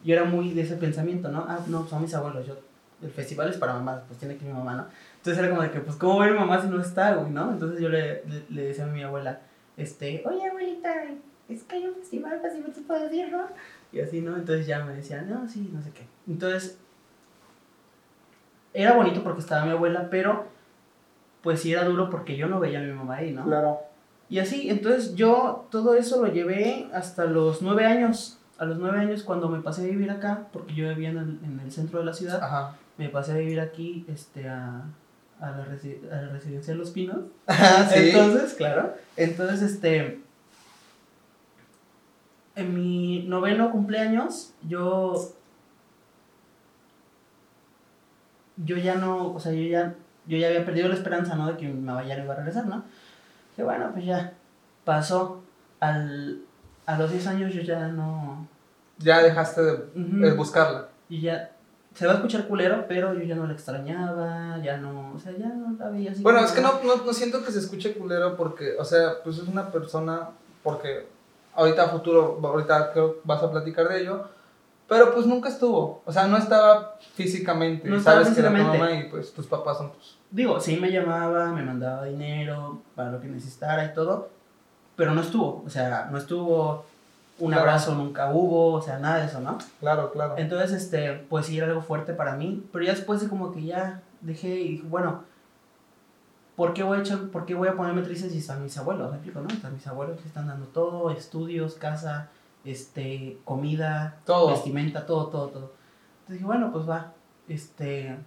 Yo 0.04 0.14
era 0.14 0.26
muy 0.26 0.54
de 0.54 0.62
ese 0.62 0.76
pensamiento, 0.76 1.30
¿no? 1.30 1.46
Ah, 1.48 1.60
no, 1.68 1.88
son 1.88 2.04
mis 2.04 2.14
abuelos, 2.14 2.46
yo, 2.46 2.56
el 3.02 3.12
festival 3.12 3.50
es 3.50 3.58
para 3.58 3.74
mamás, 3.74 4.02
pues 4.08 4.20
tiene 4.20 4.38
que 4.38 4.46
ir 4.46 4.52
mi 4.52 4.58
mamá, 4.58 4.76
¿no? 4.76 4.86
Entonces 5.18 5.40
era 5.40 5.50
como 5.50 5.62
de 5.62 5.72
que, 5.72 5.80
pues, 5.80 5.98
¿cómo 5.98 6.24
ir 6.26 6.32
mi 6.32 6.40
mamá 6.40 6.62
si 6.62 6.68
no 6.68 6.82
está, 6.82 7.16
güey, 7.16 7.32
no? 7.32 7.52
Entonces 7.52 7.80
yo 7.80 7.90
le, 7.90 8.24
le, 8.50 8.64
decía 8.68 8.86
a 8.86 8.88
mi 8.88 9.04
abuela, 9.04 9.40
este, 9.76 10.24
oye, 10.26 10.48
abuelita, 10.48 10.94
es 11.50 11.64
que 11.64 11.76
hay 11.76 11.86
un 11.88 11.96
festival, 11.96 12.40
casi 12.42 12.60
no 12.60 12.74
se 12.74 12.82
puede 12.82 13.04
decir, 13.04 13.32
¿no? 13.32 13.46
Y 13.92 14.02
así, 14.02 14.22
¿no? 14.22 14.36
Entonces 14.36 14.68
ya 14.68 14.84
me 14.86 14.94
decía, 14.94 15.22
no, 15.22 15.48
sí, 15.48 15.70
no 15.74 15.82
sé 15.82 15.92
qué. 15.92 16.06
Entonces, 16.28 16.78
era 18.78 18.94
bonito 18.94 19.24
porque 19.24 19.42
estaba 19.42 19.66
mi 19.66 19.72
abuela, 19.72 20.08
pero 20.12 20.46
pues 21.42 21.62
sí 21.62 21.74
era 21.74 21.84
duro 21.84 22.10
porque 22.10 22.38
yo 22.38 22.48
no 22.48 22.60
veía 22.60 22.80
a 22.80 22.84
mi 22.84 22.92
mamá 22.92 23.16
ahí, 23.16 23.32
¿no? 23.32 23.44
Claro. 23.44 23.80
Y 24.30 24.40
así, 24.40 24.70
entonces 24.70 25.16
yo 25.16 25.68
todo 25.72 25.96
eso 25.96 26.24
lo 26.24 26.32
llevé 26.32 26.90
hasta 26.94 27.26
los 27.26 27.62
nueve 27.62 27.86
años. 27.86 28.40
A 28.60 28.66
los 28.66 28.78
nueve 28.78 29.00
años 29.00 29.24
cuando 29.24 29.50
me 29.50 29.62
pasé 29.62 29.82
a 29.82 29.86
vivir 29.86 30.12
acá, 30.12 30.48
porque 30.52 30.76
yo 30.76 30.88
vivía 30.90 31.10
en 31.10 31.18
el, 31.18 31.40
en 31.44 31.60
el 31.64 31.72
centro 31.72 32.00
de 32.00 32.06
la 32.06 32.14
ciudad, 32.14 32.44
Ajá. 32.44 32.76
me 32.98 33.10
pasé 33.10 33.32
a 33.32 33.38
vivir 33.38 33.60
aquí 33.60 34.06
este, 34.08 34.48
a, 34.48 34.84
a, 35.40 35.52
la, 35.52 35.64
a 35.64 36.22
la 36.22 36.30
residencia 36.30 36.74
de 36.74 36.78
Los 36.78 36.92
Pinos. 36.92 37.18
¿Sí? 37.48 38.10
Entonces, 38.10 38.54
claro, 38.54 38.94
entonces 39.16 39.62
este... 39.62 40.22
En 42.56 42.74
mi 42.74 43.24
noveno 43.28 43.70
cumpleaños, 43.72 44.54
yo. 44.68 45.14
Yo 48.58 48.78
ya 48.78 48.96
no. 48.96 49.34
O 49.34 49.40
sea, 49.40 49.52
yo 49.52 49.64
ya. 49.64 49.96
Yo 50.26 50.38
ya 50.38 50.48
había 50.48 50.66
perdido 50.66 50.90
la 50.90 50.96
esperanza, 50.96 51.36
¿no? 51.36 51.48
De 51.48 51.58
que 51.58 51.68
mi 51.68 51.80
mamá 51.80 52.04
ya 52.04 52.18
no 52.18 52.26
iba 52.26 52.34
a 52.34 52.38
regresar, 52.38 52.66
¿no? 52.66 52.84
Que 53.56 53.64
bueno, 53.64 53.90
pues 53.94 54.06
ya. 54.06 54.34
Pasó. 54.84 55.44
Al, 55.80 56.42
a 56.86 56.98
los 56.98 57.12
10 57.12 57.28
años 57.28 57.54
yo 57.54 57.62
ya 57.62 57.88
no. 57.88 58.48
Ya 58.98 59.22
dejaste 59.22 59.62
de, 59.62 59.78
de 59.94 60.34
buscarla. 60.34 60.90
Y 61.08 61.22
ya. 61.22 61.52
Se 61.94 62.06
va 62.06 62.14
a 62.14 62.16
escuchar 62.16 62.48
culero, 62.48 62.86
pero 62.88 63.14
yo 63.14 63.24
ya 63.24 63.36
no 63.36 63.48
la 63.48 63.54
extrañaba, 63.54 64.60
ya 64.64 64.78
no. 64.78 65.14
O 65.16 65.20
sea, 65.20 65.32
ya 65.36 65.48
no 65.48 65.76
la 65.80 65.90
veía 65.90 66.12
así. 66.12 66.22
Bueno, 66.22 66.40
es 66.40 66.52
que 66.52 66.62
no, 66.62 66.80
no, 66.84 66.98
no 66.98 67.14
siento 67.14 67.44
que 67.44 67.52
se 67.52 67.60
escuche 67.60 67.94
culero 67.94 68.38
porque, 68.38 68.76
o 68.78 68.86
sea, 68.86 69.16
pues 69.24 69.38
es 69.38 69.48
una 69.48 69.72
persona, 69.72 70.30
porque 70.62 71.08
ahorita 71.56 71.86
a 71.86 71.90
futuro, 71.90 72.40
ahorita 72.44 72.92
creo 72.92 73.16
que 73.16 73.20
vas 73.24 73.42
a 73.42 73.52
platicar 73.52 73.90
de 73.90 74.02
ello, 74.02 74.30
pero 74.88 75.14
pues 75.14 75.26
nunca 75.26 75.50
estuvo, 75.50 76.02
o 76.06 76.12
sea, 76.14 76.28
no 76.28 76.38
estaba 76.38 76.96
físicamente, 77.16 77.88
No 77.90 77.98
estaba 77.98 78.24
sabes 78.24 78.34
que 78.34 78.40
era 78.42 78.50
tu 78.50 78.56
físicamente. 78.56 78.94
mamá 78.96 79.02
y 79.06 79.10
pues 79.10 79.34
tus 79.34 79.46
papás 79.48 79.78
son 79.78 79.92
tus... 79.92 80.18
Digo, 80.32 80.60
sí 80.60 80.78
me 80.78 80.92
llamaba, 80.92 81.52
me 81.52 81.64
mandaba 81.64 82.06
dinero 82.06 82.82
para 82.96 83.12
lo 83.12 83.20
que 83.22 83.28
necesitara 83.28 83.86
y 83.86 83.94
todo, 83.94 84.30
pero 84.96 85.14
no 85.14 85.22
estuvo, 85.22 85.64
o 85.66 85.70
sea, 85.70 86.08
no 86.12 86.18
estuvo, 86.18 86.86
un 87.40 87.48
Claro. 87.52 87.62
abrazo 87.62 87.94
nunca 87.96 88.32
hubo, 88.32 88.74
o 88.74 88.82
sea, 88.82 88.98
nada 89.00 89.18
de 89.20 89.26
eso, 89.28 89.40
¿no? 89.42 89.58
Claro, 89.80 90.12
claro. 90.12 90.36
Entonces, 90.38 90.72
este, 90.72 91.14
pues 91.30 91.46
sí 91.46 91.58
era 91.58 91.68
algo 91.68 91.82
fuerte 91.82 92.14
para 92.14 92.36
mí, 92.36 92.68
pero 92.74 92.84
ya 92.84 92.92
después 92.94 93.22
de 93.22 93.28
como 93.30 93.52
que 93.52 93.64
ya 93.64 94.02
dejé 94.22 94.50
y 94.60 94.68
dije, 94.70 94.84
bueno, 94.90 95.24
¿por 96.56 96.74
qué 96.74 96.82
voy 96.84 96.98
a, 96.98 97.02
echar, 97.02 97.20
¿por 97.28 97.46
qué 97.46 97.54
voy 97.54 97.68
a 97.68 97.76
ponerme 97.76 98.02
triste 98.02 98.30
si 98.30 98.40
están 98.40 98.64
mis 98.64 98.78
abuelos? 98.78 99.10
¿Me 99.12 99.18
explico, 99.18 99.40
no? 99.42 99.48
Están 99.50 99.74
mis 99.76 99.86
abuelos 99.86 100.20
que 100.20 100.28
están 100.28 100.48
dando 100.48 100.66
todo, 100.68 101.12
estudios, 101.12 101.76
casa, 101.76 102.30
este, 102.68 103.40
comida, 103.46 104.20
Todo. 104.26 104.50
vestimenta, 104.50 105.06
todo, 105.06 105.28
todo, 105.28 105.48
todo. 105.48 105.74
Entonces 106.20 106.34
dije, 106.34 106.46
bueno, 106.46 106.72
pues 106.72 106.88
va, 106.88 107.14
este... 107.48 108.18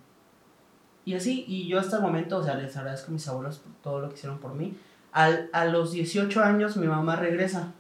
Y 1.04 1.14
así, 1.14 1.44
y 1.48 1.66
yo 1.66 1.80
hasta 1.80 1.96
el 1.96 2.02
momento, 2.02 2.38
o 2.38 2.42
sea, 2.42 2.54
les 2.54 2.76
agradezco 2.76 3.10
a 3.10 3.14
mis 3.14 3.26
abuelos 3.26 3.58
por 3.58 3.72
todo 3.82 4.00
lo 4.00 4.08
que 4.08 4.14
hicieron 4.14 4.38
por 4.38 4.54
mí. 4.54 4.76
Al, 5.12 5.48
a 5.52 5.64
los 5.64 5.92
18 5.92 6.42
años 6.42 6.76
mi 6.76 6.86
mamá 6.86 7.16
regresa. 7.16 7.72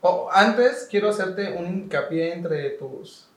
O, 0.00 0.28
antes 0.30 0.86
quiero 0.90 1.08
hacerte 1.08 1.56
un 1.56 1.66
hincapié 1.66 2.34
entre 2.34 2.70
tus 2.70 3.28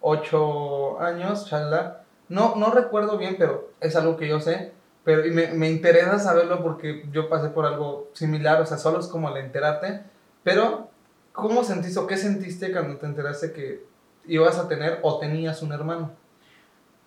ocho 0.00 1.00
años, 1.00 1.46
chalá. 1.46 2.04
No, 2.28 2.56
no 2.56 2.70
recuerdo 2.70 3.18
bien, 3.18 3.36
pero 3.38 3.70
es 3.80 3.94
algo 3.96 4.16
que 4.16 4.28
yo 4.28 4.40
sé. 4.40 4.72
Pero 5.04 5.26
y 5.26 5.30
me, 5.30 5.48
me 5.48 5.68
interesa 5.70 6.18
saberlo 6.18 6.62
porque 6.62 7.06
yo 7.12 7.28
pasé 7.28 7.48
por 7.48 7.66
algo 7.66 8.10
similar, 8.12 8.60
o 8.60 8.66
sea, 8.66 8.78
solo 8.78 9.00
es 9.00 9.06
como 9.06 9.28
al 9.28 9.36
enterarte. 9.36 10.02
Pero, 10.42 10.90
¿cómo 11.32 11.64
sentiste 11.64 11.98
o 11.98 12.06
qué 12.06 12.16
sentiste 12.16 12.72
cuando 12.72 12.96
te 12.96 13.06
enteraste 13.06 13.52
que 13.52 13.84
ibas 14.26 14.58
a 14.58 14.68
tener 14.68 15.00
o 15.02 15.18
tenías 15.18 15.62
un 15.62 15.72
hermano? 15.72 16.12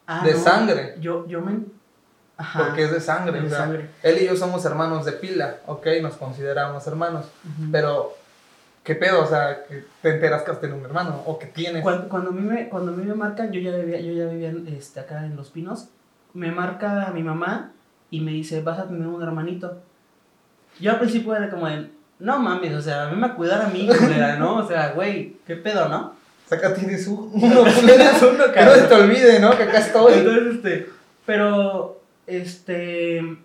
Ah, 0.08 0.24
de 0.24 0.34
no, 0.34 0.40
sangre. 0.40 0.96
Yo, 1.00 1.26
yo 1.28 1.42
me... 1.42 1.60
Ajá. 2.38 2.66
Porque 2.66 2.84
es 2.84 2.92
de 2.92 3.00
sangre, 3.00 3.40
de 3.40 3.48
o 3.48 3.50
sea, 3.50 3.60
sangre. 3.60 3.90
él 4.04 4.22
y 4.22 4.26
yo 4.26 4.36
somos 4.36 4.66
hermanos 4.66 5.06
de 5.06 5.14
pila, 5.14 5.60
ok, 5.68 5.88
nos 6.02 6.16
consideramos 6.16 6.86
hermanos. 6.86 7.28
Pero, 7.72 8.14
¿qué 8.84 8.94
pedo? 8.96 9.24
O 9.24 9.26
sea, 9.26 9.64
que 9.64 9.86
te 10.02 10.16
enteras 10.16 10.44
que 10.44 10.52
has 10.52 10.60
tenido 10.60 10.78
un 10.78 10.84
hermano 10.84 11.24
o 11.26 11.40
que 11.40 11.46
tienes. 11.46 11.82
Cuando, 11.82 12.10
cuando, 12.10 12.32
a 12.32 12.34
mí 12.34 12.42
me, 12.42 12.68
cuando 12.68 12.92
a 12.92 12.96
mí 12.96 13.06
me 13.06 13.16
marcan, 13.16 13.54
yo 13.54 13.62
ya 13.62 13.78
vivía, 13.78 14.02
yo 14.02 14.12
ya 14.12 14.26
vivía 14.26 14.54
este, 14.78 15.00
acá 15.00 15.26
en 15.26 15.38
Los 15.38 15.50
Pinos, 15.50 15.88
me 16.34 16.52
marca 16.52 17.10
mi 17.14 17.24
mamá 17.24 17.72
y 18.12 18.20
me 18.20 18.32
dice, 18.32 18.62
vas 18.62 18.80
a 18.80 18.88
tener 18.90 19.08
un 19.08 19.24
hermanito. 19.24 19.82
Yo 20.82 20.92
al 20.92 21.00
principio 21.00 21.34
era 21.38 21.50
como 21.50 21.68
de, 21.68 21.90
no 22.20 22.40
mames, 22.40 22.74
o 22.74 22.82
sea, 22.82 23.04
a 23.04 23.10
mí 23.10 23.16
me 23.18 23.28
a 23.28 23.36
cuidar 23.36 23.62
a 23.62 23.68
mí, 23.68 23.88
culera, 23.88 24.38
¿no? 24.38 24.58
O 24.58 24.68
sea, 24.68 24.92
güey, 24.94 25.38
¿qué 25.46 25.56
pedo, 25.56 25.90
no? 25.90 26.14
Saca 26.48 26.74
tienes 26.74 27.08
uno, 27.08 27.30
culera. 27.34 27.72
Tienes 28.12 28.22
uno, 28.22 28.52
Que 28.54 28.64
no 28.66 28.72
se 28.74 28.82
te 28.84 28.94
olvide, 28.94 29.40
¿no? 29.40 29.56
Que 29.58 29.64
acá 29.64 29.80
estoy. 29.80 30.14
Entonces, 30.14 30.56
este, 30.56 30.90
pero, 31.26 32.02
este, 32.28 33.38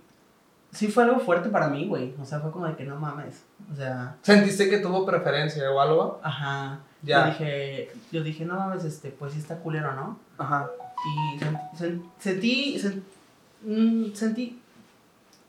sí 0.72 0.88
fue 0.88 1.04
algo 1.04 1.20
fuerte 1.20 1.48
para 1.48 1.68
mí, 1.68 1.86
güey. 1.88 2.14
O 2.20 2.24
sea, 2.24 2.40
fue 2.40 2.50
como 2.50 2.66
de 2.66 2.76
que 2.76 2.84
no 2.84 2.96
mames. 2.96 3.42
O 3.72 3.76
sea, 3.76 4.16
¿Sentiste 4.22 4.68
que 4.70 4.78
tuvo 4.78 5.04
preferencia 5.06 5.70
o 5.70 5.80
algo? 5.80 6.20
ajá. 6.22 6.80
Ya. 7.02 7.24
Yo 7.24 7.30
dije, 7.30 7.92
yo 8.12 8.22
dije, 8.22 8.44
no 8.44 8.56
mames, 8.56 8.84
este, 8.84 9.08
pues 9.08 9.32
sí 9.32 9.38
está 9.38 9.56
culero, 9.56 9.94
¿no? 9.94 10.18
Ajá. 10.36 10.68
Y 11.06 11.38
sen- 11.38 11.70
sen- 11.78 12.02
sentí, 12.18 12.78
sen- 12.78 13.00
mm, 13.62 14.12
sentí, 14.14 14.60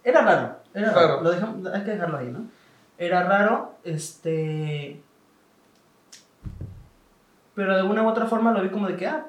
era 0.02 0.22
raro, 0.22 0.56
era 0.74 0.94
raro, 0.94 1.08
Claro. 1.08 1.22
Lo 1.24 1.32
dejamos- 1.32 1.68
hay 1.74 1.84
que 1.84 1.92
dejarlo 1.92 2.18
ahí, 2.20 2.28
¿no? 2.28 2.46
Era 3.02 3.24
raro, 3.24 3.74
este, 3.84 5.02
pero 7.56 7.76
de 7.76 7.82
una 7.82 8.04
u 8.04 8.08
otra 8.08 8.28
forma 8.28 8.52
lo 8.52 8.62
vi 8.62 8.70
como 8.70 8.88
de 8.88 8.96
que, 8.96 9.08
ah, 9.08 9.26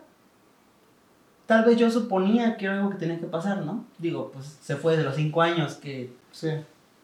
tal 1.47 1.65
vez 1.65 1.79
yo 1.79 1.91
suponía 1.91 2.59
que 2.59 2.67
era 2.67 2.75
algo 2.77 2.91
que 2.91 2.97
tenía 2.99 3.19
que 3.19 3.27
pasar, 3.27 3.63
¿no? 3.65 3.87
Digo, 3.97 4.31
pues 4.33 4.59
se 4.61 4.77
fue 4.77 4.99
de 4.99 5.05
los 5.05 5.15
cinco 5.17 5.41
años 5.41 5.75
que, 5.77 6.13
Sí. 6.33 6.51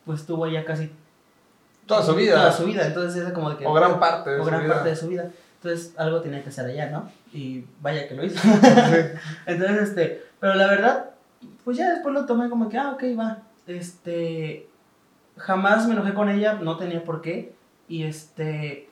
pues 0.05 0.27
tuvo 0.27 0.47
ya 0.47 0.67
casi 0.67 0.91
Toda 1.87 2.03
su 2.03 2.15
vida. 2.15 2.35
toda 2.37 2.53
su 2.53 2.65
vida, 2.67 2.87
entonces 2.87 3.19
era 3.23 3.33
como 3.33 3.49
de 3.49 3.57
que, 3.57 3.67
O 3.67 3.73
gran 3.73 3.99
parte 3.99 4.29
de 4.29 4.41
o 4.41 4.45
su 4.45 4.51
gran 4.51 4.63
vida. 4.65 4.75
parte 4.75 4.91
de 4.91 4.97
su 4.97 5.09
vida, 5.09 5.31
entonces 5.55 5.95
algo 5.97 6.21
tenía 6.21 6.43
que 6.43 6.51
hacer 6.51 6.67
allá, 6.67 6.91
¿no? 6.91 7.11
Y 7.33 7.65
vaya 7.81 8.07
que 8.07 8.15
lo 8.15 8.25
hizo. 8.25 8.39
Entonces, 9.47 9.89
este, 9.89 10.23
pero 10.39 10.55
la 10.55 10.67
verdad, 10.67 11.11
pues 11.65 11.79
ya 11.79 11.91
después 11.95 12.15
lo 12.15 12.27
tomé 12.27 12.49
como 12.51 12.69
que, 12.69 12.77
ah, 12.79 12.91
ok, 12.93 13.03
va. 13.19 13.39
Este, 13.67 14.69
jamás 15.39 15.87
me 15.87 15.95
enojé 15.95 16.15
con 16.15 16.29
ella, 16.29 16.55
no 16.55 16.77
tenía 16.77 17.05
por 17.05 17.23
qué. 17.23 17.55
Y 17.89 18.03
este, 18.05 18.89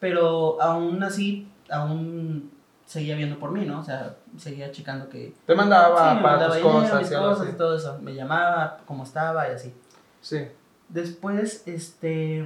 pero 0.00 0.60
aún 0.60 1.02
así, 1.02 1.48
aún 1.70 2.50
seguía 2.86 3.16
viendo 3.16 3.38
por 3.38 3.52
mí, 3.52 3.64
¿no? 3.64 3.80
O 3.80 3.84
sea, 3.84 4.16
seguía 4.36 4.70
checando 4.70 5.08
que... 5.08 5.32
Te 5.46 5.54
mandaba 5.54 5.96
sí, 5.96 6.02
para 6.02 6.20
mandaba 6.20 6.54
tus 6.54 6.62
cosas 6.62 7.00
mis 7.00 7.10
y 7.10 7.14
cosas 7.14 7.56
todo 7.56 7.76
eso. 7.76 7.98
Me 8.02 8.14
llamaba, 8.14 8.80
cómo 8.84 9.04
estaba 9.04 9.48
y 9.48 9.52
así. 9.52 9.72
Sí. 10.20 10.40
Después, 10.88 11.62
este, 11.66 12.44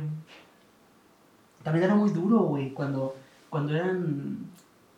también 1.65 1.85
era 1.85 1.95
muy 1.95 2.11
duro, 2.11 2.41
güey, 2.41 2.73
cuando, 2.73 3.17
cuando 3.51 3.75
eran 3.75 4.51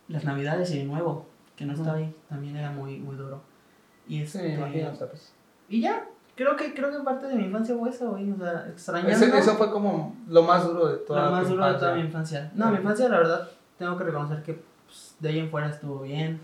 las 0.09 0.25
navidades 0.25 0.71
y 0.73 0.81
el 0.81 0.89
nuevo, 0.89 1.27
que 1.57 1.65
no 1.65 1.73
estaba 1.73 1.97
ahí, 1.97 2.15
también 2.29 2.57
era 2.57 2.71
muy, 2.71 2.99
muy 2.99 3.17
duro. 3.17 3.41
Y 4.07 4.19
Sí, 4.19 4.23
este, 4.25 4.43
me 4.43 4.55
imagino, 4.55 4.95
¿sabes? 4.97 5.33
y 5.69 5.81
ya, 5.81 6.08
creo 6.39 6.57
que, 6.57 6.73
creo 6.73 6.91
que 6.97 7.03
parte 7.05 7.27
de 7.27 7.35
mi 7.35 7.45
infancia 7.47 7.75
fue 7.77 7.91
eso, 7.91 8.11
güey, 8.11 8.31
o 8.31 8.37
sea, 8.39 8.67
extrañando 8.71 9.11
Ese- 9.13 9.37
eso 9.37 9.57
fue 9.57 9.71
como 9.73 10.15
lo 10.29 10.43
más 10.45 10.65
duro 10.65 10.87
de 10.87 10.99
toda 10.99 11.25
lo 11.27 11.31
más 11.33 11.49
duro 11.49 11.65
de 11.65 11.71
infancia. 11.73 11.79
toda 11.89 11.95
mi 11.97 12.01
infancia. 12.07 12.53
No, 12.55 12.67
mi 12.67 12.77
Sí. 12.77 12.83
infancia, 12.83 13.09
la 13.09 13.19
verdad, 13.19 13.49
tengo 13.77 13.99
que 13.99 14.05
reconocer 14.05 14.43
que 14.45 14.63
pues, 14.87 15.17
de 15.19 15.29
ahí 15.31 15.39
en 15.41 15.51
fuera 15.51 15.69
estuvo 15.69 16.01
bien. 16.01 16.41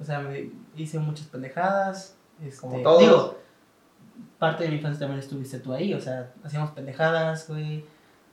O 0.00 0.04
sea, 0.04 0.18
me 0.20 0.50
hice 0.76 0.98
muchas 0.98 1.26
pendejadas. 1.28 2.16
Este, 2.42 2.60
Como 2.60 2.82
todos. 2.82 2.98
Digo, 3.00 3.38
parte 4.38 4.64
de 4.64 4.70
mi 4.70 4.76
infancia 4.76 5.00
también 5.00 5.20
estuviste 5.20 5.58
tú 5.60 5.72
ahí, 5.72 5.94
o 5.94 6.00
sea, 6.00 6.32
hacíamos 6.42 6.70
pendejadas, 6.72 7.46
güey. 7.48 7.84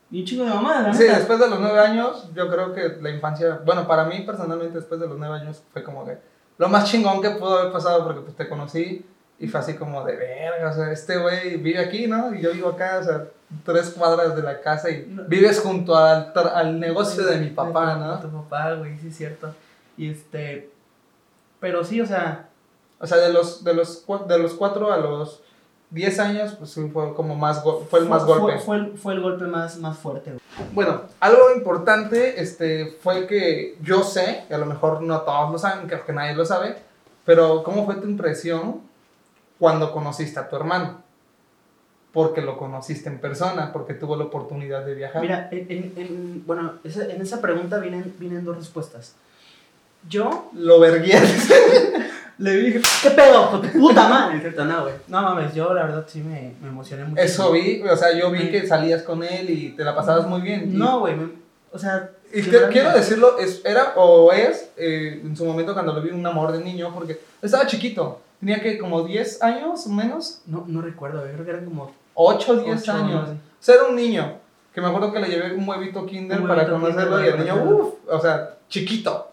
Y 0.09 0.21
un 0.21 0.25
chico 0.25 0.43
de 0.43 0.49
mamá, 0.49 0.91
Sí, 0.93 1.03
neta. 1.03 1.17
después 1.19 1.39
de 1.39 1.49
los 1.49 1.59
nueve 1.59 1.79
años, 1.79 2.29
yo 2.33 2.49
creo 2.49 2.73
que 2.73 2.97
la 3.01 3.09
infancia, 3.11 3.61
bueno, 3.65 3.85
para 3.87 4.05
mí 4.05 4.21
personalmente 4.25 4.77
después 4.79 4.99
de 4.99 5.07
los 5.07 5.17
nueve 5.19 5.35
años 5.39 5.61
fue 5.71 5.83
como 5.83 6.03
que 6.05 6.17
lo 6.57 6.67
más 6.69 6.89
chingón 6.89 7.21
que 7.21 7.29
pudo 7.31 7.59
haber 7.59 7.71
pasado 7.71 8.03
porque 8.05 8.21
pues 8.21 8.35
te 8.35 8.49
conocí 8.49 9.05
y 9.41 9.47
fue 9.47 9.59
así 9.59 9.73
como 9.73 10.05
de 10.05 10.15
verga, 10.15 10.69
o 10.69 10.73
sea, 10.73 10.91
este 10.91 11.17
güey 11.17 11.57
vive 11.57 11.79
aquí, 11.79 12.07
¿no? 12.07 12.33
Y 12.33 12.41
yo 12.41 12.53
vivo 12.53 12.69
acá, 12.69 12.99
o 13.01 13.03
sea, 13.03 13.25
tres 13.65 13.89
cuadras 13.89 14.35
de 14.35 14.43
la 14.43 14.61
casa 14.61 14.89
y 14.89 15.03
vives 15.27 15.59
junto 15.59 15.95
al, 15.97 16.31
al 16.53 16.79
negocio 16.79 17.25
de 17.25 17.37
mi 17.37 17.47
papá, 17.49 17.95
¿no? 17.95 18.19
Tu 18.19 18.29
papá, 18.29 18.73
güey, 18.75 18.97
sí 18.99 19.07
es 19.09 19.17
cierto. 19.17 19.53
Y 19.97 20.09
este, 20.11 20.69
pero 21.59 21.83
sí, 21.83 21.99
o 22.01 22.05
sea, 22.05 22.47
O 22.99 23.07
sea, 23.07 23.17
de 23.17 23.33
los, 23.33 23.63
de 23.63 23.73
los, 23.73 24.05
de 24.27 24.37
los 24.39 24.53
cuatro 24.53 24.93
a 24.93 24.97
los 24.97 25.41
diez 25.89 26.19
años, 26.19 26.53
pues 26.57 26.69
sí 26.69 26.87
fue 26.93 27.13
como 27.15 27.35
más, 27.35 27.63
fue 27.89 27.99
el 27.99 28.07
más 28.07 28.23
fue, 28.23 28.37
golpe. 28.39 28.59
Fue, 28.59 28.77
el- 28.77 28.97
fue 28.97 29.13
el 29.15 29.21
golpe 29.21 29.45
más, 29.45 29.77
más 29.79 29.97
fuerte, 29.97 30.29
güey. 30.31 30.41
Bueno, 30.73 31.01
algo 31.19 31.51
importante 31.55 32.39
este, 32.41 32.95
fue 33.01 33.25
que 33.25 33.75
yo 33.81 34.03
sé, 34.03 34.45
y 34.49 34.53
a 34.53 34.57
lo 34.59 34.67
mejor 34.67 35.01
no 35.01 35.21
todos 35.21 35.51
lo 35.51 35.57
saben, 35.57 35.87
creo 35.87 36.05
que 36.05 36.13
nadie 36.13 36.35
lo 36.35 36.45
sabe, 36.45 36.75
pero 37.25 37.63
¿cómo 37.63 37.85
fue 37.87 37.95
tu 37.95 38.07
impresión 38.07 38.81
cuando 39.61 39.91
conociste 39.91 40.39
a 40.39 40.49
tu 40.49 40.55
hermano? 40.55 41.03
Porque 42.11 42.41
lo 42.41 42.57
conociste 42.57 43.09
en 43.09 43.19
persona, 43.19 43.71
porque 43.71 43.93
tuvo 43.93 44.15
la 44.17 44.23
oportunidad 44.25 44.83
de 44.83 44.95
viajar. 44.95 45.21
Mira, 45.21 45.47
en, 45.51 45.67
en- 45.69 45.93
en- 45.95 46.43
bueno, 46.47 46.73
esa- 46.83 47.05
en 47.05 47.21
esa 47.21 47.39
pregunta 47.39 47.77
vienen, 47.77 48.13
vienen 48.17 48.43
dos 48.43 48.57
respuestas. 48.57 49.13
Yo 50.09 50.49
Lo 50.53 50.79
verguías. 50.79 51.21
le 52.39 52.55
dije, 52.57 52.81
¿qué 53.03 53.11
pedo? 53.11 53.51
Con 53.51 53.61
tu 53.61 53.67
puta 53.79 54.09
madre. 54.09 54.51
No, 54.65 54.81
güey. 54.81 54.95
No 55.07 55.21
mames, 55.21 55.53
yo 55.53 55.71
la 55.75 55.83
verdad 55.83 56.05
sí 56.07 56.21
me, 56.21 56.55
me 56.59 56.69
emocioné 56.69 57.05
mucho. 57.05 57.21
Eso 57.21 57.51
vi, 57.51 57.83
o 57.83 57.95
sea, 57.95 58.11
yo 58.17 58.31
vi 58.31 58.49
que 58.49 58.65
salías 58.67 59.03
con 59.03 59.23
él 59.23 59.47
y 59.51 59.69
te 59.69 59.83
la 59.83 59.95
pasabas 59.95 60.25
muy 60.25 60.41
bien. 60.41 60.75
No, 60.77 61.01
güey, 61.01 61.13
o 61.71 61.77
sea. 61.77 62.09
Y 62.33 62.41
te- 62.41 62.67
quiero 62.69 62.91
decirlo, 62.93 63.37
es, 63.37 63.61
era 63.63 63.93
o 63.95 64.31
es, 64.31 64.71
eh, 64.75 65.21
en 65.23 65.37
su 65.37 65.45
momento 65.45 65.73
cuando 65.73 65.93
lo 65.93 66.01
vi, 66.01 66.09
un 66.09 66.25
amor 66.25 66.51
de 66.51 66.63
niño, 66.63 66.91
porque 66.95 67.19
estaba 67.41 67.67
chiquito. 67.67 68.21
Tenía 68.41 68.59
que 68.61 68.77
como 68.79 69.03
10 69.03 69.41
años 69.43 69.87
o 69.87 69.89
menos, 69.91 70.41
No, 70.45 70.65
no 70.67 70.81
recuerdo, 70.81 71.19
güey, 71.21 71.31
creo 71.31 71.45
que 71.45 71.51
eran 71.51 71.63
como. 71.65 71.91
8 72.15 72.51
o 72.51 72.55
10 72.57 72.81
ocho, 72.81 72.91
años. 72.91 73.29
O 73.29 73.35
sea, 73.59 73.75
era 73.75 73.85
un 73.85 73.95
niño. 73.95 74.39
Que 74.73 74.81
me 74.81 74.87
acuerdo 74.87 75.13
que 75.13 75.19
le 75.19 75.29
llevé 75.29 75.53
un 75.53 75.67
huevito 75.67 76.05
Kinder 76.05 76.41
Un 76.41 76.47
para 76.47 76.67
conocerlo 76.67 77.17
Kinder 77.17 77.35
y 77.35 77.37
el 77.37 77.39
niño, 77.39 77.63
uff, 77.63 77.93
o 78.09 78.19
sea, 78.19 78.57
chiquito. 78.67 79.31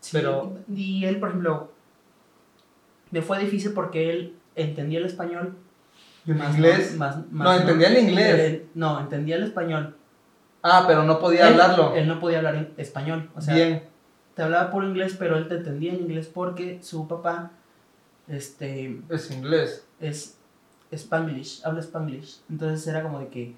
Sí, 0.00 0.10
Pero- 0.12 0.52
Y 0.72 1.04
él, 1.06 1.18
por 1.18 1.30
ejemplo, 1.30 1.70
me 3.10 3.22
fue 3.22 3.38
difícil 3.38 3.72
porque 3.72 4.10
él 4.10 4.36
entendía 4.54 4.98
el 4.98 5.06
español. 5.06 5.56
¿Y 6.26 6.32
el 6.32 6.36
más 6.36 6.54
inglés? 6.54 6.92
No, 6.92 6.98
más- 6.98 7.16
No, 7.16 7.24
más 7.30 7.60
entendía 7.60 7.88
el 7.88 7.98
inglés. 7.98 8.38
Él- 8.40 8.68
no, 8.74 9.00
entendía 9.00 9.36
el 9.36 9.44
español. 9.44 9.96
Ah, 10.62 10.84
pero 10.86 11.04
no 11.04 11.18
podía 11.18 11.46
Él- 11.48 11.52
hablarlo. 11.54 11.94
Él 11.94 12.06
no 12.06 12.20
podía 12.20 12.38
hablar 12.38 12.68
español. 12.76 13.30
O 13.34 13.40
sea, 13.40 13.54
Bien. 13.54 13.82
te 14.34 14.42
hablaba 14.42 14.70
por 14.70 14.84
inglés, 14.84 15.16
pero 15.18 15.36
él 15.38 15.48
te 15.48 15.54
entendía 15.56 15.92
en 15.92 16.00
inglés 16.00 16.30
porque 16.32 16.82
su 16.82 17.08
papá 17.08 17.52
este, 18.30 19.00
Es 19.08 19.30
inglés. 19.30 19.84
es 20.00 20.36
spanglish, 20.92 21.62
habla 21.64 21.80
spanglish. 21.80 22.40
Entonces 22.48 22.86
era 22.86 23.02
como 23.02 23.18
de 23.20 23.28
que 23.28 23.54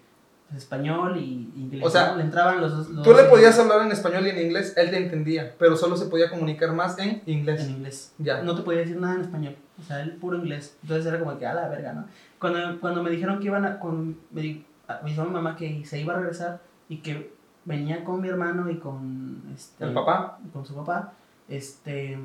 pues, 0.48 0.62
español 0.62 1.16
y 1.18 1.50
inglés. 1.56 1.82
O 1.84 1.90
sea, 1.90 2.14
le 2.16 2.22
entraban 2.24 2.60
los 2.60 2.88
Tú 3.02 3.12
le 3.14 3.24
podías 3.24 3.58
hablar 3.58 3.82
en 3.82 3.92
español 3.92 4.26
y 4.26 4.30
en 4.30 4.38
inglés, 4.46 4.74
él 4.76 4.90
te 4.90 4.96
entendía, 4.98 5.54
pero 5.58 5.76
solo 5.76 5.96
se 5.96 6.06
podía 6.06 6.28
comunicar 6.30 6.72
más 6.74 6.98
en 6.98 7.22
inglés. 7.26 7.62
en 7.64 7.70
inglés. 7.70 8.12
Ya. 8.18 8.42
No 8.42 8.54
te 8.54 8.62
podía 8.62 8.80
decir 8.80 8.98
nada 9.00 9.14
en 9.14 9.20
español. 9.22 9.56
O 9.80 9.82
sea, 9.84 10.02
él 10.02 10.12
puro 10.16 10.36
inglés. 10.36 10.76
Entonces 10.82 11.06
era 11.06 11.18
como 11.18 11.38
que 11.38 11.46
a 11.46 11.54
la 11.54 11.68
verga, 11.68 11.92
¿no? 11.94 12.06
Cuando, 12.38 12.80
cuando 12.80 13.02
me 13.02 13.10
dijeron 13.10 13.38
que 13.40 13.46
iban 13.46 13.64
a. 13.64 13.78
Cuando 13.78 14.14
me, 14.30 14.40
di- 14.42 14.66
a- 14.88 15.00
me 15.02 15.10
dijo 15.10 15.24
mi 15.24 15.30
mamá 15.30 15.56
que 15.56 15.84
se 15.86 16.00
iba 16.00 16.12
a 16.14 16.18
regresar 16.18 16.60
y 16.88 16.98
que 16.98 17.32
venía 17.64 18.04
con 18.04 18.20
mi 18.20 18.28
hermano 18.28 18.68
y 18.70 18.76
con. 18.78 19.42
Este, 19.54 19.84
El 19.84 19.94
papá 19.94 20.38
Con 20.52 20.66
su 20.66 20.74
papá. 20.74 21.14
Este. 21.48 22.18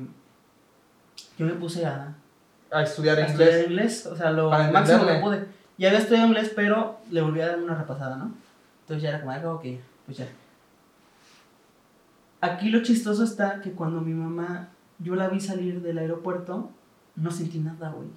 Yo 1.38 1.46
me 1.46 1.52
puse 1.54 1.84
a, 1.86 2.14
a 2.70 2.82
estudiar 2.82 3.18
a 3.18 3.26
estudiar 3.26 3.50
inglés. 3.50 3.66
inglés, 3.68 4.06
o 4.06 4.16
sea, 4.16 4.30
lo 4.30 4.50
Para 4.50 4.70
máximo 4.70 5.06
que 5.06 5.14
pude. 5.14 5.46
Ya 5.78 5.88
había 5.88 6.00
estudiado 6.00 6.26
inglés, 6.26 6.52
pero 6.54 6.98
le 7.10 7.22
volví 7.22 7.40
a 7.40 7.48
dar 7.48 7.58
una 7.58 7.74
repasada, 7.74 8.16
¿no? 8.16 8.32
Entonces 8.82 9.02
ya 9.02 9.10
era 9.10 9.20
como, 9.20 9.32
ah, 9.32 9.54
ok, 9.54 9.64
pues 10.06 10.18
ya. 10.18 10.26
Aquí 12.40 12.70
lo 12.70 12.82
chistoso 12.82 13.24
está 13.24 13.60
que 13.60 13.72
cuando 13.72 14.00
mi 14.00 14.12
mamá, 14.12 14.68
yo 14.98 15.14
la 15.14 15.28
vi 15.28 15.40
salir 15.40 15.82
del 15.82 15.98
aeropuerto, 15.98 16.70
no 17.16 17.30
sentí 17.30 17.58
nada, 17.58 17.90
güey. 17.90 18.08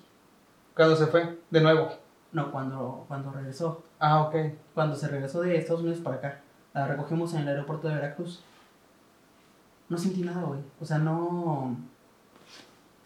Cuando 0.75 0.95
se 0.95 1.07
fue, 1.07 1.39
de 1.49 1.61
nuevo. 1.61 1.91
No, 2.31 2.51
cuando, 2.51 3.05
cuando 3.07 3.31
regresó. 3.31 3.83
Ah, 3.99 4.21
ok. 4.21 4.35
Cuando 4.73 4.95
se 4.95 5.07
regresó 5.07 5.41
de 5.41 5.57
Estados 5.57 5.81
Unidos 5.81 5.99
para 5.99 6.17
acá. 6.17 6.41
La 6.73 6.87
recogimos 6.87 7.33
en 7.33 7.41
el 7.41 7.49
aeropuerto 7.49 7.87
de 7.89 7.95
Veracruz. 7.95 8.41
No 9.89 9.97
sentí 9.97 10.21
nada, 10.21 10.41
güey. 10.43 10.61
O 10.79 10.85
sea, 10.85 10.97
no... 10.97 11.75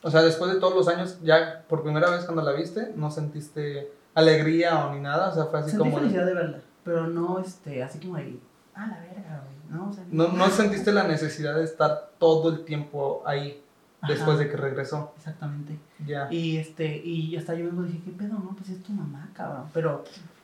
O 0.06 0.12
sea, 0.12 0.22
después 0.22 0.54
de 0.54 0.60
todos 0.60 0.76
los 0.76 0.88
años, 0.88 1.18
ya 1.24 1.64
por 1.68 1.82
primera 1.82 2.10
vez 2.12 2.26
cuando 2.26 2.44
la 2.44 2.52
viste, 2.52 2.94
no 2.96 3.10
sentiste 3.10 3.92
alegría 4.14 4.86
o 4.86 4.94
ni 4.94 5.02
nada. 5.02 5.30
O 5.30 5.34
sea, 5.34 5.46
fue 5.46 5.60
así 5.60 5.72
Sentí 5.72 5.84
como. 5.84 5.96
de- 5.96 6.02
felicidad 6.04 6.26
de 6.28 6.34
verla, 6.36 6.60
pero 6.84 7.08
no, 7.08 7.40
este, 7.40 7.82
así 7.84 8.00
como 8.00 8.18
de, 8.18 8.40
ah, 8.76 8.86
la 8.88 9.00
verga, 9.00 9.44
güey, 9.44 9.80
¿no? 9.80 9.90
O 9.90 9.94
sea, 9.94 10.04
No, 10.12 10.28
no 10.30 10.48
sentiste 10.50 10.92
la 10.94 11.04
necesidad 11.08 11.56
de 11.56 11.64
estar 11.64 12.12
todo 12.20 12.50
el 12.50 12.66
tiempo 12.66 13.24
ahí 13.26 13.62
después 14.08 14.36
Ajá. 14.36 14.44
de 14.44 14.50
que 14.52 14.58
regresó. 14.58 15.12
Exactamente. 15.18 15.80
Ya. 16.06 16.28
Y 16.32 16.58
este, 16.58 16.98
y 17.04 17.36
hasta 17.36 17.56
yo 17.56 17.66
mismo 17.66 17.82
dije, 17.84 18.00
¿qué 18.06 18.12
pedo? 18.12 18.34
No, 18.36 18.56
pues 18.56 18.70
es 18.70 18.84
tu 18.84 18.92
mamá, 18.94 19.30
cabrón. 19.34 19.66
Pero, 19.74 20.04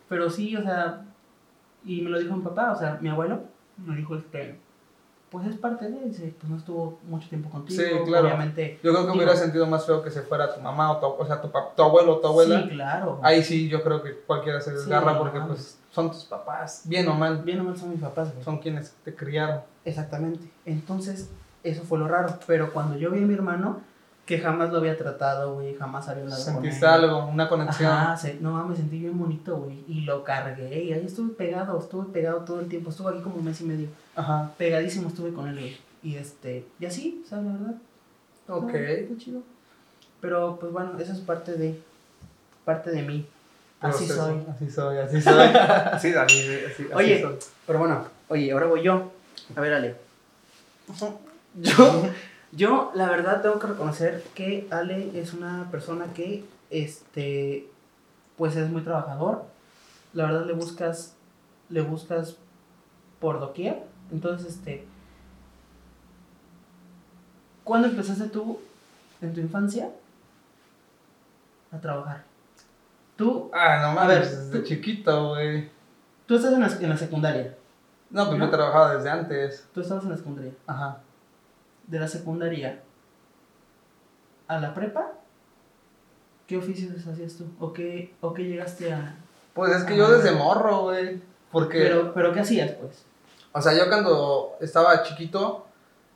pero 0.10 0.30
sí, 0.32 0.58
o 0.58 0.64
sea, 0.64 1.04
y 1.86 2.02
me 2.02 2.10
lo 2.10 2.20
dijo 2.20 2.36
mi 2.36 2.44
papá, 2.44 2.72
o 2.72 2.80
sea, 2.80 2.98
mi 3.00 3.10
abuelo, 3.10 3.44
me 3.78 3.96
dijo, 3.96 4.16
este, 4.16 4.60
pues 5.32 5.48
es 5.48 5.56
parte 5.56 5.90
de 5.90 6.10
ese, 6.10 6.36
pues 6.38 6.50
no 6.52 6.58
estuvo 6.58 7.00
mucho 7.08 7.28
tiempo 7.30 7.50
contigo. 7.50 7.82
Sí, 7.82 7.90
claro. 8.06 8.26
Obviamente. 8.28 8.80
Yo 8.84 8.92
creo 8.92 8.96
que 9.06 9.12
Digo- 9.12 9.16
hubiera 9.16 9.36
sentido 9.36 9.66
más 9.66 9.86
feo 9.86 10.04
que 10.04 10.12
se 10.12 10.22
fuera 10.24 10.54
tu 10.54 10.60
mamá 10.62 10.92
o 10.92 10.98
tu, 11.00 11.06
o 11.24 11.26
sea, 11.26 11.42
tu, 11.42 11.50
tu 11.76 11.82
abuelo 11.84 12.16
o 12.16 12.20
tu 12.20 12.28
abuela. 12.28 12.64
Sí, 12.64 12.70
claro. 12.70 13.20
Ahí 13.24 13.42
sí, 13.44 13.70
yo 13.70 13.82
creo 13.82 14.04
que 14.04 14.14
cualquiera 14.28 14.60
se 14.60 14.72
Sí, 14.72 14.76
desgarra 14.76 15.18
porque 15.18 15.40
pues 15.40 15.80
son 15.92 16.12
tus 16.12 16.26
papás, 16.26 16.82
bien 16.86 17.08
o 17.08 17.14
mal, 17.14 17.42
Bien 17.44 17.62
o 17.62 17.64
mal 17.64 17.78
son 17.78 17.92
mis 17.92 18.02
papás, 18.02 18.32
güey. 18.34 18.44
son 18.44 18.58
quienes 18.60 18.92
te 19.06 19.16
criaron. 19.16 19.62
Exactamente. 19.86 20.52
Entonces, 20.66 21.30
eso 21.64 21.84
fue 21.84 21.98
lo 21.98 22.08
raro. 22.10 22.34
Pero 22.46 22.72
cuando 22.74 22.98
yo 22.98 23.10
vi 23.10 23.24
a 23.24 23.26
mi 23.26 23.34
hermano, 23.34 23.80
que 24.32 24.40
jamás 24.40 24.72
lo 24.72 24.78
había 24.78 24.98
tratado, 24.98 25.56
güey, 25.56 25.76
jamás 25.76 26.08
había 26.08 26.24
hablado 26.24 26.42
con 26.46 26.54
Sentiste 26.54 26.86
él. 26.86 26.92
algo, 26.92 27.26
una 27.26 27.50
conexión. 27.50 27.92
Ajá, 27.92 28.16
se- 28.16 28.36
no, 28.40 28.66
me 28.66 28.78
sentí 28.78 28.98
bien 28.98 29.20
bonito, 29.20 29.58
güey. 29.58 29.84
Y 29.90 30.02
lo 30.06 30.24
cargué. 30.24 30.86
Y 30.86 30.94
ahí 30.94 31.06
estuve 31.06 31.34
pegado, 31.34 31.78
estuve 31.78 32.06
pegado 32.14 32.40
todo 32.46 32.62
el 32.62 32.68
tiempo. 32.70 32.92
Estuve 32.92 33.12
aquí 33.12 33.22
como 33.22 33.36
un 33.36 33.44
mes 33.44 33.60
y 33.60 33.66
medio. 33.66 33.90
Ajá. 34.16 34.50
Pegadísimo 34.58 35.10
estuve 35.10 35.34
con 35.34 35.50
él, 35.50 35.56
güey. 35.60 35.78
Y 36.02 36.16
este, 36.16 36.66
y 36.80 36.86
así, 36.86 37.26
¿sabes 37.30 37.46
la 37.46 37.52
verdad? 37.52 37.76
Ok. 38.48 38.72
Ah, 38.74 38.78
está 38.80 39.18
chido. 39.18 39.42
Pero, 40.22 40.58
pues 40.62 40.72
bueno, 40.72 40.98
eso 40.98 41.12
es 41.12 41.20
parte 41.20 41.54
de, 41.56 41.78
parte 42.64 42.90
de 42.92 43.02
mí. 43.02 43.28
Así 43.82 44.06
Proceso. 44.06 44.28
soy. 44.28 44.46
Así 44.50 44.70
soy, 44.72 44.98
así 45.00 45.22
soy. 45.22 45.34
así, 45.44 46.14
así, 46.14 46.14
así, 46.14 46.50
así 46.72 46.88
Oye. 46.94 47.22
soy. 47.22 47.36
Pero 47.68 47.80
bueno, 47.80 48.06
oye, 48.30 48.50
ahora 48.54 48.68
voy 48.68 48.82
yo. 48.82 49.12
A 49.58 49.60
ver, 49.60 49.74
Ale. 49.74 49.96
Yo, 51.60 52.06
yo, 52.52 52.92
la 52.96 53.10
verdad, 53.10 53.42
tengo 53.42 53.60
que 53.60 53.68
reconocer 53.68 54.24
que 54.36 54.68
Ale 54.72 55.20
es 55.20 55.34
una 55.34 55.70
persona 55.72 56.08
que, 56.14 56.46
este, 56.70 57.70
pues 58.38 58.56
es 58.56 58.70
muy 58.70 58.82
trabajador. 58.82 59.46
La 60.14 60.26
verdad, 60.26 60.46
le 60.46 60.54
buscas, 60.54 61.16
le 61.70 61.82
buscas 61.82 62.36
por 63.20 63.40
doquier. 63.40 63.84
Entonces, 64.12 64.48
este, 64.56 64.86
¿cuándo 67.64 67.88
empezaste 67.88 68.26
tú, 68.26 68.60
en 69.22 69.34
tu 69.34 69.40
infancia, 69.40 69.90
a 71.72 71.78
trabajar? 71.80 72.24
Tú, 73.16 73.50
Ah, 73.54 73.80
no 73.94 74.00
A 74.00 74.08
ver, 74.08 74.20
mames, 74.20 74.38
desde 74.50 74.60
tú- 74.60 74.66
chiquito, 74.68 75.30
güey. 75.30 75.70
tú 76.26 76.36
estás 76.36 76.54
en 76.54 76.62
la, 76.62 76.68
en 76.68 76.90
la 76.90 76.98
secundaria. 76.98 77.56
No, 78.10 78.26
pues 78.26 78.38
¿No? 78.40 78.46
yo 78.46 78.50
he 78.50 78.54
trabajado 78.56 78.98
desde 78.98 79.10
antes. 79.10 79.66
Tú 79.74 79.82
estabas 79.82 80.04
en 80.04 80.10
la 80.10 80.18
secundaria. 80.18 80.52
Ajá. 80.68 80.98
De 81.92 82.00
la 82.00 82.08
secundaria 82.08 82.80
a 84.48 84.60
la 84.60 84.74
prepa, 84.74 85.12
¿qué 86.48 86.58
oficios 86.58 87.06
hacías 87.06 87.36
tú? 87.36 87.46
¿O 87.60 87.74
qué, 87.74 88.14
o 88.22 88.34
qué 88.34 88.44
llegaste 88.44 88.92
a...? 88.94 89.18
Pues 89.54 89.76
es 89.76 89.84
que 89.84 89.98
yo 89.98 90.10
desde 90.10 90.32
morro, 90.32 90.84
güey. 90.84 91.22
Porque, 91.52 91.80
Pero, 91.80 92.14
pero 92.14 92.34
¿qué 92.34 92.40
hacías, 92.40 92.72
pues? 92.72 93.06
o 93.52 93.62
sea, 93.62 93.74
yo 93.74 93.90
cuando 93.90 94.56
estaba 94.62 95.04
chiquito, 95.04 95.68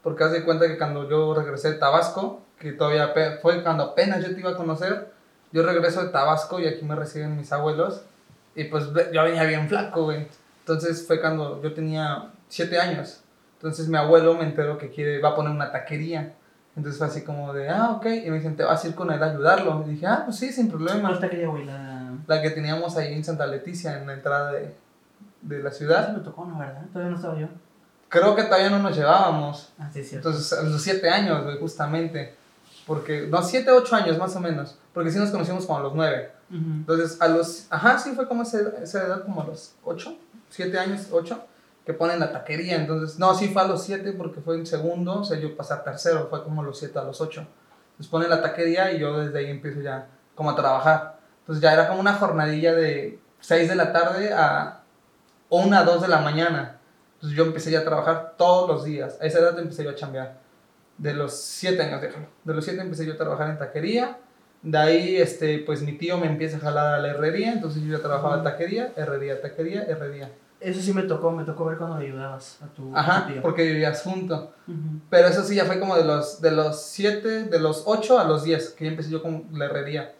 porque 0.01 0.23
haz 0.23 0.31
de 0.31 0.45
cuenta 0.45 0.65
que 0.67 0.77
cuando 0.77 1.09
yo 1.09 1.35
regresé 1.35 1.73
de 1.73 1.77
Tabasco, 1.77 2.41
que 2.57 2.71
todavía 2.71 3.13
fue 3.41 3.61
cuando 3.61 3.83
apenas 3.83 4.25
yo 4.25 4.33
te 4.33 4.39
iba 4.39 4.51
a 4.51 4.55
conocer, 4.55 5.11
yo 5.51 5.63
regreso 5.63 6.01
de 6.01 6.09
Tabasco 6.11 6.61
y 6.61 6.67
aquí 6.67 6.85
me 6.85 6.95
reciben 6.95 7.35
mis 7.35 7.51
abuelos, 7.51 8.03
y 8.55 8.63
pues 8.65 8.85
yo 9.11 9.23
venía 9.23 9.43
bien 9.43 9.67
flaco, 9.67 10.03
güey. 10.03 10.27
Entonces 10.59 11.05
fue 11.05 11.19
cuando 11.19 11.61
yo 11.61 11.73
tenía 11.73 12.31
siete 12.47 12.79
años. 12.79 13.19
Entonces 13.65 13.87
mi 13.87 13.97
abuelo 13.97 14.35
me 14.35 14.43
enteró 14.43 14.77
que 14.77 14.91
quiere, 14.91 15.19
va 15.19 15.29
a 15.29 15.35
poner 15.35 15.51
una 15.51 15.71
taquería. 15.71 16.35
Entonces 16.75 16.99
fue 16.99 17.07
así 17.07 17.23
como 17.23 17.51
de, 17.51 17.67
ah, 17.67 17.93
ok. 17.93 18.05
Y 18.05 18.29
me 18.29 18.37
dicen, 18.37 18.55
¿te 18.55 18.63
vas 18.63 18.83
a 18.83 18.87
ir 18.87 18.93
con 18.93 19.11
él 19.11 19.23
a 19.23 19.31
ayudarlo? 19.31 19.83
Y 19.87 19.93
dije, 19.93 20.05
ah, 20.05 20.21
pues 20.23 20.37
sí, 20.37 20.53
sin 20.53 20.69
problema. 20.69 21.09
¿Cuál 21.09 21.19
taquería, 21.19 21.47
güey? 21.47 21.65
La... 21.65 22.13
La 22.27 22.43
que 22.43 22.51
teníamos 22.51 22.95
ahí 22.95 23.15
en 23.15 23.23
Santa 23.23 23.47
Leticia, 23.47 23.99
en 23.99 24.05
la 24.05 24.13
entrada 24.13 24.51
de, 24.51 24.75
de 25.41 25.63
la 25.63 25.71
ciudad. 25.71 26.15
me 26.15 26.19
tocó, 26.19 26.45
¿no? 26.45 26.59
¿Verdad? 26.59 26.83
Todavía 26.93 27.09
no 27.09 27.15
estaba 27.15 27.39
yo. 27.39 27.47
Creo 28.07 28.35
que 28.35 28.43
todavía 28.43 28.69
no 28.69 28.77
nos 28.77 28.95
llevábamos. 28.95 29.73
Ah, 29.79 29.89
sí, 29.91 30.03
cierto. 30.03 30.29
Entonces, 30.29 30.53
a 30.59 30.61
los 30.61 30.79
siete 30.83 31.09
años, 31.09 31.43
güey, 31.43 31.57
justamente. 31.57 32.35
Porque, 32.85 33.25
no, 33.27 33.41
siete, 33.41 33.71
ocho 33.71 33.95
años 33.95 34.19
más 34.19 34.35
o 34.35 34.41
menos. 34.41 34.77
Porque 34.93 35.09
sí 35.09 35.17
nos 35.17 35.31
conocimos 35.31 35.65
como 35.65 35.79
a 35.79 35.81
los 35.81 35.95
nueve. 35.95 36.33
Ujú. 36.51 36.59
Entonces, 36.59 37.19
a 37.19 37.27
los, 37.29 37.65
ajá, 37.71 37.97
sí 37.97 38.11
fue 38.11 38.27
como 38.27 38.43
esa, 38.43 38.59
esa 38.83 39.07
edad, 39.07 39.23
como 39.23 39.41
a 39.41 39.45
los 39.45 39.73
ocho, 39.83 40.15
siete 40.51 40.77
años, 40.77 41.07
ocho, 41.11 41.43
que 41.85 41.93
ponen 41.93 42.19
la 42.19 42.31
taquería. 42.31 42.75
Entonces, 42.75 43.19
no, 43.19 43.33
sí 43.35 43.47
fue 43.49 43.61
a 43.61 43.67
los 43.67 43.83
siete 43.83 44.11
porque 44.13 44.41
fue 44.41 44.55
en 44.55 44.65
segundo, 44.65 45.21
o 45.21 45.23
sea, 45.23 45.39
yo 45.39 45.55
pasé 45.55 45.73
a 45.73 45.83
tercero, 45.83 46.27
fue 46.29 46.43
como 46.43 46.63
los 46.63 46.79
siete 46.79 46.97
a 46.99 47.03
los 47.03 47.21
ocho. 47.21 47.47
Entonces 47.91 48.11
ponen 48.11 48.29
la 48.29 48.41
taquería 48.41 48.91
y 48.91 48.99
yo 48.99 49.19
desde 49.19 49.39
ahí 49.39 49.49
empiezo 49.49 49.81
ya 49.81 50.07
como 50.33 50.49
a 50.49 50.55
trabajar. 50.55 51.19
Entonces 51.41 51.61
ya 51.61 51.73
era 51.73 51.87
como 51.87 51.99
una 52.01 52.15
jornadilla 52.15 52.73
de 52.73 53.19
6 53.39 53.69
de 53.69 53.75
la 53.75 53.93
tarde 53.93 54.33
a 54.33 54.81
1 55.49 55.77
a 55.77 55.83
2 55.83 56.01
de 56.01 56.07
la 56.07 56.19
mañana. 56.19 56.79
Entonces 57.15 57.37
yo 57.37 57.45
empecé 57.45 57.71
ya 57.71 57.79
a 57.79 57.83
trabajar 57.83 58.33
todos 58.37 58.67
los 58.67 58.83
días. 58.83 59.17
A 59.21 59.25
esa 59.25 59.39
edad 59.39 59.57
empecé 59.59 59.83
yo 59.83 59.91
a 59.91 59.95
chambear. 59.95 60.39
De 60.97 61.13
los 61.13 61.33
7 61.35 61.81
años, 61.81 62.01
déjalo. 62.01 62.27
De 62.43 62.53
los 62.53 62.65
7 62.65 62.81
empecé 62.81 63.05
yo 63.05 63.13
a 63.13 63.17
trabajar 63.17 63.49
en 63.49 63.59
taquería. 63.59 64.17
De 64.63 64.77
ahí, 64.77 65.15
este, 65.17 65.59
pues 65.59 65.83
mi 65.83 65.93
tío 65.93 66.17
me 66.17 66.25
empieza 66.25 66.57
a 66.57 66.61
jalar 66.61 66.95
a 66.95 66.97
la 66.97 67.09
herrería. 67.09 67.53
Entonces 67.53 67.83
yo 67.83 67.95
ya 67.95 68.03
trabajaba 68.03 68.37
en 68.37 68.43
taquería, 68.43 68.91
herrería, 68.95 69.39
taquería, 69.39 69.83
herrería. 69.83 70.31
Eso 70.65 70.81
sí 70.81 70.93
me 70.93 71.03
tocó, 71.03 71.31
me 71.31 71.43
tocó 71.43 71.65
ver 71.65 71.77
cuando 71.77 71.97
ayudabas 71.97 72.59
a 72.63 72.67
tu, 72.67 72.95
a 72.95 72.99
Ajá, 72.99 73.27
tu 73.27 73.33
tío. 73.33 73.41
porque 73.41 73.63
vivías 73.63 74.01
junto. 74.01 74.53
Ujú. 74.67 74.99
Pero 75.09 75.27
eso 75.27 75.43
sí 75.43 75.55
ya 75.55 75.65
fue 75.65 75.79
como 75.79 75.95
de 75.95 76.03
los, 76.05 76.41
de 76.41 76.51
los 76.51 76.81
7, 76.81 77.43
de 77.45 77.59
los 77.59 77.83
8 77.85 78.19
a 78.19 78.23
los 78.23 78.43
10, 78.43 78.69
que 78.71 78.85
ya 78.85 78.91
empecé 78.91 79.11
yo 79.11 79.21
con 79.21 79.45
la 79.53 79.65
herrería. 79.65 80.13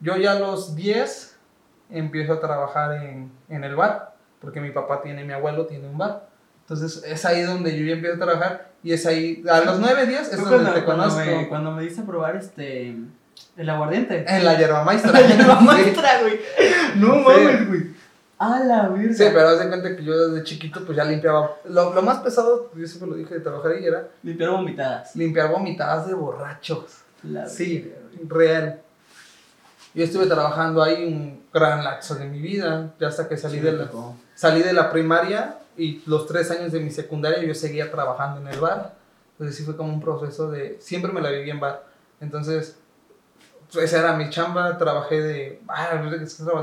Yo 0.00 0.16
ya 0.16 0.32
a 0.32 0.38
los 0.38 0.74
10 0.76 1.36
empiezo 1.90 2.34
a 2.34 2.40
trabajar 2.40 2.92
en, 3.04 3.32
en 3.48 3.64
el 3.64 3.74
bar, 3.74 4.14
porque 4.40 4.60
mi 4.60 4.70
papá 4.70 5.00
tiene, 5.02 5.24
mi 5.24 5.32
abuelo 5.32 5.66
tiene 5.66 5.88
un 5.88 5.98
bar. 5.98 6.28
Entonces 6.60 7.02
es 7.04 7.24
ahí 7.24 7.42
donde 7.42 7.76
yo 7.78 7.84
ya 7.86 7.94
empiezo 7.94 8.16
a 8.16 8.26
trabajar 8.26 8.70
y 8.84 8.92
es 8.92 9.04
ahí, 9.06 9.42
a 9.50 9.60
los 9.62 9.80
9, 9.80 10.06
10 10.06 10.20
es 10.20 10.36
donde 10.38 10.48
cuando, 10.50 10.72
te 10.74 10.84
cuando 10.84 11.02
conozco. 11.04 11.24
me, 11.24 11.48
cuando 11.48 11.70
me 11.72 11.82
diste 11.82 12.02
a 12.02 12.04
probar 12.04 12.36
este... 12.36 12.94
El 13.56 13.70
aguardiente. 13.70 14.24
En 14.28 14.44
la 14.44 14.56
yerba 14.58 14.84
maestra. 14.84 15.12
La 15.20 15.26
yerba 15.26 15.60
maestra, 15.60 16.20
güey. 16.22 16.40
No 16.96 17.14
Sí. 17.14 17.20
mames, 17.24 17.68
güey. 17.68 17.97
A 18.38 18.60
la 18.60 18.88
virgen. 18.88 19.16
Sí, 19.16 19.24
pero 19.32 19.48
haz 19.48 19.58
de 19.58 19.68
cuenta 19.68 19.96
que 19.96 20.04
yo 20.04 20.28
desde 20.28 20.44
chiquito 20.44 20.84
pues 20.84 20.96
ya 20.96 21.04
limpiaba. 21.04 21.56
Lo, 21.64 21.92
lo 21.92 22.02
más 22.02 22.18
pesado, 22.18 22.70
yo 22.74 22.86
siempre 22.86 23.10
lo 23.10 23.16
dije 23.16 23.34
de 23.34 23.40
trabajar 23.40 23.72
ahí, 23.72 23.84
era 23.84 24.08
Limpiar 24.22 24.50
vomitadas. 24.50 25.16
limpiar 25.16 25.50
vomitadas 25.50 26.06
de 26.06 26.14
borrachos. 26.14 26.98
La 27.24 27.48
Sí, 27.48 27.92
real. 28.28 28.80
Yo 29.94 30.04
estuve 30.04 30.26
trabajando 30.26 30.82
ahí 30.82 31.04
un 31.04 31.42
gran 31.52 31.82
lapso 31.82 32.14
de 32.14 32.26
mi 32.26 32.38
vida, 32.40 32.94
ya 33.00 33.08
hasta 33.08 33.28
que 33.28 33.36
salí, 33.36 33.58
de 33.58 33.72
la, 33.72 33.90
salí 34.34 34.62
de 34.62 34.72
la 34.72 34.90
primaria 34.92 35.58
y 35.76 36.02
los 36.06 36.26
tres 36.26 36.50
años 36.52 36.70
de 36.70 36.78
mi 36.78 36.90
secundaria 36.90 37.42
yo 37.42 37.54
seguía 37.54 37.90
trabajando 37.90 38.40
en 38.40 38.48
el 38.54 38.60
bar. 38.60 38.94
Entonces 39.32 39.56
sí 39.56 39.64
fue 39.64 39.76
como 39.76 39.92
un 39.92 40.00
proceso 40.00 40.50
de... 40.50 40.76
Siempre 40.80 41.12
me 41.12 41.20
la 41.20 41.30
viví 41.30 41.50
en 41.50 41.58
bar. 41.58 41.84
Entonces, 42.20 42.76
pues, 43.72 43.84
esa 43.86 44.00
era 44.00 44.12
mi 44.14 44.30
chamba, 44.30 44.76
trabajé 44.78 45.20
de... 45.22 45.62
Ah, 45.68 46.00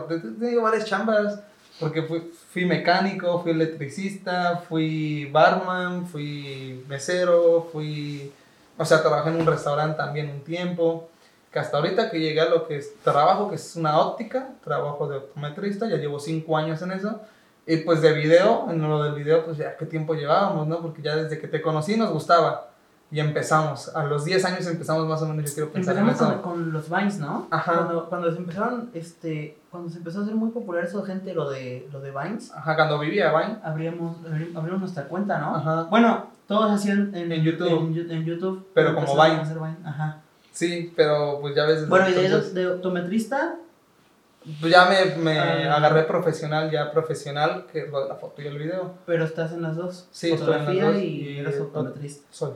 he 0.10 0.18
tenido 0.18 0.62
varias 0.62 0.86
chambas, 0.86 1.40
porque 1.80 2.02
fui, 2.04 2.32
fui 2.50 2.66
mecánico, 2.66 3.42
fui 3.42 3.52
electricista, 3.52 4.64
fui 4.68 5.26
barman, 5.26 6.08
fui 6.08 6.84
mesero, 6.88 7.70
fui... 7.72 8.32
O 8.78 8.86
sea, 8.86 9.02
trabajé 9.02 9.30
en 9.30 9.42
un 9.42 9.46
restaurante 9.46 9.98
también 9.98 10.30
un 10.30 10.42
tiempo 10.42 11.10
que 11.52 11.60
hasta 11.60 11.78
ahorita 11.78 12.10
que 12.12 12.20
llegué 12.20 12.42
a 12.42 12.50
lo 12.50 12.68
que 12.68 12.76
es 12.78 13.00
trabajo, 13.02 13.50
que 13.50 13.56
es 13.56 13.78
una 13.78 14.00
óptica, 14.00 14.50
trabajo 14.62 15.08
de 15.08 15.18
optometrista, 15.18 15.88
ya 15.88 15.96
llevo 15.96 16.20
cinco 16.20 16.58
años 16.58 16.82
en 16.82 16.92
eso. 16.92 17.22
Y 17.66 17.78
pues 17.78 18.02
de 18.02 18.12
video, 18.12 18.68
en 18.70 18.82
lo 18.82 19.02
del 19.02 19.14
video, 19.14 19.46
pues 19.46 19.58
ya 19.58 19.78
qué 19.78 19.86
tiempo 19.86 20.16
llevábamos, 20.16 20.68
¿no? 20.68 20.82
Porque 20.82 21.02
ya 21.02 21.16
desde 21.16 21.40
que 21.40 21.48
te 21.48 21.62
conocí 21.62 21.96
nos 21.96 22.12
gustaba. 22.12 22.72
Y 23.16 23.20
empezamos. 23.22 23.96
A 23.96 24.04
los 24.04 24.26
10 24.26 24.44
años 24.44 24.68
empezamos 24.68 25.08
más 25.08 25.22
o 25.22 25.26
menos, 25.28 25.50
yo 25.50 25.54
quiero 25.56 25.70
pensar 25.72 25.96
Empezamos 25.96 26.22
en 26.22 26.36
eso. 26.36 26.42
con, 26.44 26.52
con 26.64 26.74
los 26.74 26.90
Vines, 26.90 27.18
¿no? 27.18 27.48
Ajá. 27.50 27.74
Cuando, 27.76 28.10
cuando 28.10 28.30
se 28.32 28.38
empezaron, 28.40 28.90
este, 28.94 29.58
cuando 29.72 29.90
se 29.90 30.00
empezó 30.00 30.20
a 30.20 30.24
hacer 30.24 30.36
muy 30.36 30.50
popular 30.50 30.84
eso 30.84 31.02
gente, 31.04 31.34
lo 31.34 31.50
de, 31.50 31.88
lo 31.94 32.02
de 32.02 32.12
Vines, 32.12 32.52
Ajá, 32.54 32.76
cuando 32.76 33.00
vivía 33.00 33.32
Vine. 33.32 33.60
abríamos, 33.64 34.18
abri- 34.26 34.54
abrimos 34.54 34.82
nuestra 34.82 35.06
cuenta, 35.06 35.40
¿no? 35.40 35.56
Ajá. 35.56 35.84
Bueno, 35.84 36.28
todos 36.46 36.70
hacían 36.70 37.16
en, 37.16 37.32
En 37.32 37.42
YouTube. 37.42 37.96
En, 37.98 38.12
en 38.12 38.26
YouTube. 38.26 38.68
Pero 38.74 38.94
como 38.94 39.14
Vine. 39.16 39.42
Vine, 39.46 39.78
Ajá. 39.86 40.18
Sí, 40.52 40.92
pero 40.94 41.40
pues 41.40 41.56
ya 41.56 41.64
ves. 41.66 41.88
Bueno, 41.88 42.10
y 42.10 42.14
de, 42.16 42.26
entonces- 42.26 42.54
de 42.54 42.68
optometrista, 42.68 43.56
Pues 44.60 44.72
ya 44.74 44.90
me, 44.90 45.16
me 45.24 45.40
Ah. 45.40 45.78
agarré 45.78 46.04
profesional, 46.04 46.70
ya 46.70 46.92
profesional, 46.92 47.66
que 47.72 47.80
es 47.86 47.92
la 47.92 48.16
foto 48.16 48.42
y 48.42 48.48
el 48.48 48.58
video. 48.58 48.92
pero 49.06 49.24
estás 49.24 49.54
en 49.54 49.62
las 49.62 49.78
dos. 49.78 50.10
Sí, 50.12 50.32
estoy 50.32 50.48
en 50.48 50.52
las 50.52 50.60
Fotografía 50.66 50.86
dos 50.92 51.02
y, 51.02 51.06
y- 51.06 51.38
eres 51.40 51.62
optometrista. 51.62 52.28
Soy. 52.30 52.52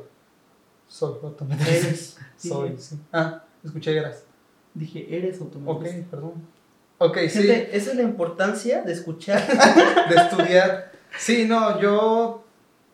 Soy 0.90 1.14
optometrista. 1.22 1.72
Eres. 1.88 2.18
sí. 2.36 2.50
Soy, 2.50 2.78
sí. 2.78 3.00
Ah, 3.14 3.44
escuché 3.64 3.98
eras. 3.98 4.26
Dije, 4.74 5.08
eres 5.16 5.38
Ok, 5.40 5.48
optometrista. 5.56 6.12
perdón. 6.12 6.34
Ok, 6.98 7.18
sí. 7.30 7.44
Gente, 7.44 7.78
esa 7.78 7.92
es 7.92 7.96
la 7.96 8.04
importancia 8.04 8.82
de 8.82 8.92
escuchar. 8.92 9.42
de 10.10 10.16
estudiar. 10.16 10.92
Sí, 11.18 11.46
no, 11.48 11.80
yo 11.80 12.44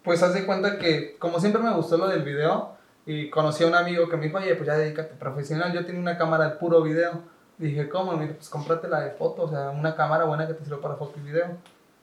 pues 0.03 0.21
haz 0.21 0.35
de 0.35 0.45
cuenta 0.45 0.77
que 0.77 1.17
como 1.17 1.39
siempre 1.39 1.63
me 1.63 1.73
gustó 1.73 1.97
lo 1.97 2.07
del 2.07 2.21
video 2.21 2.75
y 3.07 3.29
conocí 3.31 3.63
a 3.63 3.67
un 3.67 3.73
amigo 3.73 4.07
que 4.07 4.17
me 4.17 4.27
dijo, 4.27 4.37
oye, 4.37 4.53
pues 4.55 4.67
ya 4.67 4.77
dedícate 4.77 5.15
profesional, 5.15 5.73
yo 5.73 5.83
tengo 5.85 5.99
una 5.99 6.15
cámara 6.17 6.49
de 6.49 6.55
puro 6.57 6.83
video. 6.83 7.21
Dije, 7.57 7.89
¿cómo? 7.89 8.13
Dijo, 8.17 8.33
pues 8.35 8.49
cómprate 8.49 8.87
la 8.87 9.01
de 9.01 9.11
foto, 9.11 9.43
o 9.43 9.49
sea, 9.49 9.69
una 9.71 9.95
cámara 9.95 10.25
buena 10.25 10.45
que 10.47 10.53
te 10.53 10.63
sirva 10.63 10.81
para 10.81 10.95
foto 10.95 11.19
y 11.19 11.25
video. 11.27 11.57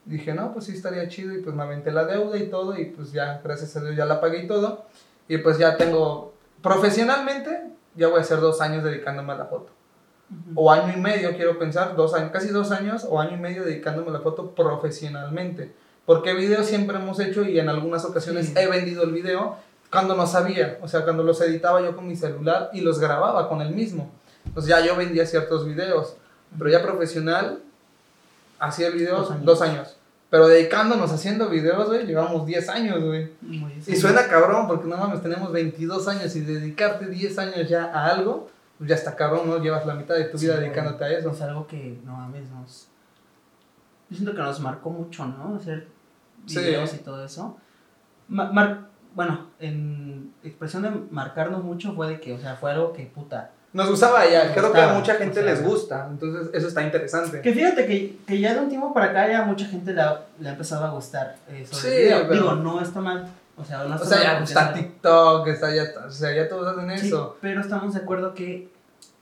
Dije, 0.05 0.33
no, 0.33 0.51
pues 0.51 0.65
sí 0.65 0.73
estaría 0.73 1.07
chido 1.07 1.33
y 1.33 1.41
pues 1.41 1.55
me 1.55 1.63
aventé 1.63 1.91
la 1.91 2.03
deuda 2.03 2.37
y 2.37 2.47
todo 2.49 2.77
y 2.77 2.85
pues 2.85 3.13
ya, 3.13 3.39
gracias 3.41 3.75
a 3.77 3.81
Dios 3.81 3.95
ya 3.95 4.03
la 4.05 4.19
pagué 4.19 4.43
y 4.43 4.47
todo. 4.47 4.85
Y 5.27 5.37
pues 5.37 5.57
ya 5.57 5.77
tengo, 5.77 6.33
profesionalmente, 6.61 7.69
ya 7.95 8.07
voy 8.07 8.19
a 8.19 8.21
hacer 8.21 8.39
dos 8.39 8.61
años 8.61 8.83
dedicándome 8.83 9.33
a 9.33 9.37
la 9.37 9.45
foto 9.45 9.69
o 10.55 10.71
año 10.71 10.93
y 10.95 10.99
medio, 10.99 11.35
quiero 11.35 11.57
pensar, 11.59 11.95
dos 11.95 12.13
años, 12.13 12.31
casi 12.31 12.49
dos 12.49 12.71
años 12.71 13.05
o 13.09 13.19
año 13.19 13.35
y 13.35 13.39
medio 13.39 13.63
dedicándome 13.63 14.09
a 14.09 14.13
la 14.13 14.19
foto 14.19 14.51
profesionalmente. 14.55 15.73
Porque 16.05 16.33
video 16.33 16.63
siempre 16.63 16.97
hemos 16.97 17.19
hecho 17.19 17.43
y 17.43 17.59
en 17.59 17.69
algunas 17.69 18.03
ocasiones 18.05 18.47
Sí. 18.47 18.53
he 18.57 18.67
vendido 18.67 19.03
el 19.03 19.11
video 19.11 19.57
cuando 19.91 20.15
no 20.15 20.25
sabía, 20.27 20.79
o 20.81 20.87
sea, 20.87 21.03
cuando 21.03 21.23
los 21.23 21.39
editaba 21.41 21.81
yo 21.81 21.95
con 21.95 22.07
mi 22.07 22.15
celular 22.15 22.69
y 22.73 22.81
los 22.81 22.99
grababa 22.99 23.47
con 23.47 23.61
el 23.61 23.73
mismo. 23.73 24.11
Entonces 24.45 24.69
ya 24.69 24.81
yo 24.85 24.95
vendía 24.95 25.25
ciertos 25.25 25.65
videos, 25.65 26.15
pero 26.57 26.69
ya 26.69 26.81
profesional, 26.81 27.61
hacía 28.59 28.87
el 28.87 28.93
video 28.93 29.17
Dos 29.17 29.31
años. 29.31 29.45
dos 29.45 29.61
años. 29.61 29.97
Pero 30.33 30.47
dedicándonos 30.47 31.11
haciendo 31.11 31.47
videos, 31.47 31.87
güey, 31.87 32.07
llevamos 32.07 32.47
10 32.47 32.67
años, 32.69 33.03
güey. 33.03 33.29
Muy 33.41 33.71
Y 33.85 33.95
suena 33.95 34.25
cabrón 34.27 34.67
porque 34.67 34.87
no 34.87 34.97
mames, 34.97 35.21
tenemos 35.21 35.51
22 35.51 36.07
años 36.07 36.35
y 36.35 36.39
dedicarte 36.41 37.05
10 37.05 37.37
años 37.37 37.69
ya 37.69 37.85
a 37.93 38.07
algo, 38.07 38.49
pues 38.79 38.89
ya 38.89 38.95
está 38.95 39.15
cabrón, 39.15 39.47
¿no? 39.47 39.59
Llevas 39.59 39.85
la 39.85 39.93
mitad 39.93 40.15
de 40.15 40.23
tu 40.23 40.39
vida 40.39 40.55
Sí, 40.55 40.61
dedicándote 40.61 41.03
a 41.05 41.11
eso. 41.19 41.29
Es 41.29 41.41
algo 41.43 41.67
que, 41.67 41.99
no 42.03 42.13
mames, 42.13 42.49
nos... 42.49 42.87
Yo 44.09 44.15
siento 44.17 44.31
que 44.33 44.41
nos 44.41 44.59
marcó 44.59 44.89
mucho, 44.89 45.23
¿no? 45.23 45.55
Hacer 45.55 45.87
Sí. 46.47 46.57
videos 46.57 46.91
y 46.95 46.97
todo 46.97 47.23
eso. 47.23 47.55
Ma- 48.27 48.51
mar- 48.51 48.87
bueno, 49.13 49.51
en 49.59 50.33
expresión 50.43 50.81
de 50.81 50.89
marcarnos 51.11 51.63
mucho 51.63 51.93
fue 51.93 52.07
de 52.07 52.19
que, 52.19 52.33
o 52.33 52.39
sea, 52.39 52.55
fue 52.55 52.71
algo 52.71 52.91
que, 52.91 53.05
puta... 53.05 53.51
Nos 53.73 53.89
gustaba 53.89 54.23
ya, 54.29 54.51
creo 54.53 54.71
que 54.71 54.79
gustaba, 54.79 54.91
a 54.91 54.95
mucha 54.99 55.15
gente 55.15 55.39
o 55.39 55.43
sea, 55.43 55.51
les 55.51 55.63
gusta, 55.63 56.07
entonces 56.09 56.49
eso 56.53 56.67
está 56.67 56.83
interesante. 56.83 57.41
Que 57.41 57.53
fíjate 57.53 57.85
que, 57.87 58.17
que 58.27 58.39
ya 58.39 58.53
de 58.53 58.59
un 58.59 58.69
tiempo 58.69 58.93
para 58.93 59.07
acá 59.07 59.27
ya 59.27 59.41
mucha 59.43 59.65
gente 59.65 59.93
le 59.93 60.01
ha, 60.01 60.21
le 60.39 60.49
ha 60.49 60.51
empezado 60.51 60.85
a 60.85 60.89
gustar 60.91 61.35
eso. 61.51 61.75
Sí, 61.75 61.87
del 61.89 62.03
video. 62.03 62.27
pero- 62.29 62.41
Digo, 62.41 62.55
no 62.55 62.79
está 62.81 63.01
mal. 63.01 63.27
O 63.57 63.63
sea, 63.63 63.83
no 63.83 63.91
O 63.91 63.95
está 63.95 64.05
sea, 64.07 64.17
mal 64.17 64.37
ya 64.37 64.43
está 64.43 64.73
TikTok, 64.73 65.47
está 65.47 65.73
ya, 65.75 65.83
o 66.05 66.09
sea, 66.11 66.31
ya 66.35 66.47
todos 66.49 66.67
hacen 66.77 66.97
Sí, 66.99 67.07
eso. 67.07 67.37
pero 67.41 67.61
estamos 67.61 67.93
de 67.95 67.99
acuerdo 68.01 68.33
que 68.35 68.69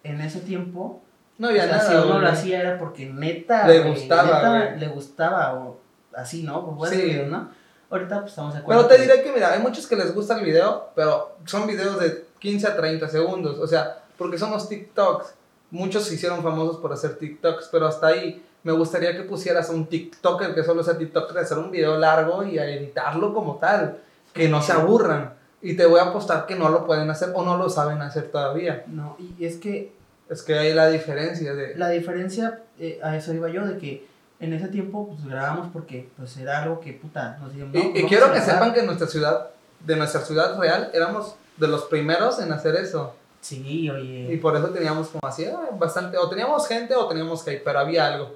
en 0.03 0.21
ese 0.21 0.39
tiempo 0.41 1.01
No 1.37 1.47
O 1.47 1.49
había 1.49 1.63
sea, 1.63 1.77
nada. 1.77 1.89
si 1.89 1.95
uno 2.07 2.19
lo 2.19 2.27
hacía 2.27 2.59
era 2.61 2.77
porque 2.77 3.05
neta. 3.07 3.67
Le 3.67 3.79
gustaba, 3.89 4.59
neta 4.59 4.75
le 4.75 4.87
gustaba, 4.89 5.53
o 5.55 5.79
así, 6.15 6.43
¿no? 6.43 6.63
Por 6.65 6.75
buenos 6.75 6.95
Sí. 6.97 7.21
¿no? 7.27 7.49
Ahorita 7.89 8.19
pues 8.19 8.31
estamos 8.31 8.53
de 8.53 8.59
acuerdo. 8.59 8.87
Pero 8.87 8.89
te 8.89 8.95
que- 9.07 9.09
diré 9.11 9.23
que, 9.23 9.31
mira, 9.33 9.51
hay 9.53 9.59
muchos 9.59 9.87
que 9.87 9.95
les 9.95 10.13
gusta 10.13 10.37
el 10.37 10.45
video, 10.45 10.89
pero 10.95 11.37
son 11.45 11.65
videos 11.67 11.99
de 11.99 12.25
15 12.39 12.67
a 12.67 12.75
30 12.75 13.07
segundos. 13.09 13.57
O 13.59 13.65
sea, 13.67 13.97
porque 14.17 14.37
son 14.37 14.51
los 14.51 14.67
TikToks. 14.69 15.33
Muchos 15.71 16.05
se 16.05 16.15
hicieron 16.15 16.43
famosos 16.43 16.77
por 16.77 16.91
hacer 16.91 17.17
TikToks, 17.17 17.69
pero 17.71 17.87
hasta 17.87 18.07
ahí 18.07 18.43
me 18.63 18.71
gustaría 18.71 19.15
que 19.15 19.23
pusieras 19.23 19.69
a 19.69 19.73
un 19.73 19.87
TikToker 19.87 20.53
que 20.53 20.63
solo 20.63 20.83
sea 20.83 20.97
TikToker, 20.97 21.37
hacer 21.37 21.57
un 21.57 21.71
video 21.71 21.97
largo 21.97 22.43
y 22.43 22.59
a 22.59 22.69
editarlo 22.69 23.33
como 23.33 23.55
tal. 23.55 23.99
Que 24.33 24.47
no 24.47 24.61
se 24.61 24.71
aburran. 24.71 25.33
Y 25.61 25.75
te 25.75 25.85
voy 25.85 25.99
a 25.99 26.03
apostar 26.03 26.45
que 26.45 26.55
no 26.55 26.69
lo 26.69 26.85
pueden 26.85 27.09
hacer 27.09 27.31
o 27.35 27.43
no 27.43 27.57
lo 27.57 27.69
saben 27.69 28.01
hacer 28.01 28.31
todavía. 28.31 28.83
No, 28.87 29.15
y 29.19 29.45
es 29.45 29.57
que 29.57 29.93
Es 30.29 30.41
que 30.43 30.57
hay 30.57 30.73
la 30.73 30.87
diferencia 30.87 31.53
de... 31.53 31.75
la 31.75 31.89
diferencia, 31.89 32.61
eh, 32.79 32.99
a 33.03 33.15
eso 33.17 33.33
iba 33.33 33.49
yo, 33.49 33.65
de 33.65 33.77
que 33.77 34.07
en 34.39 34.53
ese 34.53 34.69
tiempo 34.69 35.07
pues 35.07 35.25
grabamos 35.25 35.67
porque 35.71 36.09
pues 36.17 36.35
era 36.37 36.63
algo 36.63 36.79
que 36.79 36.93
puta, 36.93 37.37
nos 37.39 37.53
dijeron, 37.53 37.71
Y, 37.75 37.77
no, 37.77 37.99
y 37.99 38.03
quiero 38.07 38.31
que 38.33 38.41
sepan 38.41 38.73
que 38.73 38.79
en 38.79 38.85
nuestra 38.87 39.07
ciudad, 39.07 39.49
de 39.85 39.95
nuestra 39.95 40.21
ciudad 40.21 40.57
real, 40.57 40.89
éramos 40.93 41.35
de 41.57 41.67
los 41.67 41.83
primeros 41.85 42.39
en 42.39 42.51
hacer 42.51 42.75
eso. 42.75 43.15
Sí, 43.41 43.63
Y 43.85 43.89
oye. 43.89 44.37
por 44.41 44.55
eso 44.55 44.69
teníamos 44.69 45.07
como 45.09 45.27
así, 45.27 45.45
ah, 45.45 45.69
bastante, 45.77 46.17
o 46.17 46.29
teníamos 46.29 46.67
gente 46.67 46.95
o 46.95 47.07
teníamos 47.07 47.45
hate, 47.47 47.63
pero 47.63 47.79
había 47.79 48.07
algo. 48.07 48.35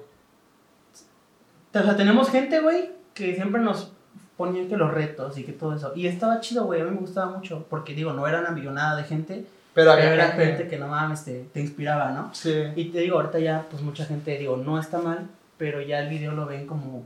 O 1.74 1.78
sea, 1.82 1.96
tenemos 1.96 2.30
gente, 2.30 2.60
güey, 2.60 2.90
que 3.14 3.34
siempre 3.34 3.60
nos 3.60 3.92
ponían 4.36 4.68
que 4.68 4.76
los 4.76 4.90
retos 4.92 5.36
y 5.38 5.44
que 5.44 5.52
todo 5.52 5.74
eso. 5.74 5.92
Y 5.94 6.06
estaba 6.06 6.40
chido, 6.40 6.64
güey, 6.64 6.80
a 6.80 6.84
mí 6.84 6.90
me 6.90 6.96
gustaba 6.98 7.30
mucho, 7.36 7.66
porque 7.70 7.94
digo, 7.94 8.12
no 8.12 8.26
era 8.26 8.40
una 8.40 8.50
millonada 8.50 8.96
de 8.96 9.04
gente, 9.04 9.34
Pero 9.74 9.90
pero 9.90 9.92
había 9.92 10.14
era 10.14 10.26
gente. 10.28 10.44
gente 10.46 10.68
que 10.68 10.78
no 10.78 10.88
mames, 10.88 11.24
te, 11.24 11.44
te 11.52 11.60
inspiraba, 11.60 12.10
¿no? 12.10 12.30
Sí. 12.34 12.64
Y 12.76 12.86
te 12.86 13.00
digo, 13.00 13.16
ahorita 13.18 13.38
ya, 13.38 13.66
pues 13.70 13.82
mucha 13.82 14.04
gente, 14.06 14.36
digo, 14.38 14.56
no 14.56 14.78
está 14.80 14.98
mal, 14.98 15.28
pero 15.58 15.80
ya 15.80 16.00
el 16.00 16.08
video 16.08 16.32
lo 16.32 16.46
ven 16.46 16.66
como 16.66 17.02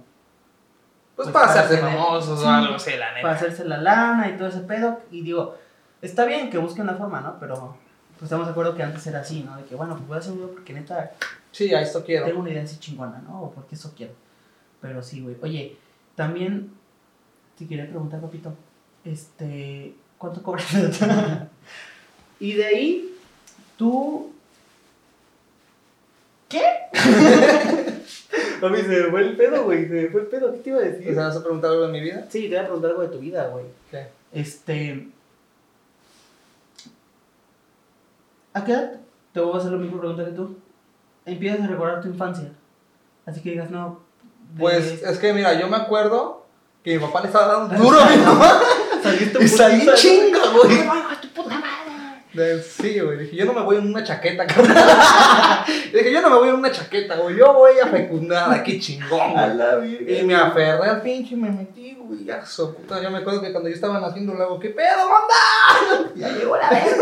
Pues, 1.17 1.29
Pues 1.29 1.29
para, 1.29 1.49
para 1.49 1.61
hacerse 1.61 1.77
tener- 1.77 1.93
famosos 1.99 2.41
sí, 2.41 2.47
o 2.47 2.49
algo 2.49 2.75
así, 2.77 2.91
la 2.97 3.11
neta. 3.13 3.23
para 3.23 3.35
hacerse 3.35 3.65
la 3.67 3.77
lana 3.79 4.29
y 4.31 4.37
todo 4.39 4.49
ese 4.49 4.61
pedo. 4.61 5.01
Y 5.11 5.21
digo, 5.23 5.57
está 6.01 6.25
bien 6.25 6.49
que 6.49 6.59
busquen 6.59 6.87
la 6.87 6.95
forma, 6.95 7.21
¿no? 7.21 7.37
Pero 7.39 7.77
pues 8.21 8.29
estamos 8.29 8.47
de 8.47 8.51
acuerdo 8.51 8.75
que 8.75 8.83
antes 8.83 9.07
era 9.07 9.21
así, 9.21 9.43
¿no? 9.43 9.57
De 9.57 9.65
que, 9.65 9.75
bueno, 9.75 9.97
pues 9.97 10.07
voy 10.07 10.17
a 10.17 10.19
hacer 10.21 10.33
un 10.33 10.39
video 10.41 10.53
porque 10.53 10.75
neta 10.75 11.13
Sí, 11.53 11.73
a 11.73 11.81
esto 11.81 12.05
quiero. 12.05 12.27
tengo 12.27 12.41
una 12.41 12.51
idea 12.51 12.63
así 12.63 12.79
chingona, 12.79 13.19
¿no? 13.27 13.45
O 13.45 13.51
porque 13.51 13.77
eso 13.77 13.95
quiero. 13.97 14.13
Pero 14.83 15.03
sí, 15.03 15.23
güey. 15.23 15.37
Oye, 15.41 15.79
también 16.17 16.71
te 17.59 17.67
quería 17.67 17.89
preguntar, 17.89 18.21
papito, 18.21 18.53
este, 19.07 19.95
¿cuánto 20.19 20.43
cobras? 20.43 20.67
y 22.41 22.53
de 22.53 22.67
ahí, 22.67 23.15
tú... 23.79 24.31
¿Qué? 26.47 26.63
Mami, 28.61 28.81
se 28.83 28.89
me 28.89 29.05
fue 29.05 29.23
el 29.23 29.37
pedo, 29.39 29.65
güey. 29.65 29.89
Se 29.89 29.95
me 29.95 30.09
fue 30.09 30.21
el 30.21 30.27
pedo. 30.27 30.53
¿Qué 30.53 30.59
te 30.59 30.69
iba 30.69 30.79
a 30.79 30.83
decir? 30.83 31.07
¿Te 31.07 31.15
vas 31.15 31.37
a 31.37 31.43
preguntar 31.43 31.71
algo 31.71 31.87
de 31.87 31.93
mi 31.93 32.03
vida? 32.03 32.27
Sí, 32.29 32.43
te 32.43 32.49
voy 32.49 32.57
a 32.59 32.65
preguntar 32.65 32.91
algo 32.91 33.03
de 33.03 33.09
tu 33.09 33.19
vida, 33.19 33.49
güey. 33.49 33.65
¿Qué? 33.91 34.09
Este. 34.31 35.09
¿A 38.55 38.65
qué 38.65 38.73
edad? 38.73 38.93
Te 39.33 39.41
voy 39.41 39.55
a 39.55 39.59
hacer 39.59 39.73
la 39.73 39.79
misma 39.79 39.99
pregunta 40.01 40.25
que 40.25 40.33
tú. 40.33 40.59
Empiezas 41.25 41.61
a 41.61 41.67
recordar 41.69 42.01
tu 42.01 42.09
infancia. 42.09 42.51
Así 43.27 43.41
que 43.41 43.51
digas, 43.51 43.71
no. 43.71 44.01
de- 44.55 44.61
Pues 44.61 45.03
es 45.03 45.19
que 45.19 45.33
mira, 45.33 45.55
yo 45.59 45.69
me 45.69 45.77
acuerdo 45.77 46.47
que 46.83 46.95
mi 46.99 47.05
papá 47.05 47.21
le 47.21 47.27
estaba 47.29 47.47
dando 47.67 47.77
duro 47.85 48.01
a 48.01 48.07
mi 48.07 48.17
mamá. 48.17 48.61
saliste 49.03 49.45
y 49.45 49.49
salí 49.49 49.75
putiza, 49.81 49.95
chinga, 49.95 50.39
güey. 50.53 50.79
¡Ay, 50.81 50.89
ay, 51.11 51.17
tu 51.23 51.29
puta 51.29 51.55
madre! 51.59 52.63
Sí, 52.63 53.01
güey. 53.01 53.19
Dije, 53.19 53.37
yo 53.37 53.45
no 53.45 53.53
me 53.53 53.63
voy 53.63 53.77
en 53.77 53.89
una 53.89 54.03
chaqueta, 54.05 54.47
cabrón. 54.47 54.73
Dije, 55.93 56.13
yo 56.13 56.21
no 56.23 56.31
me 56.31 56.37
voy 56.37 56.49
en 56.49 56.55
una 56.57 56.71
chaqueta, 56.71 57.17
güey. 57.17 57.37
Yo 57.37 57.53
voy 57.53 57.73
a 57.83 57.87
fecundar 57.89 58.51
aquí 58.55 58.79
chingón, 58.81 59.33
güey. 59.33 60.21
Y 60.21 60.23
me 60.25 60.35
aferré 60.37 60.89
al 60.89 61.03
pinche 61.03 61.35
y 61.35 61.37
me 61.37 61.51
metí, 61.51 61.95
güey. 62.01 62.25
Ya, 62.25 62.45
so, 62.47 62.73
puta. 62.75 63.01
Yo 63.03 63.11
me 63.11 63.19
acuerdo 63.19 63.43
que 63.43 63.51
cuando 63.53 63.69
yo 63.69 63.75
estaba 63.75 64.01
naciendo, 64.01 64.35
le 64.35 64.43
hago, 64.45 64.59
¿qué 64.61 64.71
pedo, 64.71 65.09
banda? 65.09 66.11
Ya 66.17 66.29
llegó 66.31 66.57
la 66.57 66.71
verga. 66.71 66.97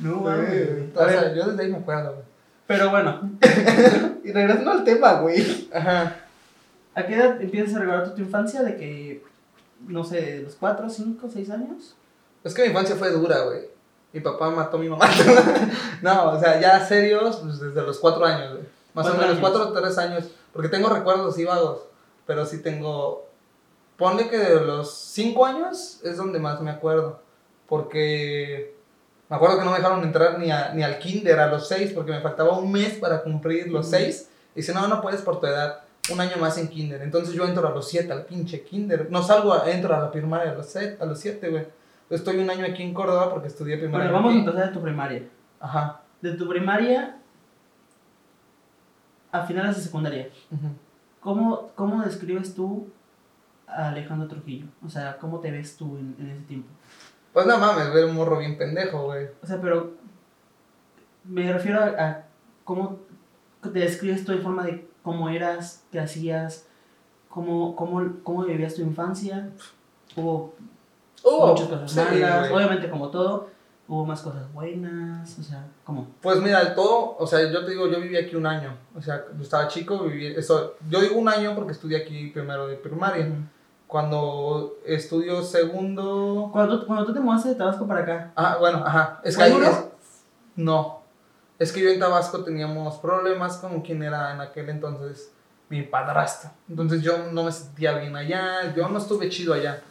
No, 0.00 0.20
güey. 0.20 0.90
O 0.94 1.08
sea, 1.08 1.34
yo 1.34 1.46
desde 1.46 1.62
ahí 1.62 1.70
me 1.70 1.78
acuerdo, 1.78 2.12
güey. 2.12 2.24
Pero 2.66 2.90
bueno. 2.90 3.30
y 4.24 4.32
regresando 4.32 4.70
al 4.70 4.84
tema, 4.84 5.14
güey. 5.20 5.68
Ajá. 5.72 6.16
¿A 6.94 7.06
qué 7.06 7.14
edad 7.16 7.40
empiezas 7.40 7.74
a 7.74 7.80
recordar 7.80 8.14
tu 8.14 8.20
infancia? 8.20 8.62
De 8.62 8.76
que, 8.76 9.24
no 9.86 10.04
sé, 10.04 10.42
los 10.42 10.54
4, 10.54 10.88
5, 10.88 11.28
6 11.32 11.50
años. 11.50 11.96
Es 12.44 12.54
que 12.54 12.62
mi 12.62 12.68
infancia 12.68 12.96
fue 12.96 13.10
dura, 13.10 13.42
güey. 13.42 13.68
Mi 14.12 14.20
papá 14.20 14.50
mató 14.50 14.76
a 14.76 14.80
mi 14.80 14.88
mamá. 14.88 15.08
no, 16.02 16.30
o 16.32 16.40
sea, 16.40 16.60
ya 16.60 16.84
serios, 16.84 17.36
pues 17.36 17.60
desde 17.60 17.82
los 17.82 17.98
cuatro 17.98 18.24
años, 18.24 18.54
güey. 18.54 18.64
Más 18.92 19.06
o 19.06 19.14
menos, 19.14 19.38
cuatro 19.38 19.68
o 19.68 19.72
tres 19.72 19.96
años. 19.98 20.24
Porque 20.52 20.68
tengo 20.68 20.88
recuerdos 20.88 21.38
y 21.38 21.44
vagos. 21.44 21.82
Pero 22.26 22.44
sí 22.44 22.60
tengo. 22.60 23.28
Ponle 23.96 24.28
que 24.28 24.38
de 24.38 24.60
los 24.60 24.92
cinco 24.92 25.46
años 25.46 26.00
es 26.02 26.16
donde 26.16 26.40
más 26.40 26.60
me 26.60 26.70
acuerdo. 26.70 27.20
Porque. 27.68 28.74
Me 29.30 29.36
acuerdo 29.36 29.58
que 29.58 29.64
no 29.64 29.70
me 29.70 29.78
dejaron 29.78 30.02
entrar 30.02 30.38
ni, 30.38 30.50
a, 30.50 30.74
ni 30.74 30.82
al 30.82 30.98
kinder 30.98 31.38
a 31.38 31.46
los 31.46 31.68
seis. 31.68 31.92
Porque 31.92 32.10
me 32.10 32.20
faltaba 32.20 32.58
un 32.58 32.70
mes 32.70 32.94
para 32.94 33.22
cumplir 33.22 33.68
los 33.68 33.88
seis. 33.88 34.28
Y 34.54 34.62
si 34.62 34.74
no, 34.74 34.86
no 34.88 35.00
puedes 35.00 35.22
por 35.22 35.40
tu 35.40 35.46
edad. 35.46 35.80
Un 36.12 36.20
año 36.20 36.36
más 36.38 36.58
en 36.58 36.68
kinder. 36.68 37.00
Entonces 37.02 37.34
yo 37.34 37.44
entro 37.44 37.66
a 37.66 37.70
los 37.70 37.88
siete 37.88 38.12
al 38.12 38.24
pinche 38.24 38.62
kinder. 38.62 39.08
No 39.10 39.22
salgo, 39.22 39.64
entro 39.64 39.94
a 39.94 40.00
la 40.00 40.10
primaria 40.10 40.50
a 40.50 40.54
los, 40.54 40.76
a 40.76 41.04
los 41.06 41.18
siete, 41.18 41.48
güey. 41.48 41.66
Estoy 42.10 42.38
un 42.38 42.50
año 42.50 42.66
aquí 42.66 42.82
en 42.82 42.92
Córdoba 42.92 43.30
porque 43.30 43.46
estudié 43.46 43.78
primaria. 43.78 44.10
Bueno, 44.10 44.12
vamos 44.12 44.34
a 44.34 44.38
empezar 44.38 44.66
de 44.68 44.74
tu 44.74 44.82
primaria. 44.82 45.22
Ajá. 45.60 46.00
De 46.20 46.32
tu 46.32 46.48
primaria 46.48 47.16
a 49.30 49.46
finales 49.46 49.76
de 49.76 49.82
secundaria. 49.82 50.28
¿Cómo, 51.20 51.70
¿Cómo 51.74 52.02
describes 52.02 52.54
tú 52.54 52.88
a 53.66 53.88
Alejandro 53.88 54.26
Trujillo? 54.26 54.66
O 54.84 54.88
sea, 54.88 55.18
¿cómo 55.18 55.38
te 55.38 55.50
ves 55.50 55.76
tú 55.76 55.96
en, 55.98 56.16
ese 56.18 56.42
tiempo? 56.46 56.68
Pues 57.32 57.46
no 57.46 57.58
mames, 57.58 57.92
ver 57.92 58.04
un 58.04 58.14
morro 58.14 58.38
bien 58.38 58.58
pendejo, 58.58 59.04
güey. 59.04 59.28
O 59.42 59.46
sea, 59.46 59.60
pero 59.60 59.92
me 61.24 61.52
refiero 61.52 61.80
a, 61.80 62.24
cómo 62.64 62.98
te 63.62 63.78
describes 63.78 64.24
tú 64.24 64.32
en 64.32 64.42
forma 64.42 64.64
de 64.64 64.88
cómo 65.02 65.28
eras, 65.28 65.84
qué 65.92 66.00
hacías, 66.00 66.66
cómo, 67.28 67.76
cómo, 67.76 68.14
cómo 68.22 68.44
vivías 68.44 68.74
tu 68.74 68.82
infancia. 68.82 69.50
Hubo 70.16 70.54
muchas 71.24 71.68
cosas 71.68 71.96
malas, 71.96 72.50
obviamente 72.50 72.90
como 72.90 73.10
todo, 73.10 73.48
hubo 73.86 74.06
más 74.06 74.22
cosas 74.22 74.52
buenas, 74.52 75.38
o 75.38 75.42
sea, 75.42 75.66
¿cómo? 75.84 76.08
Pues 76.20 76.40
mira, 76.40 76.60
el 76.60 76.74
todo, 76.74 77.16
o 77.18 77.26
sea, 77.26 77.50
yo 77.50 77.64
te 77.64 77.72
digo, 77.72 77.88
yo 77.88 78.00
viví 78.00 78.16
aquí 78.16 78.34
un 78.34 78.46
año, 78.46 78.76
o 78.96 79.02
sea, 79.02 79.24
yo 79.36 79.42
estaba 79.42 79.68
chico, 79.68 80.04
viví, 80.04 80.26
eso, 80.28 80.76
yo 80.88 81.00
digo 81.00 81.16
un 81.16 81.28
año 81.28 81.54
porque 81.54 81.72
estudié 81.72 81.98
aquí 81.98 82.28
primero 82.28 82.66
de 82.66 82.76
primaria. 82.76 83.28
Cuando 83.90 84.78
estudio 84.86 85.42
segundo... 85.42 86.48
Cuando 86.52 86.86
cuando 86.86 87.06
tú 87.06 87.12
te 87.12 87.18
mudaste 87.18 87.48
de 87.48 87.54
Tabasco 87.56 87.88
para 87.88 88.02
acá. 88.02 88.32
Ah, 88.36 88.56
bueno, 88.60 88.84
ajá. 88.86 89.20
Es 89.24 89.36
que 89.36 89.42
ahí 89.42 89.54
No. 90.54 91.00
Es 91.58 91.72
que 91.72 91.80
yo 91.80 91.90
en 91.90 91.98
Tabasco 91.98 92.44
teníamos 92.44 92.98
problemas 92.98 93.56
con 93.56 93.80
quien 93.80 94.04
era 94.04 94.32
en 94.32 94.40
aquel 94.40 94.68
entonces 94.68 95.32
mi 95.68 95.82
padrastro. 95.82 96.50
Entonces 96.68 97.02
yo 97.02 97.32
no 97.32 97.42
me 97.42 97.50
sentía 97.50 97.98
bien 97.98 98.14
allá, 98.14 98.72
yo 98.76 98.88
no 98.88 98.98
estuve 98.98 99.28
chido 99.28 99.54
allá. 99.54 99.82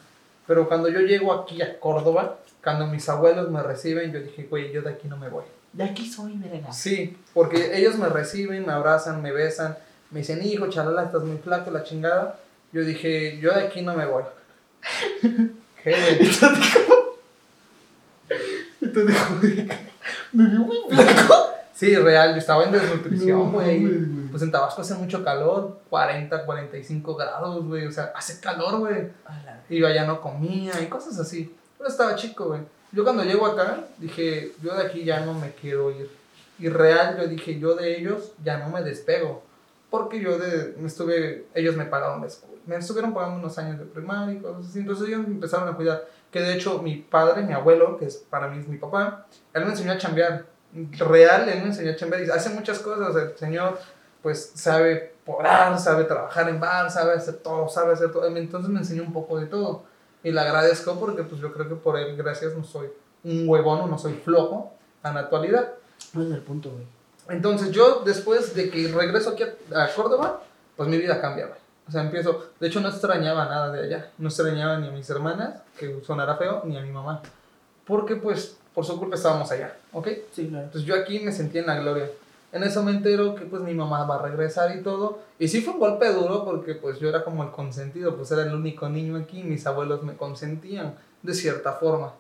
Pero 0.48 0.70
cuando 0.70 0.88
yo 0.88 1.02
llego 1.02 1.34
aquí 1.34 1.62
a 1.62 1.78
Córdoba, 1.78 2.38
cuando 2.64 2.88
mis 2.88 3.08
abuelos 3.10 3.50
me 3.50 3.62
reciben, 3.62 4.14
yo 4.14 4.22
dije, 4.22 4.48
güey, 4.50 4.72
yo 4.72 4.82
de 4.82 4.92
aquí 4.92 5.10
no 5.10 5.18
me 5.18 5.28
voy. 5.28 5.44
De 5.74 5.84
aquí 5.84 6.10
soy, 6.10 6.38
verga. 6.38 6.72
Sí, 6.72 7.18
porque 7.34 7.78
ellos 7.78 7.98
me 7.98 8.08
reciben, 8.08 8.66
me 8.66 8.72
abrazan, 8.72 9.22
me 9.22 9.34
besan, 9.34 9.78
me 10.10 10.20
dicen, 10.20 10.42
hijo, 10.42 10.70
chalala, 10.70 11.04
estás 11.04 11.24
muy 11.24 11.38
flaco, 11.38 11.70
la 11.70 11.84
chingada. 11.84 12.40
Yo 12.72 12.84
dije, 12.84 13.40
yo 13.40 13.54
de 13.54 13.64
aquí 13.64 13.82
no 13.82 13.96
me 13.96 14.06
voy. 14.06 14.24
¿Qué, 15.84 15.92
güey? 15.92 16.30
Y 18.82 18.88
tú 18.88 19.06
dijo, 19.06 19.36
me 20.32 20.50
vio 20.50 20.60
muy 20.60 20.78
flaco. 20.90 21.50
Sí, 21.74 21.96
real, 21.96 22.34
yo 22.34 22.40
estaba 22.40 22.66
en 22.66 22.74
desnutrición, 22.74 23.52
güey. 23.54 23.88
pues 24.30 24.44
en 24.44 24.52
Tabasco 24.52 24.82
hace 24.82 24.96
mucho 24.96 25.24
calor, 25.24 25.80
40, 25.90 26.46
45 26.46 27.16
grados, 27.16 27.66
güey. 27.66 27.88
O 27.88 27.92
sea, 27.92 28.12
hace 28.16 28.40
calor, 28.42 28.80
güey. 28.80 29.10
Y 29.70 29.80
yo 29.80 29.88
allá 29.88 30.06
no 30.06 30.20
comía 30.20 30.74
y 30.82 30.88
cosas 30.88 31.18
así. 31.20 31.56
Pero 31.78 31.90
estaba 31.90 32.16
chico, 32.16 32.48
güey. 32.48 32.62
Yo 32.92 33.04
cuando 33.04 33.24
llego 33.24 33.46
acá, 33.46 33.86
dije, 33.98 34.52
yo 34.62 34.76
de 34.76 34.88
aquí 34.88 35.04
ya 35.04 35.22
no 35.22 35.34
me 35.34 35.52
quiero 35.54 35.92
ir. 35.92 36.10
Y 36.58 36.68
real, 36.68 37.18
yo 37.18 37.28
dije, 37.28 37.60
yo 37.60 37.76
de 37.76 37.98
ellos 37.98 38.34
ya 38.44 38.58
no 38.58 38.70
me 38.70 38.82
despego. 38.82 39.44
Porque 39.90 40.20
yo 40.20 40.38
de, 40.38 40.76
me 40.78 40.88
estuve, 40.88 41.46
ellos 41.54 41.76
me 41.76 41.86
pagaron 41.86 42.22
la 42.22 42.28
escuela. 42.28 42.49
Me 42.70 42.78
estuvieron 42.78 43.14
pagando 43.14 43.40
unos 43.40 43.58
años 43.58 43.80
de 43.80 43.86
primaria 43.86 44.36
y 44.36 44.42
cosas 44.42 44.68
así. 44.70 44.80
Entonces 44.80 45.08
ellos 45.08 45.22
me 45.22 45.34
empezaron 45.34 45.68
a 45.68 45.76
cuidar. 45.76 46.06
Que 46.32 46.42
de 46.42 46.54
hecho 46.54 46.82
mi 46.82 46.98
padre, 46.98 47.42
mi 47.42 47.54
abuelo, 47.54 47.98
que 47.98 48.06
es 48.06 48.18
para 48.18 48.48
mí 48.48 48.60
es 48.60 48.68
mi 48.68 48.78
papá, 48.78 49.26
él 49.54 49.66
me 49.66 49.72
enseñó 49.72 49.94
a 49.94 49.98
chambear 49.98 50.46
real, 51.00 51.50
él 51.50 51.62
me 51.62 51.70
enseñó 51.70 51.92
a 51.92 51.96
chambear 51.96 52.24
y 52.24 52.30
hace 52.30 52.50
muchas 52.52 52.80
cosas. 52.80 53.16
El 53.16 53.38
señor, 53.38 53.80
pues, 54.22 54.52
sabe 54.54 55.16
podar, 55.26 55.80
sabe 55.80 56.04
trabajar 56.04 56.48
en 56.50 56.60
bar, 56.60 56.92
sabe 56.92 57.14
hacer 57.14 57.38
todo, 57.38 57.68
sabe 57.68 57.94
hacer 57.94 58.12
todo. 58.12 58.26
Entonces 58.28 58.70
me 58.70 58.80
enseñó 58.80 59.04
un 59.04 59.14
poco 59.14 59.40
de 59.40 59.48
todo. 59.48 59.84
Y 60.24 60.32
le 60.32 60.40
agradezco 60.40 61.00
porque, 61.00 61.24
pues, 61.24 61.42
yo 61.42 61.52
creo 61.52 61.68
que 61.68 61.76
por 61.76 61.98
él, 61.98 62.16
gracias, 62.16 62.56
no 62.56 62.64
soy 62.64 62.90
un 63.24 63.50
huevón 63.50 63.90
no 63.90 63.98
soy 63.98 64.14
flojo 64.14 64.74
en 65.04 65.14
la 65.14 65.22
actualidad. 65.22 65.74
No 66.14 66.24
es 66.24 66.32
el 66.32 66.42
punto, 66.42 66.70
güey. 66.72 66.86
Entonces, 67.30 67.72
yo, 67.72 68.02
después 68.06 68.56
de 68.56 68.70
que 68.70 68.88
regreso 68.88 69.32
aquí 69.32 69.44
a, 69.44 69.88
Córdoba, 69.96 70.42
pues 70.76 70.90
mi 70.90 70.98
vida 70.98 71.22
cambia, 71.22 71.48
güey. 71.48 71.60
O 71.90 71.92
sea, 71.92 72.04
empiezo. 72.04 72.52
De 72.60 72.68
hecho, 72.68 72.80
no 72.80 72.88
extrañaba 72.88 73.46
nada 73.46 73.72
de 73.72 73.84
allá. 73.84 74.12
No 74.20 74.30
extrañaba 74.30 74.78
ni 74.78 74.88
a 74.88 74.92
mis 74.92 75.10
hermanas, 75.10 75.62
que 75.78 76.02
sonara 76.06 76.38
feo, 76.38 76.62
ni 76.64 76.78
a 76.78 76.82
mi 76.82 76.92
mamá. 76.92 77.22
Porque, 77.84 78.16
pues, 78.16 78.60
por 78.74 78.86
su 78.86 78.98
culpa 78.98 79.16
estábamos 79.16 79.52
allá, 79.52 79.76
¿ok? 79.92 80.08
Sí, 80.32 80.48
claro. 80.48 80.66
Entonces 80.66 80.88
yo 80.88 80.96
aquí 80.96 81.20
me 81.20 81.32
sentí 81.32 81.58
en 81.58 81.66
la 81.66 81.80
gloria. 81.80 82.10
En 82.52 82.64
eso 82.64 82.84
me 82.84 82.92
entero 82.92 83.36
que 83.36 83.46
pues 83.46 83.62
mi 83.62 83.74
mamá 83.74 84.06
va 84.06 84.16
a 84.16 84.22
regresar 84.22 84.76
y 84.76 84.82
todo. 84.82 85.20
Y 85.38 85.48
sí 85.48 85.62
fue 85.62 85.74
un 85.74 85.80
golpe 85.80 86.12
duro 86.14 86.46
porque 86.46 86.76
pues 86.76 87.00
yo 87.00 87.10
era 87.10 87.24
como 87.24 87.44
el 87.44 87.52
consentido, 87.52 88.16
pues 88.16 88.32
era 88.32 88.44
el 88.44 88.54
único 88.54 88.88
niño 88.90 89.18
aquí, 89.18 89.44
mis 89.44 89.68
abuelos 89.68 90.04
me 90.04 90.16
consentían 90.16 90.96
de 91.22 91.34
cierta 91.34 91.74
forma. 91.74 92.14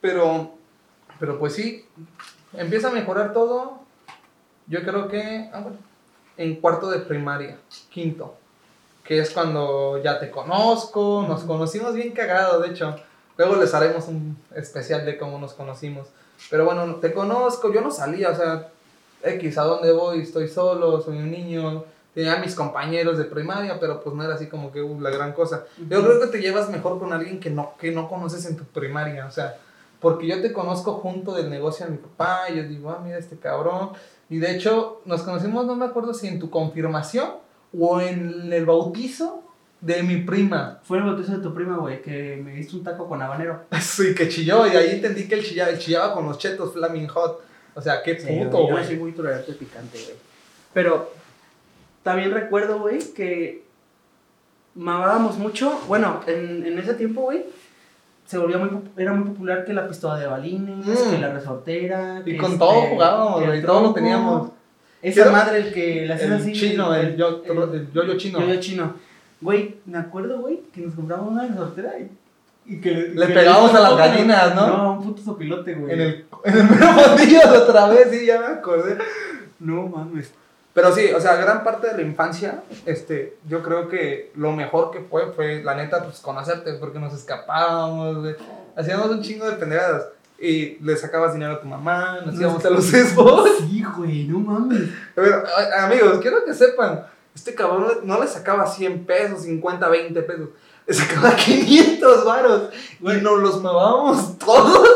Pero, 0.00 0.54
pero 1.18 1.38
pues 1.38 1.54
sí, 1.54 1.86
empieza 2.52 2.88
a 2.88 2.92
mejorar 2.92 3.32
todo. 3.32 3.80
Yo 4.66 4.82
creo 4.82 5.08
que 5.08 5.50
ah, 5.52 5.64
en 6.36 6.56
cuarto 6.56 6.90
de 6.90 6.98
primaria, 6.98 7.58
quinto, 7.88 8.36
que 9.06 9.20
es 9.20 9.30
cuando 9.30 10.02
ya 10.02 10.18
te 10.18 10.30
conozco, 10.30 11.24
nos 11.26 11.44
conocimos 11.44 11.94
bien 11.94 12.12
cagado, 12.12 12.60
de 12.60 12.70
hecho. 12.70 12.96
Luego 13.38 13.56
les 13.56 13.72
haremos 13.74 14.08
un 14.08 14.36
especial 14.54 15.04
de 15.04 15.16
cómo 15.18 15.38
nos 15.38 15.52
conocimos. 15.52 16.08
Pero 16.50 16.64
bueno, 16.64 16.96
te 16.96 17.12
conozco, 17.12 17.72
yo 17.72 17.80
no 17.80 17.90
salía, 17.90 18.30
o 18.30 18.34
sea, 18.34 18.68
X, 19.22 19.58
¿a 19.58 19.62
dónde 19.62 19.92
voy? 19.92 20.20
Estoy 20.20 20.48
solo, 20.48 21.00
soy 21.00 21.18
un 21.18 21.30
niño. 21.30 21.84
Tenía 22.14 22.36
mis 22.38 22.54
compañeros 22.54 23.18
de 23.18 23.24
primaria, 23.24 23.78
pero 23.78 24.02
pues 24.02 24.16
no 24.16 24.24
era 24.24 24.34
así 24.34 24.48
como 24.48 24.72
que 24.72 24.80
uh, 24.80 25.00
la 25.00 25.10
gran 25.10 25.32
cosa. 25.32 25.66
Yo 25.76 26.02
creo 26.02 26.18
que 26.20 26.28
te 26.28 26.40
llevas 26.40 26.70
mejor 26.70 26.98
con 26.98 27.12
alguien 27.12 27.38
que 27.40 27.50
no, 27.50 27.74
que 27.78 27.92
no 27.92 28.08
conoces 28.08 28.46
en 28.46 28.56
tu 28.56 28.64
primaria, 28.64 29.26
o 29.26 29.30
sea, 29.30 29.58
porque 30.00 30.26
yo 30.26 30.40
te 30.40 30.52
conozco 30.52 30.94
junto 30.94 31.34
del 31.34 31.50
negocio 31.50 31.84
de 31.84 31.92
mi 31.92 31.98
papá, 31.98 32.48
y 32.48 32.56
yo 32.56 32.62
digo, 32.62 32.90
ah, 32.90 33.00
mira 33.04 33.18
este 33.18 33.36
cabrón. 33.36 33.90
Y 34.30 34.38
de 34.38 34.52
hecho, 34.52 35.02
nos 35.04 35.22
conocimos, 35.22 35.66
no 35.66 35.76
me 35.76 35.84
acuerdo 35.84 36.14
si 36.14 36.26
en 36.26 36.38
tu 36.38 36.48
confirmación 36.48 37.45
o 37.78 38.00
en 38.00 38.52
el 38.52 38.64
bautizo 38.64 39.42
de 39.80 40.02
mi 40.02 40.18
prima. 40.18 40.80
Fue 40.82 40.98
el 40.98 41.04
bautizo 41.04 41.36
de 41.36 41.42
tu 41.42 41.54
prima, 41.54 41.76
güey, 41.76 42.02
que 42.02 42.40
me 42.42 42.54
diste 42.54 42.76
un 42.76 42.84
taco 42.84 43.08
con 43.08 43.20
habanero. 43.20 43.64
Sí, 43.80 44.14
que 44.14 44.28
chilló, 44.28 44.66
y 44.66 44.70
ahí 44.70 44.90
entendí 44.96 45.28
que 45.28 45.36
él 45.36 45.44
chillaba, 45.44 45.76
chillaba 45.78 46.14
con 46.14 46.26
los 46.26 46.38
chetos 46.38 46.72
Flaming 46.72 47.08
Hot. 47.08 47.42
O 47.74 47.80
sea, 47.80 48.02
qué 48.02 48.14
puto, 48.14 48.66
güey. 48.66 48.82
Yo 48.82 48.84
soy 48.84 48.96
muy 48.96 49.12
tolerante 49.12 49.52
picante, 49.52 49.98
güey. 49.98 50.16
Pero 50.72 51.12
también 52.02 52.30
recuerdo, 52.30 52.80
güey, 52.80 52.98
que 53.12 53.64
mamábamos 54.74 55.36
mucho. 55.36 55.78
Bueno, 55.86 56.20
en, 56.26 56.66
en 56.66 56.78
ese 56.78 56.94
tiempo, 56.94 57.22
güey, 57.22 57.44
se 58.26 58.38
volvía 58.38 58.58
muy, 58.58 58.70
era 58.96 59.12
muy 59.12 59.30
popular 59.30 59.64
que 59.64 59.72
la 59.72 59.86
pistola 59.86 60.18
de 60.18 60.26
balines, 60.26 60.86
mm. 60.86 61.10
que 61.10 61.18
la 61.18 61.32
resortera. 61.32 62.22
Y 62.24 62.36
con 62.36 62.58
todo 62.58 62.74
este, 62.74 62.90
jugábamos, 62.90 63.44
güey, 63.44 63.62
todo 63.62 63.82
lo 63.82 63.92
teníamos. 63.92 64.50
Esa 65.02 65.30
madre, 65.30 65.58
el 65.58 65.72
que 65.72 66.06
la 66.06 66.14
hacía 66.14 66.34
así. 66.34 66.52
Chino, 66.52 66.94
el, 66.94 67.16
yo, 67.16 67.42
el, 67.44 67.92
yo-yo 67.92 68.16
chino. 68.16 68.40
Yo-yo 68.40 68.60
chino. 68.60 68.94
Güey, 69.40 69.76
me 69.84 69.98
acuerdo, 69.98 70.38
güey, 70.38 70.62
que 70.72 70.80
nos 70.80 70.94
compramos 70.94 71.30
una 71.30 71.46
resortera 71.46 71.92
y, 72.66 72.80
que 72.80 72.90
le, 72.90 73.26
pegábamos 73.28 73.74
a 73.74 73.80
las 73.80 73.96
gallinas, 73.96 74.54
¿no? 74.54 74.66
No, 74.66 74.92
un 74.94 75.04
puto 75.04 75.22
sopilote, 75.22 75.74
güey. 75.74 75.92
En 75.92 76.00
el, 76.00 76.26
en 76.44 76.56
el 76.56 76.64
mero 76.64 77.62
otra 77.62 77.88
vez, 77.88 78.08
sí, 78.10 78.26
ya 78.26 78.40
me 78.40 78.46
acordé. 78.46 78.98
No 79.60 79.86
mames. 79.86 80.32
Pero 80.76 80.94
sí, 80.94 81.10
o 81.14 81.20
sea, 81.20 81.36
gran 81.36 81.64
parte 81.64 81.86
de 81.86 81.94
la 81.94 82.02
infancia, 82.02 82.62
este, 82.84 83.38
yo 83.48 83.62
creo 83.62 83.88
que 83.88 84.30
lo 84.34 84.52
mejor 84.52 84.90
que 84.90 85.00
fue, 85.00 85.32
fue, 85.32 85.62
la 85.62 85.74
neta, 85.74 86.04
pues, 86.04 86.20
conocerte, 86.20 86.74
porque 86.74 86.98
nos 86.98 87.14
escapábamos, 87.14 88.18
güey. 88.18 88.36
Hacíamos 88.76 89.08
un 89.08 89.22
chingo 89.22 89.46
de 89.46 89.56
pendejadas. 89.56 90.08
Y 90.38 90.76
le 90.84 90.96
sacabas 90.96 91.32
dinero 91.32 91.54
a 91.54 91.60
tu 91.60 91.66
mamá, 91.66 92.18
nos 92.24 92.38
íbamos 92.38 92.64
a 92.64 92.70
los 92.70 92.92
esbos. 92.92 93.48
Sí, 93.58 93.82
güey, 93.96 94.24
no 94.24 94.38
mames. 94.40 94.82
A 95.16 95.20
ver, 95.20 95.32
a- 95.32 95.84
amigos, 95.86 96.18
quiero 96.20 96.44
que 96.44 96.52
sepan, 96.54 97.06
este 97.34 97.54
cabrón 97.54 97.86
no 98.04 98.20
le 98.20 98.26
sacaba 98.28 98.66
100 98.66 99.04
pesos, 99.06 99.42
50, 99.42 99.88
20 99.88 100.22
pesos, 100.22 100.48
le 100.86 100.94
sacaba 100.94 101.34
500 101.36 102.24
varos 102.24 102.62
y 103.00 103.04
nos 103.04 103.38
los 103.40 103.62
mamábamos 103.62 104.38
todos. 104.44 104.88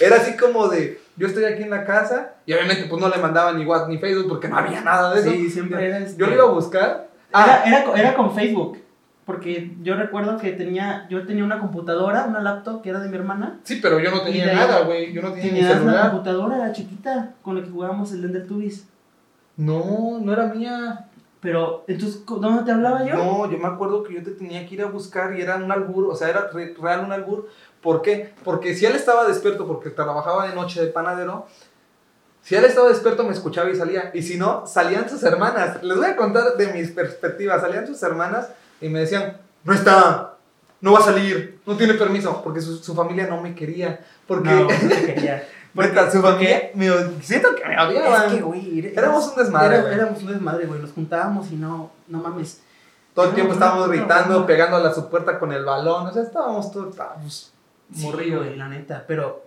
Era 0.00 0.16
así 0.16 0.36
como 0.36 0.68
de, 0.68 1.00
yo 1.16 1.26
estoy 1.26 1.44
aquí 1.44 1.62
en 1.62 1.70
la 1.70 1.84
casa 1.84 2.34
y 2.46 2.52
obviamente 2.52 2.84
pues 2.88 3.00
no 3.00 3.08
le 3.08 3.16
mandaban 3.16 3.58
ni 3.58 3.64
WhatsApp 3.64 3.88
ni 3.88 3.98
Facebook 3.98 4.28
porque 4.28 4.48
no 4.48 4.58
había 4.58 4.80
nada 4.82 5.14
de 5.14 5.20
eso. 5.20 5.30
Sí, 5.30 5.50
siempre 5.50 5.86
era 5.86 5.98
este- 5.98 6.18
Yo 6.18 6.26
lo 6.26 6.34
iba 6.34 6.44
a 6.44 6.48
buscar. 6.48 7.08
Ah, 7.32 7.64
era, 7.66 7.84
era 8.00 8.14
con 8.14 8.34
Facebook. 8.34 8.78
Porque 9.24 9.74
yo 9.82 9.94
recuerdo 9.96 10.36
que 10.36 10.52
tenía, 10.52 11.06
yo 11.08 11.26
tenía 11.26 11.44
una 11.44 11.58
computadora, 11.58 12.26
una 12.26 12.42
laptop 12.42 12.82
que 12.82 12.90
era 12.90 13.00
de 13.00 13.08
mi 13.08 13.16
hermana. 13.16 13.58
sí, 13.64 13.78
pero 13.82 13.98
yo 13.98 14.10
no 14.10 14.20
tenía 14.22 14.52
nada, 14.52 14.80
güey. 14.80 15.12
Yo 15.14 15.22
no 15.22 15.28
tenía 15.32 15.44
ni 15.44 15.50
Tenías 15.50 15.70
una 15.72 15.80
celular. 15.80 16.10
computadora, 16.10 16.56
la 16.58 16.72
chiquita, 16.72 17.32
con 17.42 17.56
la 17.56 17.62
que 17.64 17.70
jugábamos 17.70 18.12
el 18.12 18.24
Ender 18.24 18.46
Tubis. 18.46 18.86
No, 19.56 20.18
no 20.20 20.32
era 20.32 20.46
mía. 20.46 21.06
Pero, 21.40 21.84
entonces, 21.88 22.22
¿co- 22.24 22.36
¿dónde 22.36 22.62
te 22.64 22.72
hablaba 22.72 23.04
yo? 23.04 23.14
No, 23.16 23.50
yo 23.50 23.58
me 23.58 23.66
acuerdo 23.68 24.02
que 24.02 24.14
yo 24.14 24.22
te 24.22 24.30
tenía 24.30 24.66
que 24.66 24.74
ir 24.76 24.82
a 24.82 24.86
buscar 24.86 25.34
y 25.38 25.42
era 25.42 25.56
un 25.56 25.70
albur, 25.70 26.06
o 26.10 26.14
sea, 26.16 26.28
era 26.30 26.48
re- 26.52 26.74
real 26.80 27.04
un 27.04 27.12
albur. 27.12 27.48
¿Por 27.82 28.00
qué? 28.00 28.32
Porque 28.44 28.74
si 28.74 28.86
él 28.86 28.94
estaba 28.96 29.26
despierto 29.26 29.66
porque 29.66 29.90
trabajaba 29.90 30.48
de 30.48 30.54
noche 30.54 30.80
de 30.82 30.86
panadero, 30.90 31.46
si 32.40 32.54
él 32.54 32.64
estaba 32.64 32.88
despierto 32.88 33.24
me 33.24 33.32
escuchaba 33.32 33.68
y 33.70 33.76
salía. 33.76 34.10
Y 34.14 34.22
si 34.22 34.38
no, 34.38 34.66
salían 34.66 35.08
sus 35.08 35.22
hermanas. 35.22 35.82
Les 35.82 35.96
voy 35.98 36.06
a 36.06 36.16
contar 36.16 36.56
de 36.56 36.72
mis 36.72 36.90
perspectivas. 36.90 37.60
Salían 37.60 37.86
sus 37.86 38.02
hermanas 38.02 38.48
y 38.80 38.88
me 38.88 39.00
decían, 39.00 39.38
no 39.64 39.72
está, 39.72 40.34
no 40.80 40.92
va 40.92 40.98
a 40.98 41.02
salir, 41.02 41.60
no 41.66 41.76
tiene 41.76 41.94
permiso, 41.94 42.42
porque 42.42 42.60
su, 42.60 42.76
su 42.76 42.94
familia 42.94 43.26
no 43.26 43.40
me 43.40 43.54
quería. 43.54 44.00
Porque, 44.26 44.48
No, 44.50 44.60
no 44.62 44.66
te 44.68 45.06
quería. 45.14 45.46
neta, 45.74 46.10
su 46.10 46.20
familia, 46.20 46.70
me, 46.74 46.88
siento 47.22 47.54
que 47.54 47.64
me 47.66 47.80
odiaban. 47.80 48.26
Es 48.28 48.32
que, 48.34 48.42
güey, 48.42 48.92
Éramos 48.96 49.28
un 49.28 49.36
desmadre, 49.42 49.76
era- 49.78 49.94
éramos 49.94 50.22
un 50.22 50.32
desmadre, 50.32 50.66
güey. 50.66 50.80
Nos 50.80 50.92
juntábamos 50.92 51.50
y 51.50 51.56
no, 51.56 51.90
no 52.08 52.18
mames. 52.18 52.60
Todo 53.14 53.26
el 53.26 53.34
tiempo 53.34 53.50
No, 53.52 53.54
estábamos 53.54 53.86
no, 53.88 53.92
no, 53.94 53.98
gritando, 54.00 54.40
no. 54.40 54.46
pegando 54.46 54.76
a 54.76 54.92
su 54.94 55.08
puerta 55.08 55.38
con 55.38 55.52
el 55.52 55.64
balón. 55.64 56.06
O 56.08 56.12
sea, 56.12 56.22
estábamos 56.22 56.70
todos 56.72 56.90
estábamos 56.90 57.52
Sí, 57.94 58.02
morridos. 58.06 58.44
güey, 58.44 58.56
la 58.56 58.68
neta. 58.68 59.04
Pero. 59.06 59.44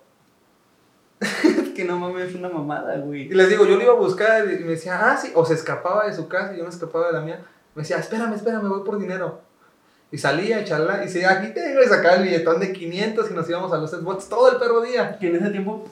que 1.76 1.84
no 1.84 1.98
mames, 2.00 2.30
es 2.30 2.36
una 2.36 2.50
mamada, 2.50 2.96
Y 2.98 3.02
güey. 3.02 3.30
les 3.30 3.50
digo, 3.50 3.66
yo 3.66 3.76
lo 3.76 3.84
iba 3.84 3.94
a 3.94 3.98
buscar 3.98 4.46
y 4.46 4.60
me 4.64 4.72
decía, 4.72 5.00
ah, 5.12 5.18
sí. 5.18 5.32
O 5.36 5.44
se 5.46 5.54
escapaba 5.56 6.06
de 6.08 6.14
su 6.16 6.28
casa 6.28 6.54
y 6.54 6.58
yo 6.58 6.64
me 6.64 6.70
escapaba 6.70 7.08
de 7.08 7.14
la 7.14 7.22
mía. 7.22 7.42
Me 7.78 7.84
decía, 7.84 7.98
espérame, 8.00 8.34
espérame, 8.34 8.68
voy 8.68 8.84
por 8.84 8.98
dinero. 8.98 9.40
Y 10.12 10.18
salía, 10.18 10.64
charla, 10.64 10.98
y 11.04 11.06
decía, 11.06 11.30
aquí 11.32 11.54
tengo, 11.54 11.80
y 11.84 11.86
sacaba 11.86 12.16
el 12.16 12.24
billetón 12.24 12.60
de 12.60 12.74
500 12.74 13.30
y 13.30 13.34
nos 13.36 13.48
íbamos 13.48 13.72
a 13.72 13.78
los 13.78 13.92
Xbox 13.92 14.28
todo 14.28 14.52
el 14.52 14.58
perro 14.58 14.82
día. 14.82 15.16
Que 15.20 15.28
en 15.28 15.36
ese 15.36 15.52
tiempo 15.52 15.88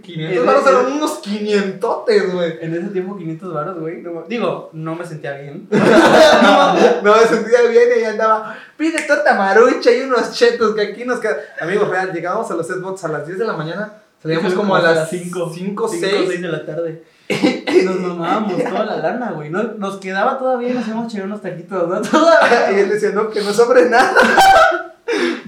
500 0.00 0.36
Es- 0.38 0.46
varos 0.46 0.66
eran 0.66 0.92
unos 0.92 1.18
500, 1.18 2.04
güey. 2.32 2.58
En 2.60 2.72
ese 2.72 2.88
tiempo 2.90 3.16
500 3.16 3.52
baros, 3.52 3.80
güey. 3.80 4.00
no 4.02 4.22
digo, 4.28 4.70
no 4.72 4.94
me 4.94 5.04
sentía 5.04 5.32
bien. 5.38 5.66
no, 5.70 7.02
no 7.02 7.16
me 7.16 7.26
sentía 7.26 7.62
bien 7.62 7.88
y 8.00 8.04
andaba, 8.04 8.56
pide 8.76 9.02
torta 9.02 9.34
marucha 9.34 9.90
y 9.90 10.02
unos 10.02 10.32
chetos 10.32 10.76
que 10.76 10.82
aquí 10.82 11.04
nos 11.04 11.18
quedan. 11.18 11.38
Amigos, 11.60 11.88
real, 11.88 12.12
llegábamos 12.12 12.48
a 12.50 12.54
los 12.54 12.66
Xbox 12.68 13.02
a 13.04 13.08
las 13.08 13.26
10 13.26 13.40
de 13.40 13.44
la 13.44 13.54
mañana, 13.54 13.92
salíamos 14.22 14.54
como 14.54 14.76
a 14.76 14.80
las 14.82 15.10
5, 15.10 15.50
5, 15.52 15.88
6. 15.88 16.42
de 16.42 16.48
la 16.48 16.64
tarde. 16.64 17.04
Nos 17.28 18.00
mamábamos 18.00 18.62
toda 18.62 18.84
la 18.84 18.96
lana, 18.96 19.32
güey. 19.32 19.50
No, 19.50 19.62
nos 19.62 19.96
quedaba 19.96 20.38
todavía 20.38 20.70
y 20.70 20.74
nos 20.74 20.86
íbamos 20.86 21.06
a 21.06 21.08
echar 21.16 21.26
unos 21.26 21.40
taquitos, 21.40 21.88
¿no? 21.88 22.02
Todavía. 22.02 22.72
Y 22.76 22.80
él 22.80 22.88
decía, 22.88 23.10
no, 23.10 23.30
que 23.30 23.40
no 23.40 23.52
sobre 23.52 23.88
nada, 23.88 24.94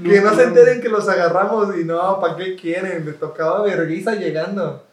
que 0.03 0.21
no 0.21 0.35
se 0.35 0.45
enteren 0.45 0.81
que 0.81 0.89
los 0.89 1.09
agarramos 1.09 1.77
y 1.77 1.85
no, 1.85 2.21
¿para 2.21 2.37
qué 2.37 2.57
quieren? 2.57 3.05
Le 3.05 3.13
tocaba 3.13 3.63
vergüenza 3.63 4.15
llegando. 4.15 4.85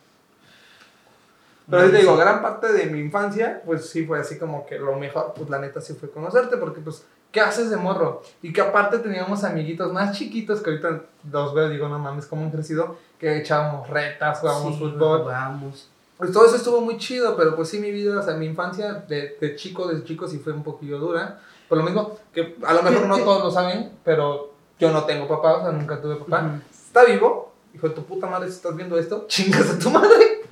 Pero 1.69 1.89
te 1.89 1.97
digo, 1.97 2.17
gran 2.17 2.41
parte 2.41 2.73
de 2.73 2.87
mi 2.87 2.99
infancia, 2.99 3.61
pues 3.65 3.89
sí 3.89 4.05
fue 4.05 4.19
así 4.19 4.37
como 4.37 4.65
que 4.65 4.77
lo 4.77 4.97
mejor, 4.97 5.33
pues 5.35 5.49
la 5.49 5.59
neta 5.59 5.79
sí 5.79 5.93
fue 5.93 6.11
conocerte, 6.11 6.57
porque 6.57 6.81
pues, 6.81 7.05
¿qué 7.31 7.39
haces 7.39 7.69
de 7.69 7.77
morro? 7.77 8.21
Y 8.41 8.51
que 8.51 8.59
aparte 8.59 8.99
teníamos 8.99 9.45
amiguitos 9.45 9.91
más 9.93 10.17
chiquitos 10.17 10.61
que 10.61 10.71
ahorita 10.71 11.01
los 11.31 11.53
veo 11.53 11.69
y 11.69 11.73
digo, 11.73 11.87
no 11.87 11.99
mames, 11.99 12.25
cómo 12.25 12.43
han 12.43 12.51
crecido, 12.51 12.97
que 13.17 13.37
echábamos 13.37 13.89
retas, 13.89 14.39
jugábamos 14.39 14.73
Sí, 14.73 14.79
fútbol. 14.79 15.21
Jugábamos. 15.21 15.89
Pues 16.17 16.31
todo 16.31 16.45
eso 16.45 16.55
estuvo 16.55 16.81
muy 16.81 16.97
chido, 16.97 17.35
pero 17.35 17.55
pues 17.55 17.69
sí, 17.69 17.79
mi 17.79 17.91
vida, 17.91 18.19
o 18.19 18.23
sea, 18.23 18.35
mi 18.35 18.45
infancia 18.45 18.93
de, 19.07 19.35
de 19.39 19.55
chico, 19.55 19.87
de 19.87 20.03
chico 20.03 20.27
sí 20.27 20.39
fue 20.39 20.53
un 20.53 20.63
poquillo 20.63 20.99
dura. 20.99 21.39
Por 21.67 21.77
lo 21.77 21.83
mismo, 21.83 22.17
que 22.31 22.55
a 22.63 22.73
lo 22.73 22.83
mejor 22.83 23.07
no 23.07 23.17
todos 23.23 23.43
lo 23.43 23.51
saben, 23.51 23.91
pero 24.03 24.53
yo 24.79 24.91
no 24.91 25.05
tengo 25.05 25.27
papá, 25.27 25.57
o 25.57 25.61
sea, 25.61 25.71
nunca 25.71 26.01
tuve 26.01 26.17
papá. 26.17 26.59
Está 26.69 27.05
vivo, 27.05 27.53
hijo 27.73 27.89
de 27.89 27.95
tu 27.95 28.03
puta 28.03 28.27
madre, 28.27 28.47
si 28.49 28.55
estás 28.55 28.75
viendo 28.75 28.97
esto, 28.97 29.25
chingas 29.27 29.69
a 29.69 29.79
tu 29.79 29.89
madre. 29.89 30.43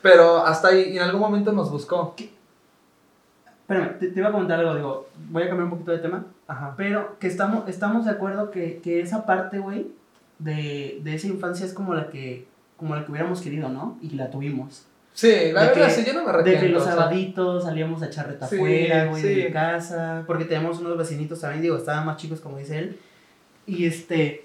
Pero 0.00 0.38
hasta 0.38 0.68
ahí, 0.68 0.90
y 0.92 0.96
en 0.96 1.02
algún 1.02 1.20
momento 1.20 1.50
nos 1.52 1.70
buscó. 1.70 2.14
Espérame, 3.62 3.98
te, 3.98 4.08
te 4.08 4.20
iba 4.20 4.28
a 4.28 4.32
comentar 4.32 4.60
algo, 4.60 4.74
digo, 4.74 5.08
voy 5.28 5.42
a 5.42 5.48
cambiar 5.48 5.64
un 5.64 5.70
poquito 5.70 5.90
de 5.90 5.98
tema. 5.98 6.24
Ajá. 6.46 6.74
Pero 6.76 7.18
que 7.18 7.26
estamos, 7.26 7.68
estamos 7.68 8.04
de 8.04 8.12
acuerdo 8.12 8.50
que, 8.50 8.80
que 8.80 9.00
esa 9.00 9.26
parte, 9.26 9.58
güey, 9.58 9.92
de, 10.38 11.00
de 11.02 11.14
esa 11.14 11.26
infancia 11.26 11.66
es 11.66 11.74
como 11.74 11.94
la 11.94 12.10
que 12.10 12.46
como 12.78 12.94
la 12.96 13.04
que 13.04 13.10
hubiéramos 13.10 13.40
querido, 13.42 13.68
¿no? 13.68 13.98
Y 14.00 14.10
la 14.10 14.30
tuvimos. 14.30 14.84
Sí, 15.12 15.28
la 15.52 15.62
De 15.62 15.68
verdad, 15.70 15.86
que- 15.88 15.90
sí, 15.90 16.04
yo 16.06 16.12
no 16.14 16.20
me 16.20 16.26
De 16.26 16.30
arrepiento. 16.30 16.60
que 16.62 16.68
los 16.68 16.84
sabaditos 16.84 17.64
salíamos 17.64 18.00
a 18.02 18.06
echar 18.06 18.28
reta 18.28 18.46
Sí, 18.46 18.54
afuera, 18.54 19.04
güey, 19.06 19.20
de 19.22 19.34
sí. 19.34 19.42
mi 19.46 19.52
casa. 19.52 20.22
Porque 20.26 20.44
tenemos 20.44 20.78
unos 20.78 20.96
vecinitos 20.96 21.40
también, 21.40 21.60
digo, 21.62 21.76
estaban 21.76 22.06
más 22.06 22.16
chicos, 22.16 22.40
como 22.40 22.56
dice 22.56 22.78
él. 22.78 23.00
Y 23.66 23.84
este. 23.86 24.44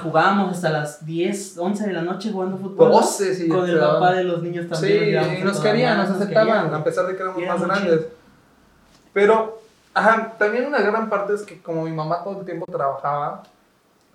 Jugábamos 0.00 0.52
hasta 0.54 0.70
las 0.70 1.04
10, 1.04 1.58
11 1.58 1.84
de 1.84 1.92
la 1.92 2.02
noche 2.02 2.30
jugando 2.30 2.56
fútbol. 2.58 2.92
12, 2.92 3.34
sí. 3.34 3.48
Con 3.48 3.68
el 3.68 3.76
papá 3.80 4.12
de 4.12 4.22
los 4.22 4.40
niños 4.40 4.66
Sí, 4.66 4.70
también. 4.70 5.08
íbamos 5.08 5.38
y 5.40 5.42
nos 5.42 5.58
querían, 5.58 5.96
madre, 5.98 6.10
nos 6.12 6.20
aceptaban, 6.22 6.46
querían, 6.62 6.74
a 6.80 6.84
pesar 6.84 7.06
de 7.08 7.16
que 7.16 7.22
éramos 7.22 7.44
más 7.44 7.60
grandes. 7.60 8.06
Pero, 9.12 9.60
ajá, 9.92 10.34
también 10.38 10.66
una 10.66 10.80
gran 10.80 11.10
parte 11.10 11.34
es 11.34 11.42
que 11.42 11.60
como 11.60 11.82
mi 11.84 11.90
mamá 11.90 12.22
todo 12.22 12.38
el 12.38 12.46
tiempo 12.46 12.66
trabajaba, 12.70 13.42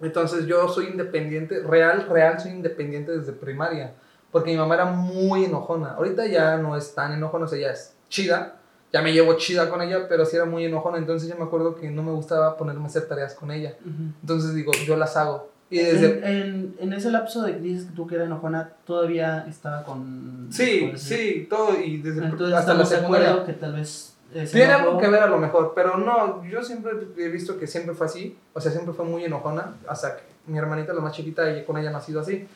entonces 0.02 0.46
yo 0.46 0.68
soy 0.70 0.88
independiente, 0.88 1.62
real, 1.64 2.08
real, 2.10 2.39
soy 2.39 2.52
independiente 2.52 3.18
desde 3.18 3.32
primaria. 3.34 3.93
Porque 4.32 4.52
mi 4.52 4.58
mamá 4.58 4.76
era 4.76 4.86
muy 4.86 5.46
enojona. 5.46 5.91
Ahorita 5.91 6.26
ya 6.28 6.58
no 6.58 6.76
es 6.76 6.93
tan 6.93 7.14
enojona, 7.14 7.46
o 7.46 7.48
sea, 7.48 7.58
ya 7.60 7.72
es 7.72 7.93
chida. 8.10 8.58
Ya 8.91 9.02
me 9.02 9.14
llevo 9.14 9.34
chida 9.36 9.70
con 9.70 9.82
ella, 9.82 10.08
pero 10.10 10.26
sí 10.26 10.36
era 10.36 10.46
muy 10.46 10.66
enojona. 10.66 10.98
Entonces 10.98 11.30
yo 11.30 11.36
me 11.38 11.43
acuerdo 11.46 11.76
que 11.76 11.89
no 11.89 12.04
me 12.04 12.12
gustaba 12.12 12.58
ponerme 12.58 12.84
a 12.84 12.88
hacer 12.88 13.08
tareas 13.08 13.34
con 13.34 13.52
ella. 13.52 13.76
Entonces 14.22 14.54
digo, 14.54 14.72
yo 14.86 14.96
las 14.98 15.16
hago. 15.18 15.50
Y 15.70 15.78
desde... 15.80 16.18
En, 16.20 16.24
en, 16.26 16.76
en 16.80 16.93
ese 16.93 17.12
lapso 17.12 17.41
de 17.43 17.54
que 17.54 17.60
dices 17.60 17.86
que 17.88 17.96
tú 17.96 18.08
que 18.08 18.16
era 18.16 18.26
enojona, 18.26 18.72
todavía 18.86 19.46
estaba 19.50 19.84
con. 19.84 20.48
Sí, 20.52 20.82
con 20.82 20.89
ese- 20.96 21.18
sí, 21.18 21.48
todo. 21.50 21.80
Y 21.80 21.98
desde 21.98 22.24
Entonces 22.26 22.56
hasta 22.56 22.74
la 22.74 22.86
secundaria. 22.86 23.46
que 23.46 23.54
tal 23.54 23.74
vez. 23.74 24.14
Ese 24.36 24.57
Tiene 24.57 24.73
algo 24.73 24.97
que 24.97 25.07
ver 25.07 25.23
a 25.23 25.27
lo 25.27 25.38
mejor, 25.38 25.71
pero 25.73 25.97
no, 25.97 26.43
yo 26.45 26.61
siempre 26.61 26.91
he 27.17 27.29
visto 27.29 27.57
que 27.57 27.67
siempre 27.67 27.95
fue 27.95 28.07
así, 28.07 28.38
o 28.53 28.59
sea, 28.59 28.71
siempre 28.71 28.93
fue 28.93 29.05
muy 29.05 29.23
enojona, 29.23 29.75
hasta 29.88 30.17
que 30.17 30.23
mi 30.47 30.57
hermanita, 30.57 30.93
la 30.93 31.01
más 31.01 31.13
chiquita, 31.13 31.43
con 31.65 31.77
ella 31.77 31.91
no 31.91 31.99
ha 31.99 32.01
sido 32.01 32.19
así. 32.19 32.47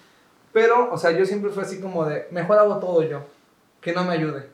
Pero, 0.52 0.92
o 0.92 0.98
sea, 0.98 1.12
yo 1.12 1.26
siempre 1.26 1.52
fue 1.52 1.64
así 1.64 1.80
como 1.80 2.06
de, 2.06 2.28
mejor 2.32 2.58
hago 2.58 2.78
todo 2.80 3.04
yo, 3.04 3.22
que 3.80 3.94
no 3.94 4.04
me 4.04 4.14
ayude, 4.14 4.48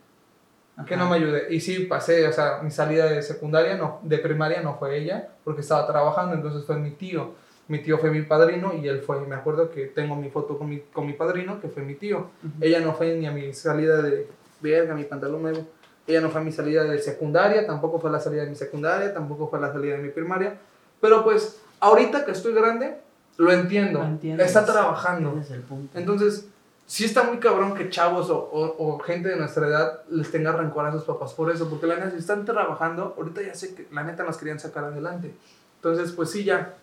que 0.86 0.94
Ajá. 0.94 1.04
no 1.04 1.10
me 1.10 1.16
ayude. 1.16 1.48
Y 1.50 1.62
sí, 1.62 1.86
pasé, 1.86 2.28
o 2.28 2.34
sea, 2.34 2.60
mi 2.62 2.70
salida 2.70 3.08
de 3.08 3.24
secundaria, 3.24 3.76
no, 3.76 4.00
de 4.04 4.20
primaria 4.20 4.62
no 4.62 4.76
fue 4.76 4.98
ella, 4.98 5.30
porque 5.44 5.62
estaba 5.62 5.88
trabajando, 5.88 6.36
entonces 6.36 6.64
fue 6.66 6.78
mi 6.78 6.92
tío. 6.92 7.34
Mi 7.68 7.80
tío 7.80 7.98
fue 7.98 8.12
mi 8.12 8.22
padrino 8.22 8.74
y 8.76 8.88
él 8.88 9.02
fue, 9.02 9.20
me 9.22 9.34
acuerdo 9.34 9.72
que 9.72 9.88
tengo 9.88 10.16
mi 10.16 10.30
foto 10.30 10.60
con 10.60 10.70
mi, 10.70 10.82
con 10.94 11.08
mi 11.08 11.14
padrino, 11.14 11.60
que 11.60 11.68
fue 11.68 11.82
mi 11.82 11.96
tío. 11.96 12.28
Ella 12.62 12.80
no 12.82 12.94
fue 12.94 13.16
ni 13.16 13.26
a 13.26 13.32
mi 13.32 13.54
salida 13.54 14.04
de 14.04 14.28
verga, 14.62 14.94
mi 14.94 15.06
pantalón 15.06 15.42
nuevo. 15.42 15.66
Ella 16.08 16.22
no 16.22 16.30
fue 16.30 16.42
a 16.42 16.44
mi 16.44 16.52
salida 16.52 16.84
de 16.84 17.00
secundaria, 17.00 17.66
tampoco 17.66 18.00
fue 18.00 18.10
a 18.10 18.14
la 18.14 18.20
salida 18.20 18.44
de 18.44 18.50
mi 18.50 18.56
secundaria, 18.56 19.14
tampoco 19.14 19.48
fue 19.48 19.60
a 19.60 19.62
la 19.64 19.72
salida 19.74 19.96
de 19.98 20.04
mi 20.04 20.10
primaria. 20.10 20.58
Pero 21.02 21.24
pues, 21.24 21.60
ahorita 21.80 22.26
que 22.26 22.32
estoy 22.32 22.54
grande, 22.54 22.98
lo 23.38 23.52
entiendo. 23.52 24.00
Lo. 24.00 24.44
Está 24.44 24.66
trabajando. 24.66 25.38
Es 25.42 25.52
el 25.52 25.62
punto. 25.62 25.98
Entonces, 25.98 26.48
sí 26.86 27.06
está 27.06 27.24
muy 27.24 27.38
cabrón 27.40 27.74
que 27.74 27.90
chavos 27.90 28.30
o, 28.30 28.38
o- 28.38 28.76
o 28.96 29.00
gente 29.00 29.30
de 29.30 29.36
nuestra 29.38 29.68
edad 29.68 30.02
les 30.10 30.30
tenga 30.32 30.52
rencor 30.52 30.86
a 30.86 30.92
sus 30.92 31.04
papás 31.04 31.34
por 31.34 31.52
eso. 31.52 31.68
Porque 31.70 31.88
la 31.88 31.96
neta, 31.96 32.12
si 32.12 32.18
están 32.18 32.46
trabajando, 32.46 33.16
ahorita 33.18 33.42
ya 33.42 33.56
sé 33.56 33.74
que 33.76 33.88
la 33.92 34.04
neta 34.04 34.24
nos 34.24 34.38
querían 34.38 34.60
sacar 34.60 34.84
adelante. 34.86 35.34
Entonces, 35.78 36.12
pues 36.12 36.30
sí, 36.32 36.44
ya. 36.44 36.76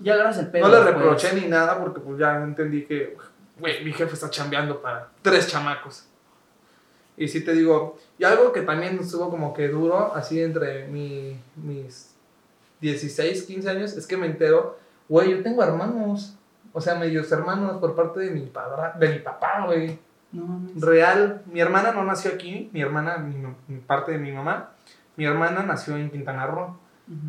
ya 0.00 0.14
agarras 0.14 0.38
el 0.38 0.48
pedo. 0.48 0.66
No 0.68 0.74
le 0.74 0.80
reproché 0.84 1.32
ni 1.34 1.46
nada 1.46 1.78
porque 1.80 2.00
pues 2.00 2.18
ya 2.18 2.42
entendí 2.42 2.84
que, 2.84 3.16
güey, 3.60 3.84
mi 3.84 3.92
jefe 3.92 4.14
está 4.14 4.28
chambeando 4.28 4.82
para 4.82 5.08
tres 5.22 5.46
chamacos. 5.46 6.06
Y 7.16 7.28
sí 7.28 7.42
te 7.42 7.52
digo, 7.52 7.98
y 8.18 8.24
algo 8.24 8.52
que 8.52 8.62
también 8.62 8.98
estuvo 8.98 9.30
como 9.30 9.52
que 9.52 9.68
duro, 9.68 10.14
así 10.14 10.40
entre 10.40 10.88
mi, 10.88 11.38
mis 11.56 12.14
16, 12.80 13.42
15 13.42 13.70
años, 13.70 13.96
es 13.96 14.06
que 14.06 14.16
me 14.16 14.26
entero, 14.26 14.78
güey, 15.08 15.30
yo 15.30 15.42
tengo 15.42 15.62
hermanos. 15.62 16.36
O 16.72 16.80
sea, 16.80 16.94
medios 16.94 17.30
hermanos 17.32 17.78
por 17.78 17.94
parte 17.94 18.20
de 18.20 18.30
mi, 18.30 18.46
padra, 18.46 18.94
de 18.98 19.08
mi 19.08 19.18
papá, 19.20 19.64
güey. 19.66 19.98
No. 20.32 20.60
Real, 20.76 21.42
mi 21.46 21.60
hermana 21.60 21.92
no 21.92 22.04
nació 22.04 22.32
aquí, 22.32 22.68
mi 22.72 22.82
hermana, 22.82 23.16
mi, 23.18 23.78
parte 23.78 24.12
de 24.12 24.18
mi 24.18 24.32
mamá, 24.32 24.72
mi 25.16 25.24
hermana 25.24 25.62
nació 25.62 25.96
en 25.96 26.10
Quintana 26.10 26.46
Roo. 26.46 26.78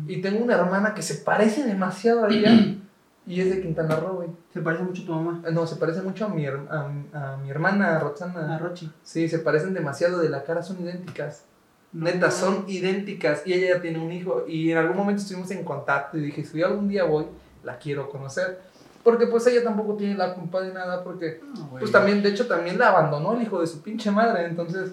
Y 0.06 0.20
tengo 0.20 0.42
una 0.42 0.56
hermana 0.56 0.92
que 0.92 1.02
se 1.02 1.14
parece 1.22 1.64
demasiado 1.64 2.24
a 2.24 2.28
ella 2.28 2.50
y 3.26 3.40
es 3.40 3.50
de 3.50 3.62
Quintana 3.62 3.96
Roo. 3.96 4.17
Se 4.58 4.64
parece 4.64 4.82
mucho 4.82 5.02
a 5.02 5.06
tu 5.06 5.12
mamá. 5.12 5.42
No, 5.52 5.66
se 5.66 5.76
parece 5.76 6.02
mucho 6.02 6.24
a 6.26 6.28
mi, 6.28 6.44
her- 6.44 6.68
a, 6.68 7.32
a 7.32 7.36
mi 7.36 7.48
hermana 7.50 7.98
Roxana. 8.00 8.56
A 8.56 8.58
Rochi. 8.58 8.92
Sí, 9.04 9.28
se 9.28 9.38
parecen 9.38 9.72
demasiado 9.74 10.18
de 10.18 10.28
la 10.28 10.42
cara, 10.42 10.62
son 10.62 10.80
idénticas. 10.80 11.44
No. 11.92 12.04
Neta, 12.04 12.30
son 12.30 12.64
idénticas. 12.66 13.46
Y 13.46 13.52
ella 13.54 13.76
ya 13.76 13.80
tiene 13.80 13.98
un 13.98 14.10
hijo. 14.12 14.44
Y 14.48 14.72
en 14.72 14.78
algún 14.78 14.96
momento 14.96 15.22
estuvimos 15.22 15.50
en 15.52 15.64
contacto 15.64 16.18
y 16.18 16.22
dije, 16.22 16.44
si 16.44 16.58
yo 16.58 16.66
algún 16.66 16.88
día 16.88 17.04
voy, 17.04 17.26
la 17.62 17.78
quiero 17.78 18.10
conocer. 18.10 18.60
Porque 19.04 19.26
pues 19.28 19.46
ella 19.46 19.62
tampoco 19.62 19.94
tiene 19.94 20.16
la 20.16 20.34
culpa 20.34 20.60
de 20.60 20.72
nada, 20.74 21.02
porque 21.04 21.40
No, 21.54 21.66
güey. 21.68 21.80
pues 21.80 21.92
también, 21.92 22.22
de 22.22 22.30
hecho, 22.30 22.46
también 22.46 22.78
la 22.78 22.88
abandonó 22.88 23.34
el 23.34 23.42
hijo 23.42 23.60
de 23.60 23.66
su 23.68 23.80
pinche 23.80 24.10
madre. 24.10 24.44
Entonces, 24.46 24.90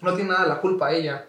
no 0.00 0.14
tiene 0.14 0.30
nada 0.30 0.46
la 0.46 0.60
culpa 0.60 0.92
ella. 0.92 1.26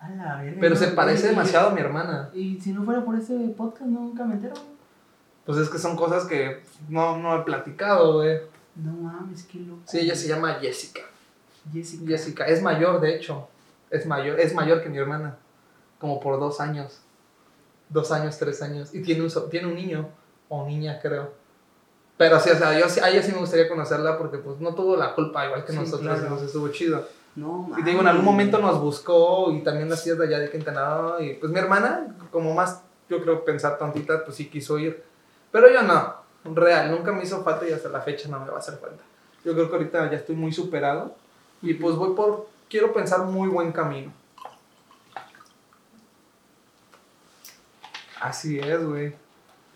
A 0.00 0.10
la 0.10 0.36
verga, 0.42 0.58
Pero 0.60 0.74
no, 0.74 0.80
se 0.80 0.88
parece 0.88 1.28
demasiado 1.28 1.70
a 1.70 1.72
mi 1.72 1.80
hermana. 1.80 2.30
Y 2.34 2.60
si 2.60 2.72
no 2.72 2.82
fuera 2.84 3.04
por 3.04 3.16
ese 3.16 3.34
podcast, 3.56 3.86
nunca 3.90 4.24
me 4.24 4.34
entero. 4.34 4.54
Pues 5.48 5.60
es 5.60 5.70
que 5.70 5.78
son 5.78 5.96
cosas 5.96 6.26
que 6.26 6.62
no, 6.90 7.16
no 7.16 7.34
he 7.34 7.42
platicado, 7.42 8.16
güey. 8.18 8.38
No 8.76 8.92
mames, 8.92 9.44
qué 9.44 9.58
loco. 9.60 9.80
Sí, 9.86 10.00
ella 10.00 10.14
se 10.14 10.28
llama 10.28 10.58
Jessica. 10.60 11.00
Jessica. 11.72 12.04
Jessica, 12.06 12.44
es 12.44 12.60
mayor, 12.60 13.00
de 13.00 13.16
hecho. 13.16 13.48
Es 13.88 14.04
mayor, 14.04 14.38
es 14.38 14.52
mayor 14.52 14.82
que 14.82 14.90
mi 14.90 14.98
hermana. 14.98 15.38
Como 15.98 16.20
por 16.20 16.38
dos 16.38 16.60
años. 16.60 17.00
Dos 17.88 18.12
años, 18.12 18.36
tres 18.36 18.60
años. 18.60 18.94
Y 18.94 19.00
tiene 19.00 19.22
un, 19.22 19.32
tiene 19.48 19.68
un 19.68 19.74
niño. 19.74 20.10
O 20.50 20.66
niña, 20.66 20.98
creo. 21.00 21.32
Pero 22.18 22.38
sí, 22.40 22.50
o 22.50 22.54
sea, 22.56 22.78
yo 22.78 22.86
sí- 22.90 23.00
a 23.00 23.08
ella 23.08 23.22
sí 23.22 23.32
me 23.32 23.38
gustaría 23.38 23.70
conocerla 23.70 24.18
porque 24.18 24.36
pues 24.36 24.60
no 24.60 24.74
tuvo 24.74 24.96
la 24.96 25.14
culpa, 25.14 25.46
igual 25.46 25.64
que 25.64 25.72
Sí, 25.72 25.78
nosotros. 25.78 26.02
claro. 26.02 26.20
Entonces 26.24 26.48
estuvo 26.48 26.68
chido. 26.68 27.08
No 27.36 27.70
Y 27.78 27.82
digo, 27.84 28.02
en 28.02 28.08
algún 28.08 28.24
momento 28.26 28.58
nos 28.58 28.78
buscó 28.82 29.50
y 29.50 29.62
también 29.62 29.88
las 29.88 30.04
tías 30.04 30.18
de 30.18 30.26
allá 30.26 30.40
de 30.40 30.50
Quintana. 30.50 31.12
Y 31.20 31.34
pues 31.34 31.50
mi 31.50 31.58
hermana, 31.58 32.14
como 32.30 32.52
más, 32.52 32.82
yo 33.08 33.22
creo, 33.22 33.46
pensar 33.46 33.78
tantita, 33.78 34.26
pues 34.26 34.36
sí 34.36 34.50
quiso 34.50 34.78
ir. 34.78 35.08
Pero 35.50 35.70
yo 35.72 35.82
no, 35.82 36.14
real, 36.54 36.90
nunca 36.90 37.12
me 37.12 37.22
hizo 37.22 37.42
falta 37.42 37.66
y 37.68 37.72
hasta 37.72 37.88
la 37.88 38.00
fecha 38.00 38.28
no 38.28 38.40
me 38.40 38.50
va 38.50 38.56
a 38.56 38.60
hacer 38.60 38.78
falta. 38.78 39.02
Yo 39.44 39.54
creo 39.54 39.68
que 39.68 39.76
ahorita 39.76 40.10
ya 40.10 40.16
estoy 40.16 40.36
muy 40.36 40.52
superado 40.52 41.14
y 41.62 41.74
pues 41.74 41.96
voy 41.96 42.14
por, 42.14 42.48
quiero 42.68 42.92
pensar 42.92 43.20
muy 43.24 43.48
buen 43.48 43.72
camino. 43.72 44.12
Así 48.20 48.58
es, 48.58 48.84
güey. 48.84 49.14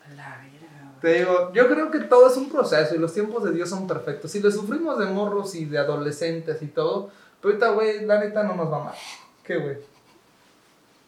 A 0.04 0.14
la 0.14 0.38
güey. 0.38 0.52
Te 1.00 1.14
digo, 1.14 1.52
yo 1.52 1.68
creo 1.68 1.90
que 1.90 2.00
todo 2.00 2.28
es 2.28 2.36
un 2.36 2.50
proceso 2.50 2.94
y 2.94 2.98
los 2.98 3.12
tiempos 3.12 3.42
de 3.44 3.52
Dios 3.52 3.68
son 3.68 3.86
perfectos. 3.86 4.30
Si 4.30 4.40
le 4.40 4.52
sufrimos 4.52 4.98
de 4.98 5.06
morros 5.06 5.54
y 5.54 5.64
de 5.64 5.78
adolescentes 5.78 6.62
y 6.62 6.68
todo, 6.68 7.10
pero 7.40 7.54
ahorita, 7.54 7.70
güey, 7.70 8.04
la 8.04 8.20
neta 8.20 8.44
no 8.44 8.54
nos 8.54 8.72
va 8.72 8.84
mal. 8.84 8.94
¿Qué, 9.42 9.56
güey? 9.56 9.76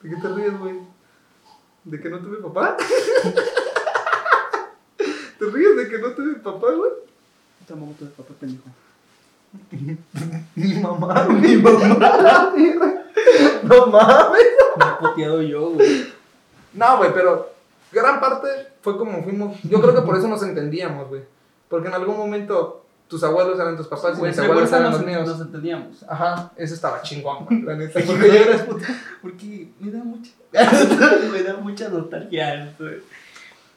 ¿De 0.03 0.11
qué 0.11 0.17
te 0.17 0.29
ríes, 0.29 0.59
güey? 0.59 0.81
¿De 1.85 2.01
que 2.01 2.09
no 2.09 2.19
tuve 2.19 2.39
papá? 2.39 2.77
¿Te 5.45 5.51
ríes 5.51 5.77
de 5.77 5.89
que 5.89 5.99
no 5.99 6.09
tuve 6.09 6.35
papá, 6.37 6.73
güey? 6.73 6.91
Tampoco 7.67 7.93
tuve 7.99 8.11
papá 8.11 8.35
pendejo. 8.41 8.65
Mi 10.55 10.75
mamá, 10.81 11.29
mi 11.29 11.57
mamá. 11.57 12.53
no 13.63 13.87
mames. 13.87 14.43
Me 14.77 14.85
he 14.85 14.93
puteado 15.01 15.43
yo, 15.43 15.71
güey. 15.71 16.13
No, 16.73 16.99
güey, 16.99 17.15
pero 17.15 17.53
gran 17.93 18.21
parte 18.21 18.49
fue 18.83 18.99
como 18.99 19.23
fuimos. 19.23 19.57
Yo 19.63 19.81
creo 19.81 19.95
que 19.95 20.03
por 20.03 20.17
eso 20.17 20.27
nos 20.27 20.43
entendíamos, 20.43 21.09
güey. 21.09 21.23
Porque 21.69 21.89
en 21.89 21.95
algún 21.95 22.17
momento 22.17 22.85
tus 23.07 23.23
abuelos 23.23 23.61
eran 23.61 23.77
tus 23.77 23.87
papás 23.87 24.19
y 24.19 24.23
mis 24.23 24.39
abuelos 24.39 24.73
eran 24.73 24.91
los 24.91 25.05
míos. 25.05 25.29
nos 25.29 25.41
entendíamos. 25.41 26.05
Ajá, 26.09 26.51
eso 26.57 26.75
estaba 26.75 27.03
chingón, 27.03 27.45
güey, 27.45 27.63
la 27.63 27.77
neta. 27.77 28.01
Porque 28.07 28.27
yo 28.29 28.35
era 28.35 28.65
puta. 28.65 28.87
Porque 29.23 29.69
me 29.79 29.93
da 29.93 30.03
mucha. 30.03 30.33
me 31.33 31.43
da 31.43 31.57
mucha 31.59 31.89
nostalgia 31.91 32.65
esto, 32.65 32.85
güey. 32.85 33.03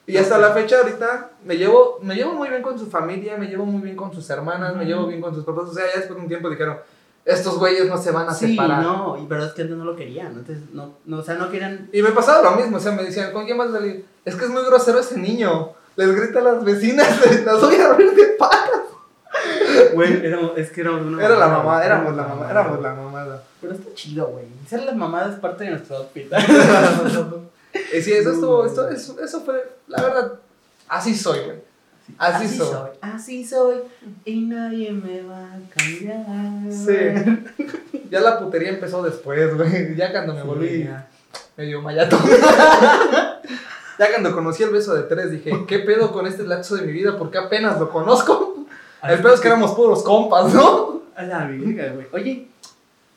Y 0.08 0.16
hasta 0.16 0.38
la 0.38 0.52
fecha 0.52 0.78
ahorita 0.78 1.30
me 1.44 1.56
llevo, 1.56 1.98
me 2.02 2.14
llevo 2.14 2.32
muy 2.32 2.48
bien 2.48 2.62
con 2.62 2.78
su 2.78 2.86
familia, 2.86 3.36
me 3.36 3.46
llevo 3.46 3.66
muy 3.66 3.82
bien 3.82 3.94
con 3.94 4.12
sus 4.12 4.28
hermanas, 4.30 4.74
me 4.74 4.86
llevo 4.86 5.06
bien 5.06 5.20
con 5.20 5.34
sus 5.34 5.44
papás. 5.44 5.64
O 5.68 5.74
sea, 5.74 5.84
ya 5.84 5.98
después 6.00 6.16
de 6.16 6.22
un 6.22 6.28
tiempo 6.28 6.48
dijeron, 6.48 6.78
estos 7.26 7.58
güeyes 7.58 7.86
no 7.88 7.98
se 7.98 8.10
van 8.10 8.26
a 8.26 8.32
Sí, 8.32 8.52
separar. 8.52 8.82
no, 8.82 9.18
y 9.22 9.26
pero 9.26 9.44
es 9.44 9.52
que 9.52 9.62
antes 9.62 9.76
no 9.76 9.84
lo 9.84 9.94
querían. 9.94 10.28
Antes 10.28 10.58
no, 10.72 10.94
no, 11.04 11.18
o 11.18 11.22
sea, 11.22 11.34
no 11.34 11.50
querían. 11.50 11.90
Y 11.92 12.00
me 12.00 12.10
pasaba 12.12 12.42
lo 12.50 12.56
mismo, 12.56 12.78
o 12.78 12.80
sea, 12.80 12.92
me 12.92 13.04
decían, 13.04 13.32
¿con 13.32 13.44
quién 13.44 13.58
vas 13.58 13.68
a 13.68 13.72
salir? 13.72 14.06
Es 14.24 14.34
que 14.34 14.46
es 14.46 14.50
muy 14.50 14.64
grosero 14.64 14.98
ese 14.98 15.18
niño. 15.18 15.72
Les 15.96 16.14
grita 16.14 16.38
a 16.38 16.42
las 16.42 16.64
vecinas, 16.64 17.06
las 17.44 17.60
voy 17.60 17.74
a 17.76 17.90
abrir 17.90 18.14
de 18.14 18.24
patas. 18.38 18.80
Güey, 19.92 20.24
éramos, 20.24 20.52
es 20.56 20.70
que 20.70 20.80
éramos 20.80 21.02
una. 21.02 21.22
Era 21.22 21.36
la 21.36 21.48
mamada, 21.48 21.64
mamá, 21.64 21.84
éramos 21.84 22.16
la 22.16 22.22
mamá, 22.22 22.34
mamada. 22.34 22.50
éramos 22.50 22.80
la 22.82 22.94
mamada. 22.94 23.42
Pero 23.60 23.74
está 23.74 23.92
chido, 23.94 24.26
güey. 24.28 24.46
Ser 24.66 24.84
las 24.84 24.96
mamadas 24.96 25.34
es 25.34 25.40
parte 25.40 25.64
de 25.64 25.70
nuestro 25.70 25.96
outfit. 25.98 26.32
Y 27.96 28.02
sí, 28.02 28.12
eso 28.12 28.32
estuvo, 28.32 28.66
esto, 28.66 28.88
eso, 28.88 29.20
eso 29.22 29.40
fue, 29.42 29.62
la 29.86 30.02
verdad, 30.02 30.32
así 30.88 31.14
soy, 31.14 31.40
güey. 31.44 31.68
Así 32.16 32.48
soy. 32.56 32.88
Así 33.00 33.44
soy. 33.44 33.76
Y 34.24 34.40
nadie 34.42 34.92
me 34.92 35.22
va 35.22 35.52
a 35.52 35.58
cambiar. 35.76 36.72
Sí. 36.72 37.68
Ya 38.10 38.20
la 38.20 38.38
putería 38.38 38.70
empezó 38.70 39.02
después, 39.02 39.54
güey. 39.54 39.94
Ya 39.94 40.10
cuando 40.10 40.32
me 40.32 40.40
Sí, 40.40 40.46
volví 40.46 40.84
ya. 40.84 41.06
medio 41.58 41.82
mayato. 41.82 42.18
ya 43.98 44.08
cuando 44.10 44.32
conocí 44.32 44.62
el 44.62 44.70
beso 44.70 44.94
de 44.94 45.02
tres 45.02 45.30
dije, 45.30 45.52
¿qué 45.66 45.80
pedo 45.80 46.10
con 46.10 46.26
este 46.26 46.44
lapso 46.44 46.76
de 46.76 46.86
mi 46.86 46.92
vida? 46.92 47.18
Porque 47.18 47.36
apenas 47.36 47.78
lo 47.78 47.90
conozco. 47.90 48.64
El 49.02 49.20
pedo 49.20 49.34
es 49.34 49.40
que 49.40 49.48
éramos 49.48 49.72
puros 49.72 50.02
compas, 50.02 50.54
¿no? 50.54 51.02
A 51.16 51.22
la 51.24 51.46
güey. 51.48 52.06
Oye, 52.12 52.48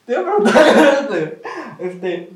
te 0.05 0.18
voy 0.18 0.24
a 0.24 0.36
preguntar. 0.36 1.36
este. 1.80 2.30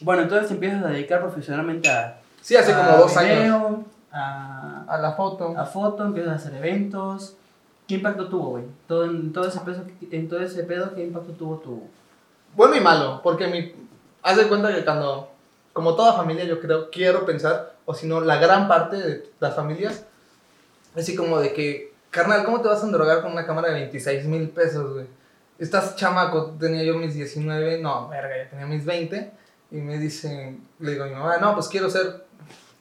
Bueno, 0.00 0.22
entonces 0.22 0.48
te 0.48 0.54
empiezas 0.54 0.84
a 0.84 0.88
dedicar 0.88 1.20
profesionalmente 1.20 1.88
a. 1.88 2.20
Sí, 2.40 2.56
hace 2.56 2.72
como 2.72 2.90
a 2.90 2.96
dos 2.96 3.16
años. 3.16 3.38
video, 3.38 3.84
A, 4.12 4.84
A 4.88 4.98
la 4.98 5.12
foto. 5.12 5.54
a 5.56 5.64
foto, 5.66 6.04
empiezas 6.04 6.32
a 6.32 6.36
hacer 6.36 6.54
eventos. 6.54 7.36
¿Qué 7.86 7.96
impacto 7.96 8.28
tuvo, 8.28 8.50
güey? 8.50 8.64
Todo, 8.86 9.04
en, 9.04 9.32
todo 9.32 9.48
ese 9.48 9.60
peso, 9.60 9.82
en 10.10 10.28
todo 10.28 10.40
ese 10.40 10.62
pedo, 10.62 10.94
¿qué 10.94 11.02
impacto 11.04 11.32
tuvo 11.32 11.56
tu. 11.58 11.82
Bueno 12.54 12.76
y 12.76 12.80
malo, 12.80 13.20
porque 13.22 13.46
mi... 13.48 13.72
Haz 14.22 14.36
de 14.36 14.48
cuenta 14.48 14.72
que 14.74 14.84
cuando, 14.84 15.30
como 15.72 15.96
toda 15.96 16.12
familia 16.12 16.44
yo 16.44 16.60
creo, 16.60 16.90
quiero 16.90 17.24
pensar, 17.26 17.74
o 17.86 17.94
si 17.94 18.06
no, 18.06 18.20
la 18.20 18.36
gran 18.36 18.68
parte 18.68 18.96
de 18.96 19.30
las 19.40 19.56
familias, 19.56 20.04
así 20.96 21.16
como 21.16 21.40
de 21.40 21.52
que, 21.52 21.92
carnal, 22.10 22.44
¿cómo 22.44 22.60
te 22.60 22.68
vas 22.68 22.82
a 22.82 22.86
endrogar 22.86 23.22
con 23.22 23.32
una 23.32 23.46
cámara 23.46 23.68
de 23.68 23.74
26 23.74 24.26
mil 24.26 24.50
pesos, 24.50 24.92
güey? 24.92 25.06
Estás 25.58 25.96
chamaco, 25.96 26.54
tenía 26.60 26.84
yo 26.84 26.96
mis 26.96 27.14
19, 27.14 27.80
no, 27.80 28.08
verga, 28.08 28.36
ya 28.36 28.50
tenía 28.50 28.66
mis 28.66 28.84
20, 28.84 29.32
y 29.70 29.76
me 29.76 29.98
dicen, 29.98 30.66
le 30.78 30.92
digo 30.92 31.04
a 31.04 31.06
mi 31.06 31.14
mamá, 31.14 31.38
no, 31.38 31.54
pues 31.54 31.68
quiero 31.68 31.88
ser 31.88 32.24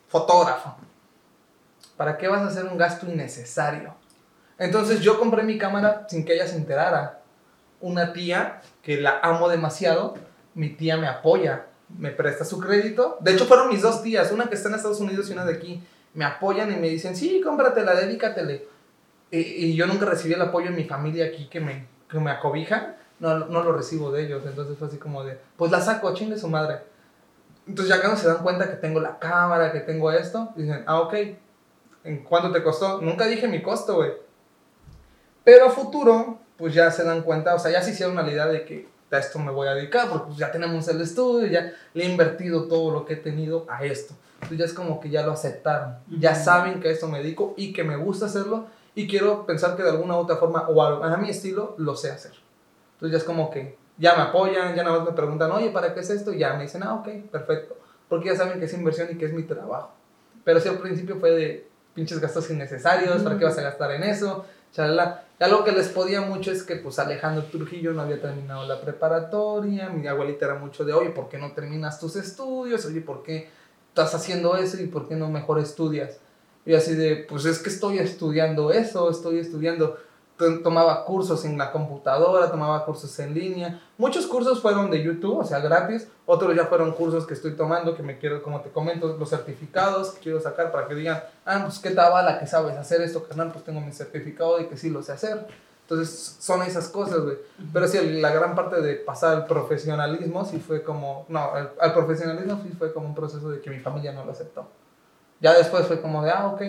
fotógrafo. 0.07 0.75
¿Para 1.97 2.17
qué 2.17 2.27
vas 2.27 2.41
a 2.41 2.47
hacer 2.47 2.65
un 2.65 2.77
gasto 2.77 3.05
innecesario? 3.07 3.93
Entonces 4.57 5.01
yo 5.01 5.19
compré 5.19 5.43
mi 5.43 5.57
cámara 5.57 6.05
sin 6.09 6.25
que 6.25 6.33
ella 6.33 6.47
se 6.47 6.55
enterara 6.55 7.21
una 7.81 8.13
tía 8.13 8.61
que 8.81 8.99
la 8.99 9.19
amo 9.21 9.47
demasiado, 9.49 10.15
mi 10.53 10.69
tía 10.69 10.97
me 10.97 11.07
apoya, 11.07 11.67
me 11.97 12.11
presta 12.11 12.43
su 12.45 12.59
crédito. 12.59 13.17
De 13.21 13.33
hecho, 13.33 13.45
fueron 13.45 13.69
mis 13.69 13.81
dos 13.81 14.03
tías, 14.03 14.31
una 14.31 14.49
que 14.49 14.55
está 14.55 14.69
en 14.69 14.75
Estados 14.75 14.99
Unidos 14.99 15.29
y 15.29 15.33
una 15.33 15.45
de 15.45 15.53
aquí. 15.53 15.83
Me 16.13 16.25
apoyan 16.25 16.71
y 16.71 16.75
me 16.75 16.89
dicen, 16.89 17.15
sí, 17.15 17.41
cómpratela, 17.41 17.95
dedícatele. 17.95 18.67
Y, 19.31 19.37
y 19.37 19.75
yo 19.75 19.85
nunca 19.85 20.05
recibí 20.05 20.33
el 20.33 20.41
apoyo 20.41 20.71
de 20.71 20.75
mi 20.75 20.83
familia 20.83 21.27
aquí 21.27 21.47
que 21.47 21.59
me, 21.59 21.87
que 22.09 22.19
me 22.19 22.31
acobija. 22.31 22.97
No, 23.19 23.37
no 23.37 23.63
lo 23.63 23.73
recibo 23.73 24.11
de 24.11 24.25
ellos. 24.25 24.43
Entonces 24.45 24.77
fue 24.77 24.87
así 24.87 24.97
como 24.97 25.23
de, 25.23 25.37
pues 25.57 25.71
la 25.71 25.81
saco, 25.81 26.13
chingue 26.13 26.37
su 26.37 26.47
madre. 26.47 26.79
Entonces 27.67 27.93
ya 27.93 28.01
cuando 28.01 28.19
se 28.19 28.27
dan 28.27 28.43
cuenta 28.43 28.69
que 28.69 28.77
tengo 28.77 28.99
la 28.99 29.19
cámara, 29.19 29.71
que 29.71 29.81
tengo 29.81 30.11
esto, 30.11 30.51
dicen, 30.55 30.83
ah, 30.87 31.01
ok. 31.01 31.13
¿En 32.03 32.23
cuánto 32.23 32.51
te 32.51 32.63
costó? 32.63 33.01
Nunca 33.01 33.25
dije 33.25 33.47
mi 33.47 33.61
costo, 33.61 33.95
güey. 33.95 34.13
Pero 35.43 35.67
a 35.67 35.69
futuro, 35.69 36.39
pues 36.57 36.73
ya 36.73 36.89
se 36.91 37.03
dan 37.03 37.21
cuenta, 37.21 37.55
o 37.55 37.59
sea, 37.59 37.71
ya 37.71 37.81
se 37.81 37.91
hicieron 37.91 38.17
una 38.17 38.29
idea 38.29 38.47
de 38.47 38.65
que 38.65 38.87
a 39.11 39.17
esto 39.17 39.39
me 39.39 39.51
voy 39.51 39.67
a 39.67 39.73
dedicar, 39.73 40.09
porque 40.09 40.27
pues 40.27 40.37
ya 40.37 40.51
tenemos 40.51 40.87
el 40.87 41.01
estudio, 41.01 41.47
ya 41.47 41.73
le 41.93 42.03
he 42.03 42.09
invertido 42.09 42.67
todo 42.67 42.91
lo 42.91 43.05
que 43.05 43.13
he 43.13 43.17
tenido 43.17 43.65
a 43.69 43.83
esto. 43.83 44.13
Entonces 44.35 44.57
ya 44.57 44.65
es 44.65 44.73
como 44.73 44.99
que 44.99 45.09
ya 45.09 45.25
lo 45.25 45.33
aceptaron, 45.33 45.97
ya 46.07 46.35
saben 46.35 46.79
que 46.79 46.89
a 46.89 46.91
esto 46.91 47.07
me 47.07 47.19
dedico 47.19 47.53
y 47.57 47.73
que 47.73 47.83
me 47.83 47.97
gusta 47.97 48.27
hacerlo 48.27 48.67
y 48.95 49.07
quiero 49.07 49.45
pensar 49.45 49.75
que 49.75 49.83
de 49.83 49.89
alguna 49.89 50.15
u 50.15 50.19
otra 50.19 50.37
forma 50.37 50.67
o 50.69 50.81
a, 50.81 51.13
a 51.13 51.17
mi 51.17 51.29
estilo 51.29 51.75
lo 51.77 51.95
sé 51.95 52.11
hacer. 52.11 52.33
Entonces 52.99 53.11
ya 53.13 53.17
es 53.19 53.23
como 53.23 53.49
que 53.49 53.77
ya 53.97 54.15
me 54.15 54.23
apoyan, 54.23 54.75
ya 54.75 54.83
nada 54.83 54.99
más 54.99 55.07
me 55.07 55.15
preguntan, 55.15 55.51
oye, 55.51 55.69
¿para 55.69 55.93
qué 55.93 56.01
es 56.01 56.09
esto? 56.09 56.33
Y 56.33 56.39
ya 56.39 56.53
me 56.55 56.63
dicen, 56.63 56.83
ah, 56.83 56.95
ok, 56.95 57.07
perfecto. 57.31 57.77
Porque 58.09 58.27
ya 58.27 58.35
saben 58.35 58.59
que 58.59 58.65
es 58.65 58.73
inversión 58.73 59.07
y 59.11 59.17
que 59.17 59.25
es 59.25 59.33
mi 59.33 59.43
trabajo. 59.43 59.91
Pero 60.43 60.59
sí 60.59 60.67
al 60.67 60.79
principio 60.79 61.15
fue 61.15 61.31
de 61.31 61.67
pinches 61.93 62.19
gastos 62.19 62.49
innecesarios, 62.49 63.21
¿para 63.23 63.37
qué 63.37 63.45
vas 63.45 63.57
a 63.57 63.61
gastar 63.61 63.91
en 63.91 64.03
eso? 64.03 64.45
Chalala. 64.73 65.23
Ya 65.39 65.47
lo 65.47 65.63
que 65.63 65.71
les 65.71 65.87
podía 65.87 66.21
mucho 66.21 66.51
es 66.51 66.63
que 66.63 66.75
pues 66.75 66.99
Alejandro 66.99 67.45
Trujillo 67.45 67.93
no 67.93 68.01
había 68.01 68.21
terminado 68.21 68.65
la 68.67 68.81
preparatoria, 68.81 69.89
mi 69.89 70.05
abuelita 70.07 70.45
era 70.45 70.55
mucho 70.55 70.83
de, 70.83 70.91
oye, 70.91 71.09
¿por 71.11 71.29
qué 71.29 71.37
no 71.37 71.53
terminas 71.53 71.99
tus 71.99 72.17
estudios? 72.17 72.85
Oye, 72.85 72.99
¿por 72.99 73.23
qué 73.23 73.49
estás 73.87 74.13
haciendo 74.13 74.57
eso 74.57 74.81
y 74.81 74.87
por 74.87 75.07
qué 75.07 75.15
no 75.15 75.29
mejor 75.29 75.59
estudias? 75.59 76.19
Y 76.65 76.75
así 76.75 76.93
de, 76.95 77.25
pues 77.27 77.45
es 77.45 77.59
que 77.59 77.69
estoy 77.69 77.99
estudiando 77.99 78.71
eso, 78.71 79.09
estoy 79.09 79.39
estudiando. 79.39 79.97
Tomaba 80.63 81.03
cursos 81.03 81.43
en 81.43 81.57
la 81.57 81.71
computadora, 81.71 82.49
tomaba 82.49 82.85
cursos 82.85 83.17
en 83.19 83.33
línea. 83.33 83.81
Muchos 83.97 84.25
cursos 84.25 84.61
fueron 84.61 84.89
de 84.89 85.03
YouTube, 85.03 85.39
o 85.39 85.43
sea, 85.43 85.59
gratis. 85.59 86.07
Otros 86.25 86.55
ya 86.55 86.65
fueron 86.65 86.93
cursos 86.93 87.27
que 87.27 87.33
estoy 87.33 87.55
tomando, 87.55 87.95
que 87.95 88.03
me 88.03 88.17
quiero, 88.17 88.41
como 88.41 88.61
te 88.61 88.69
comento, 88.69 89.17
los 89.17 89.29
certificados 89.29 90.11
que 90.11 90.21
quiero 90.21 90.39
sacar 90.39 90.71
para 90.71 90.87
que 90.87 90.95
digan, 90.95 91.21
ah, 91.45 91.61
pues 91.65 91.79
qué 91.79 91.91
tal 91.91 92.25
la 92.25 92.39
que 92.39 92.47
sabes 92.47 92.77
hacer 92.77 93.01
esto, 93.01 93.23
carnal, 93.23 93.51
pues 93.51 93.65
tengo 93.65 93.81
mi 93.81 93.91
certificado 93.91 94.57
de 94.57 94.67
que 94.67 94.77
sí 94.77 94.89
lo 94.89 95.03
sé 95.03 95.11
hacer. 95.11 95.45
Entonces 95.81 96.37
son 96.39 96.61
esas 96.61 96.87
cosas, 96.87 97.19
güey. 97.19 97.37
Pero 97.73 97.87
sí, 97.87 97.99
la 98.21 98.31
gran 98.31 98.55
parte 98.55 98.79
de 98.79 98.95
pasar 98.95 99.35
al 99.35 99.45
profesionalismo 99.45 100.45
sí 100.45 100.59
fue 100.59 100.83
como, 100.83 101.25
no, 101.27 101.51
al, 101.79 101.93
profesionalismo 101.93 102.61
sí 102.63 102.69
fue 102.77 102.93
como 102.93 103.07
un 103.07 103.15
proceso 103.15 103.49
de 103.49 103.59
que 103.59 103.69
mi 103.71 103.79
familia 103.79 104.13
no 104.13 104.23
lo 104.23 104.31
aceptó. 104.31 104.67
Ya 105.41 105.53
después 105.57 105.87
fue 105.87 105.99
como 105.99 106.23
de, 106.23 106.31
ah, 106.31 106.47
ok. 106.47 106.61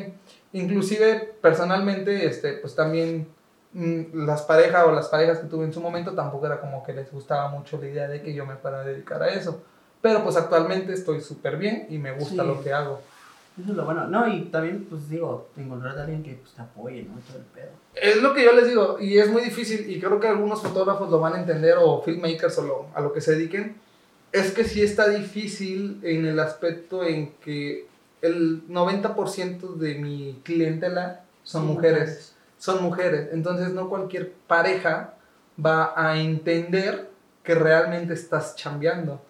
Inclusive, 0.55 1.37
personalmente, 1.41 2.27
este, 2.27 2.55
pues 2.55 2.75
también 2.75 3.29
las 3.73 4.43
parejas 4.43 4.85
o 4.87 4.93
las 4.93 5.09
parejas 5.09 5.39
que 5.39 5.47
tuve 5.47 5.65
en 5.65 5.73
su 5.73 5.81
momento 5.81 6.13
tampoco 6.13 6.47
era 6.47 6.61
como 6.61 6.83
que 6.83 6.93
les 6.93 7.11
gustaba 7.13 7.49
mucho 7.49 7.79
la 7.79 7.87
idea 7.87 8.09
de 8.09 8.21
que 8.21 8.35
yo 8.35 8.45
me 8.45 8.57
fuera 8.57 8.81
a 8.81 8.85
dedicar 8.85 9.23
a 9.23 9.29
eso. 9.29 9.63
Pero 10.03 10.25
pues 10.25 10.37
actualmente 10.37 10.93
estoy 10.93 11.21
súper 11.21 11.57
bien 11.57 11.87
y 11.91 11.99
me 11.99 12.13
gusta 12.13 12.43
lo 12.43 12.63
que 12.63 12.73
hago. 12.73 13.01
Eso 13.61 13.73
es 13.73 13.77
lo 13.77 13.85
bueno. 13.85 14.07
No, 14.07 14.27
y 14.27 14.45
también, 14.47 14.87
pues 14.89 15.09
digo, 15.09 15.49
encontrar 15.57 15.99
a 15.99 16.03
alguien 16.03 16.23
que 16.23 16.35
pues, 16.35 16.55
te 16.55 16.63
apoye, 16.63 17.03
¿no? 17.03 17.21
Todo 17.21 17.39
el 17.39 17.45
pedo. 17.45 17.71
Es 17.95 18.23
lo 18.23 18.33
que 18.33 18.45
yo 18.45 18.53
les 18.53 18.69
digo, 18.69 18.99
y 19.01 19.19
es 19.19 19.31
muy 19.31 19.43
difícil, 19.43 19.91
y 19.91 20.01
creo 20.01 20.19
que 20.21 20.29
algunos 20.29 20.63
fotógrafos 20.63 21.11
lo 21.11 21.21
van 21.21 21.35
a 21.35 21.41
entender, 21.41 21.77
o 21.79 22.01
filmmakers, 22.03 22.59
o 22.59 22.63
lo, 22.63 22.87
a 22.95 23.01
lo 23.01 23.13
que 23.13 23.21
se 23.21 23.33
dediquen. 23.33 23.77
Es 24.33 24.53
que 24.53 24.65
sí 24.65 24.83
está 24.83 25.09
difícil 25.09 26.01
en 26.03 26.25
el 26.25 26.39
aspecto 26.39 27.05
en 27.05 27.33
que 27.45 27.87
el 28.23 28.67
90% 28.69 29.75
de 29.75 29.95
mi 29.97 30.41
clientela 30.45 31.25
son, 31.43 31.67
mujeres. 31.67 32.37
Son 32.61 32.83
mujeres. 32.83 33.31
Entonces, 33.33 33.73
no 33.73 33.89
cualquier 33.89 34.35
pareja 34.47 35.15
va 35.59 35.95
a 35.97 36.19
entender 36.19 37.11
que 37.43 37.55
realmente 37.55 38.13
estás 38.13 38.55
chambeando. 38.55 39.23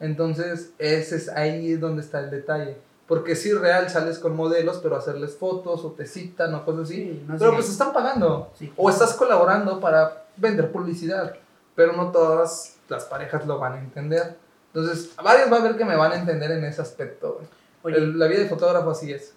Entonces, 0.00 0.72
ese 0.78 1.14
es 1.14 1.28
ahí 1.28 1.74
donde 1.74 2.02
está 2.02 2.18
el 2.18 2.32
detalle. 2.32 2.76
Porque 3.06 3.36
si 3.36 3.52
real 3.52 3.88
sales 3.90 4.18
con 4.18 4.34
modelos, 4.34 4.80
pero 4.82 4.96
hacerles 4.96 5.36
fotos 5.36 5.84
o 5.84 5.92
te 5.92 6.04
citan 6.04 6.52
o 6.52 6.64
cosas 6.64 6.88
así. 6.88 7.24
pero 7.38 7.54
pues 7.54 7.70
están 7.70 7.92
pagando. 7.92 8.52
O 8.76 8.90
estás 8.90 9.14
colaborando 9.14 9.78
para 9.78 10.24
vender 10.36 10.72
publicidad. 10.72 11.36
Pero 11.76 11.92
no 11.92 12.10
todas 12.10 12.76
las 12.88 13.04
parejas 13.04 13.46
lo 13.46 13.60
van 13.60 13.74
a 13.74 13.78
entender. 13.78 14.36
Entonces, 14.72 15.14
varios 15.22 15.52
va 15.52 15.58
a 15.58 15.62
ver 15.62 15.76
que 15.76 15.84
me 15.84 15.94
van 15.94 16.10
a 16.10 16.16
entender 16.16 16.50
en 16.50 16.64
ese 16.64 16.82
aspecto. 16.82 17.40
la 17.84 18.26
vida 18.26 18.40
de 18.40 18.48
fotógrafo 18.48 18.90
así 18.90 19.12
es. 19.12 19.32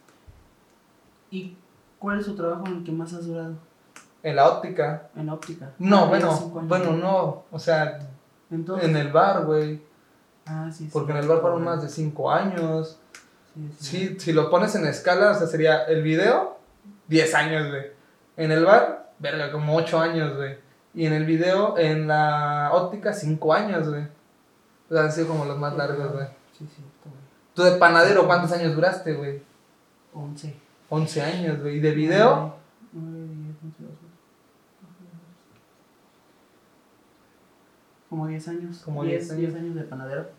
¿Y 1.30 1.56
cuál 2.00 2.20
es 2.20 2.26
su 2.26 2.36
trabajo 2.36 2.66
en 2.68 2.78
el 2.78 2.84
que 2.84 2.92
más 2.92 3.14
has 3.14 3.26
durado? 3.26 3.56
En 4.24 4.36
la 4.36 4.50
óptica. 4.50 5.10
En 5.16 5.30
óptica. 5.30 5.72
No, 5.80 6.08
bueno, 6.08 6.32
bueno, 6.64 6.94
no. 6.94 7.44
O 7.52 7.60
sea, 7.60 8.00
en 8.50 8.98
el 8.98 9.12
bar, 9.12 9.46
güey. 9.46 9.82
Ah, 10.46 10.70
sí, 10.72 10.86
sí. 10.86 10.90
Porque 10.92 11.12
en 11.12 11.20
el 11.20 11.28
bar 11.28 11.42
fueron 11.42 11.64
más 11.64 11.82
de 11.82 11.90
cinco 11.90 12.32
años. 12.32 13.00
Sí, 13.80 14.18
si 14.20 14.34
lo 14.34 14.50
pones 14.50 14.76
en 14.76 14.86
escala, 14.86 15.32
o 15.32 15.34
sea, 15.34 15.48
sería 15.48 15.84
el 15.84 16.04
video, 16.04 16.58
10 17.08 17.36
años, 17.36 17.70
güey. 17.70 17.88
En 18.36 18.52
el 18.52 18.64
bar, 18.66 19.12
verga, 19.20 19.52
como 19.52 19.76
8 19.76 20.00
años, 20.00 20.36
güey. 20.36 20.58
Y 20.94 21.06
en 21.06 21.14
el 21.14 21.26
video, 21.26 21.78
en 21.78 22.08
la 22.08 22.70
óptica, 22.74 23.14
5 23.14 23.54
años, 23.54 23.90
güey. 23.90 24.04
O 24.90 24.94
sea, 24.94 25.04
han 25.04 25.12
sido 25.12 25.28
como 25.28 25.46
los 25.46 25.58
más 25.58 25.76
largos, 25.76 26.12
güey. 26.14 26.28
Sí, 26.58 26.68
sí, 26.76 26.84
¿Tú 27.54 27.64
de 27.64 27.72
panadero 27.72 28.28
cuántos 28.28 28.52
años 28.52 28.76
duraste, 28.76 29.14
güey? 29.14 29.42
11. 30.14 30.67
11 30.90 31.22
años, 31.22 31.62
güey. 31.62 31.78
¿Y 31.78 31.80
de 31.80 31.92
video? 31.92 32.56
9, 32.94 33.18
10, 33.20 33.58
11, 33.64 33.84
12. 33.84 33.96
Como 38.10 38.28
10 38.28 38.48
años. 38.48 38.82
Como 38.84 39.04
10, 39.04 39.38
10 39.38 39.56
años. 39.56 39.76
de 39.76 39.84
panadero. 39.84 40.30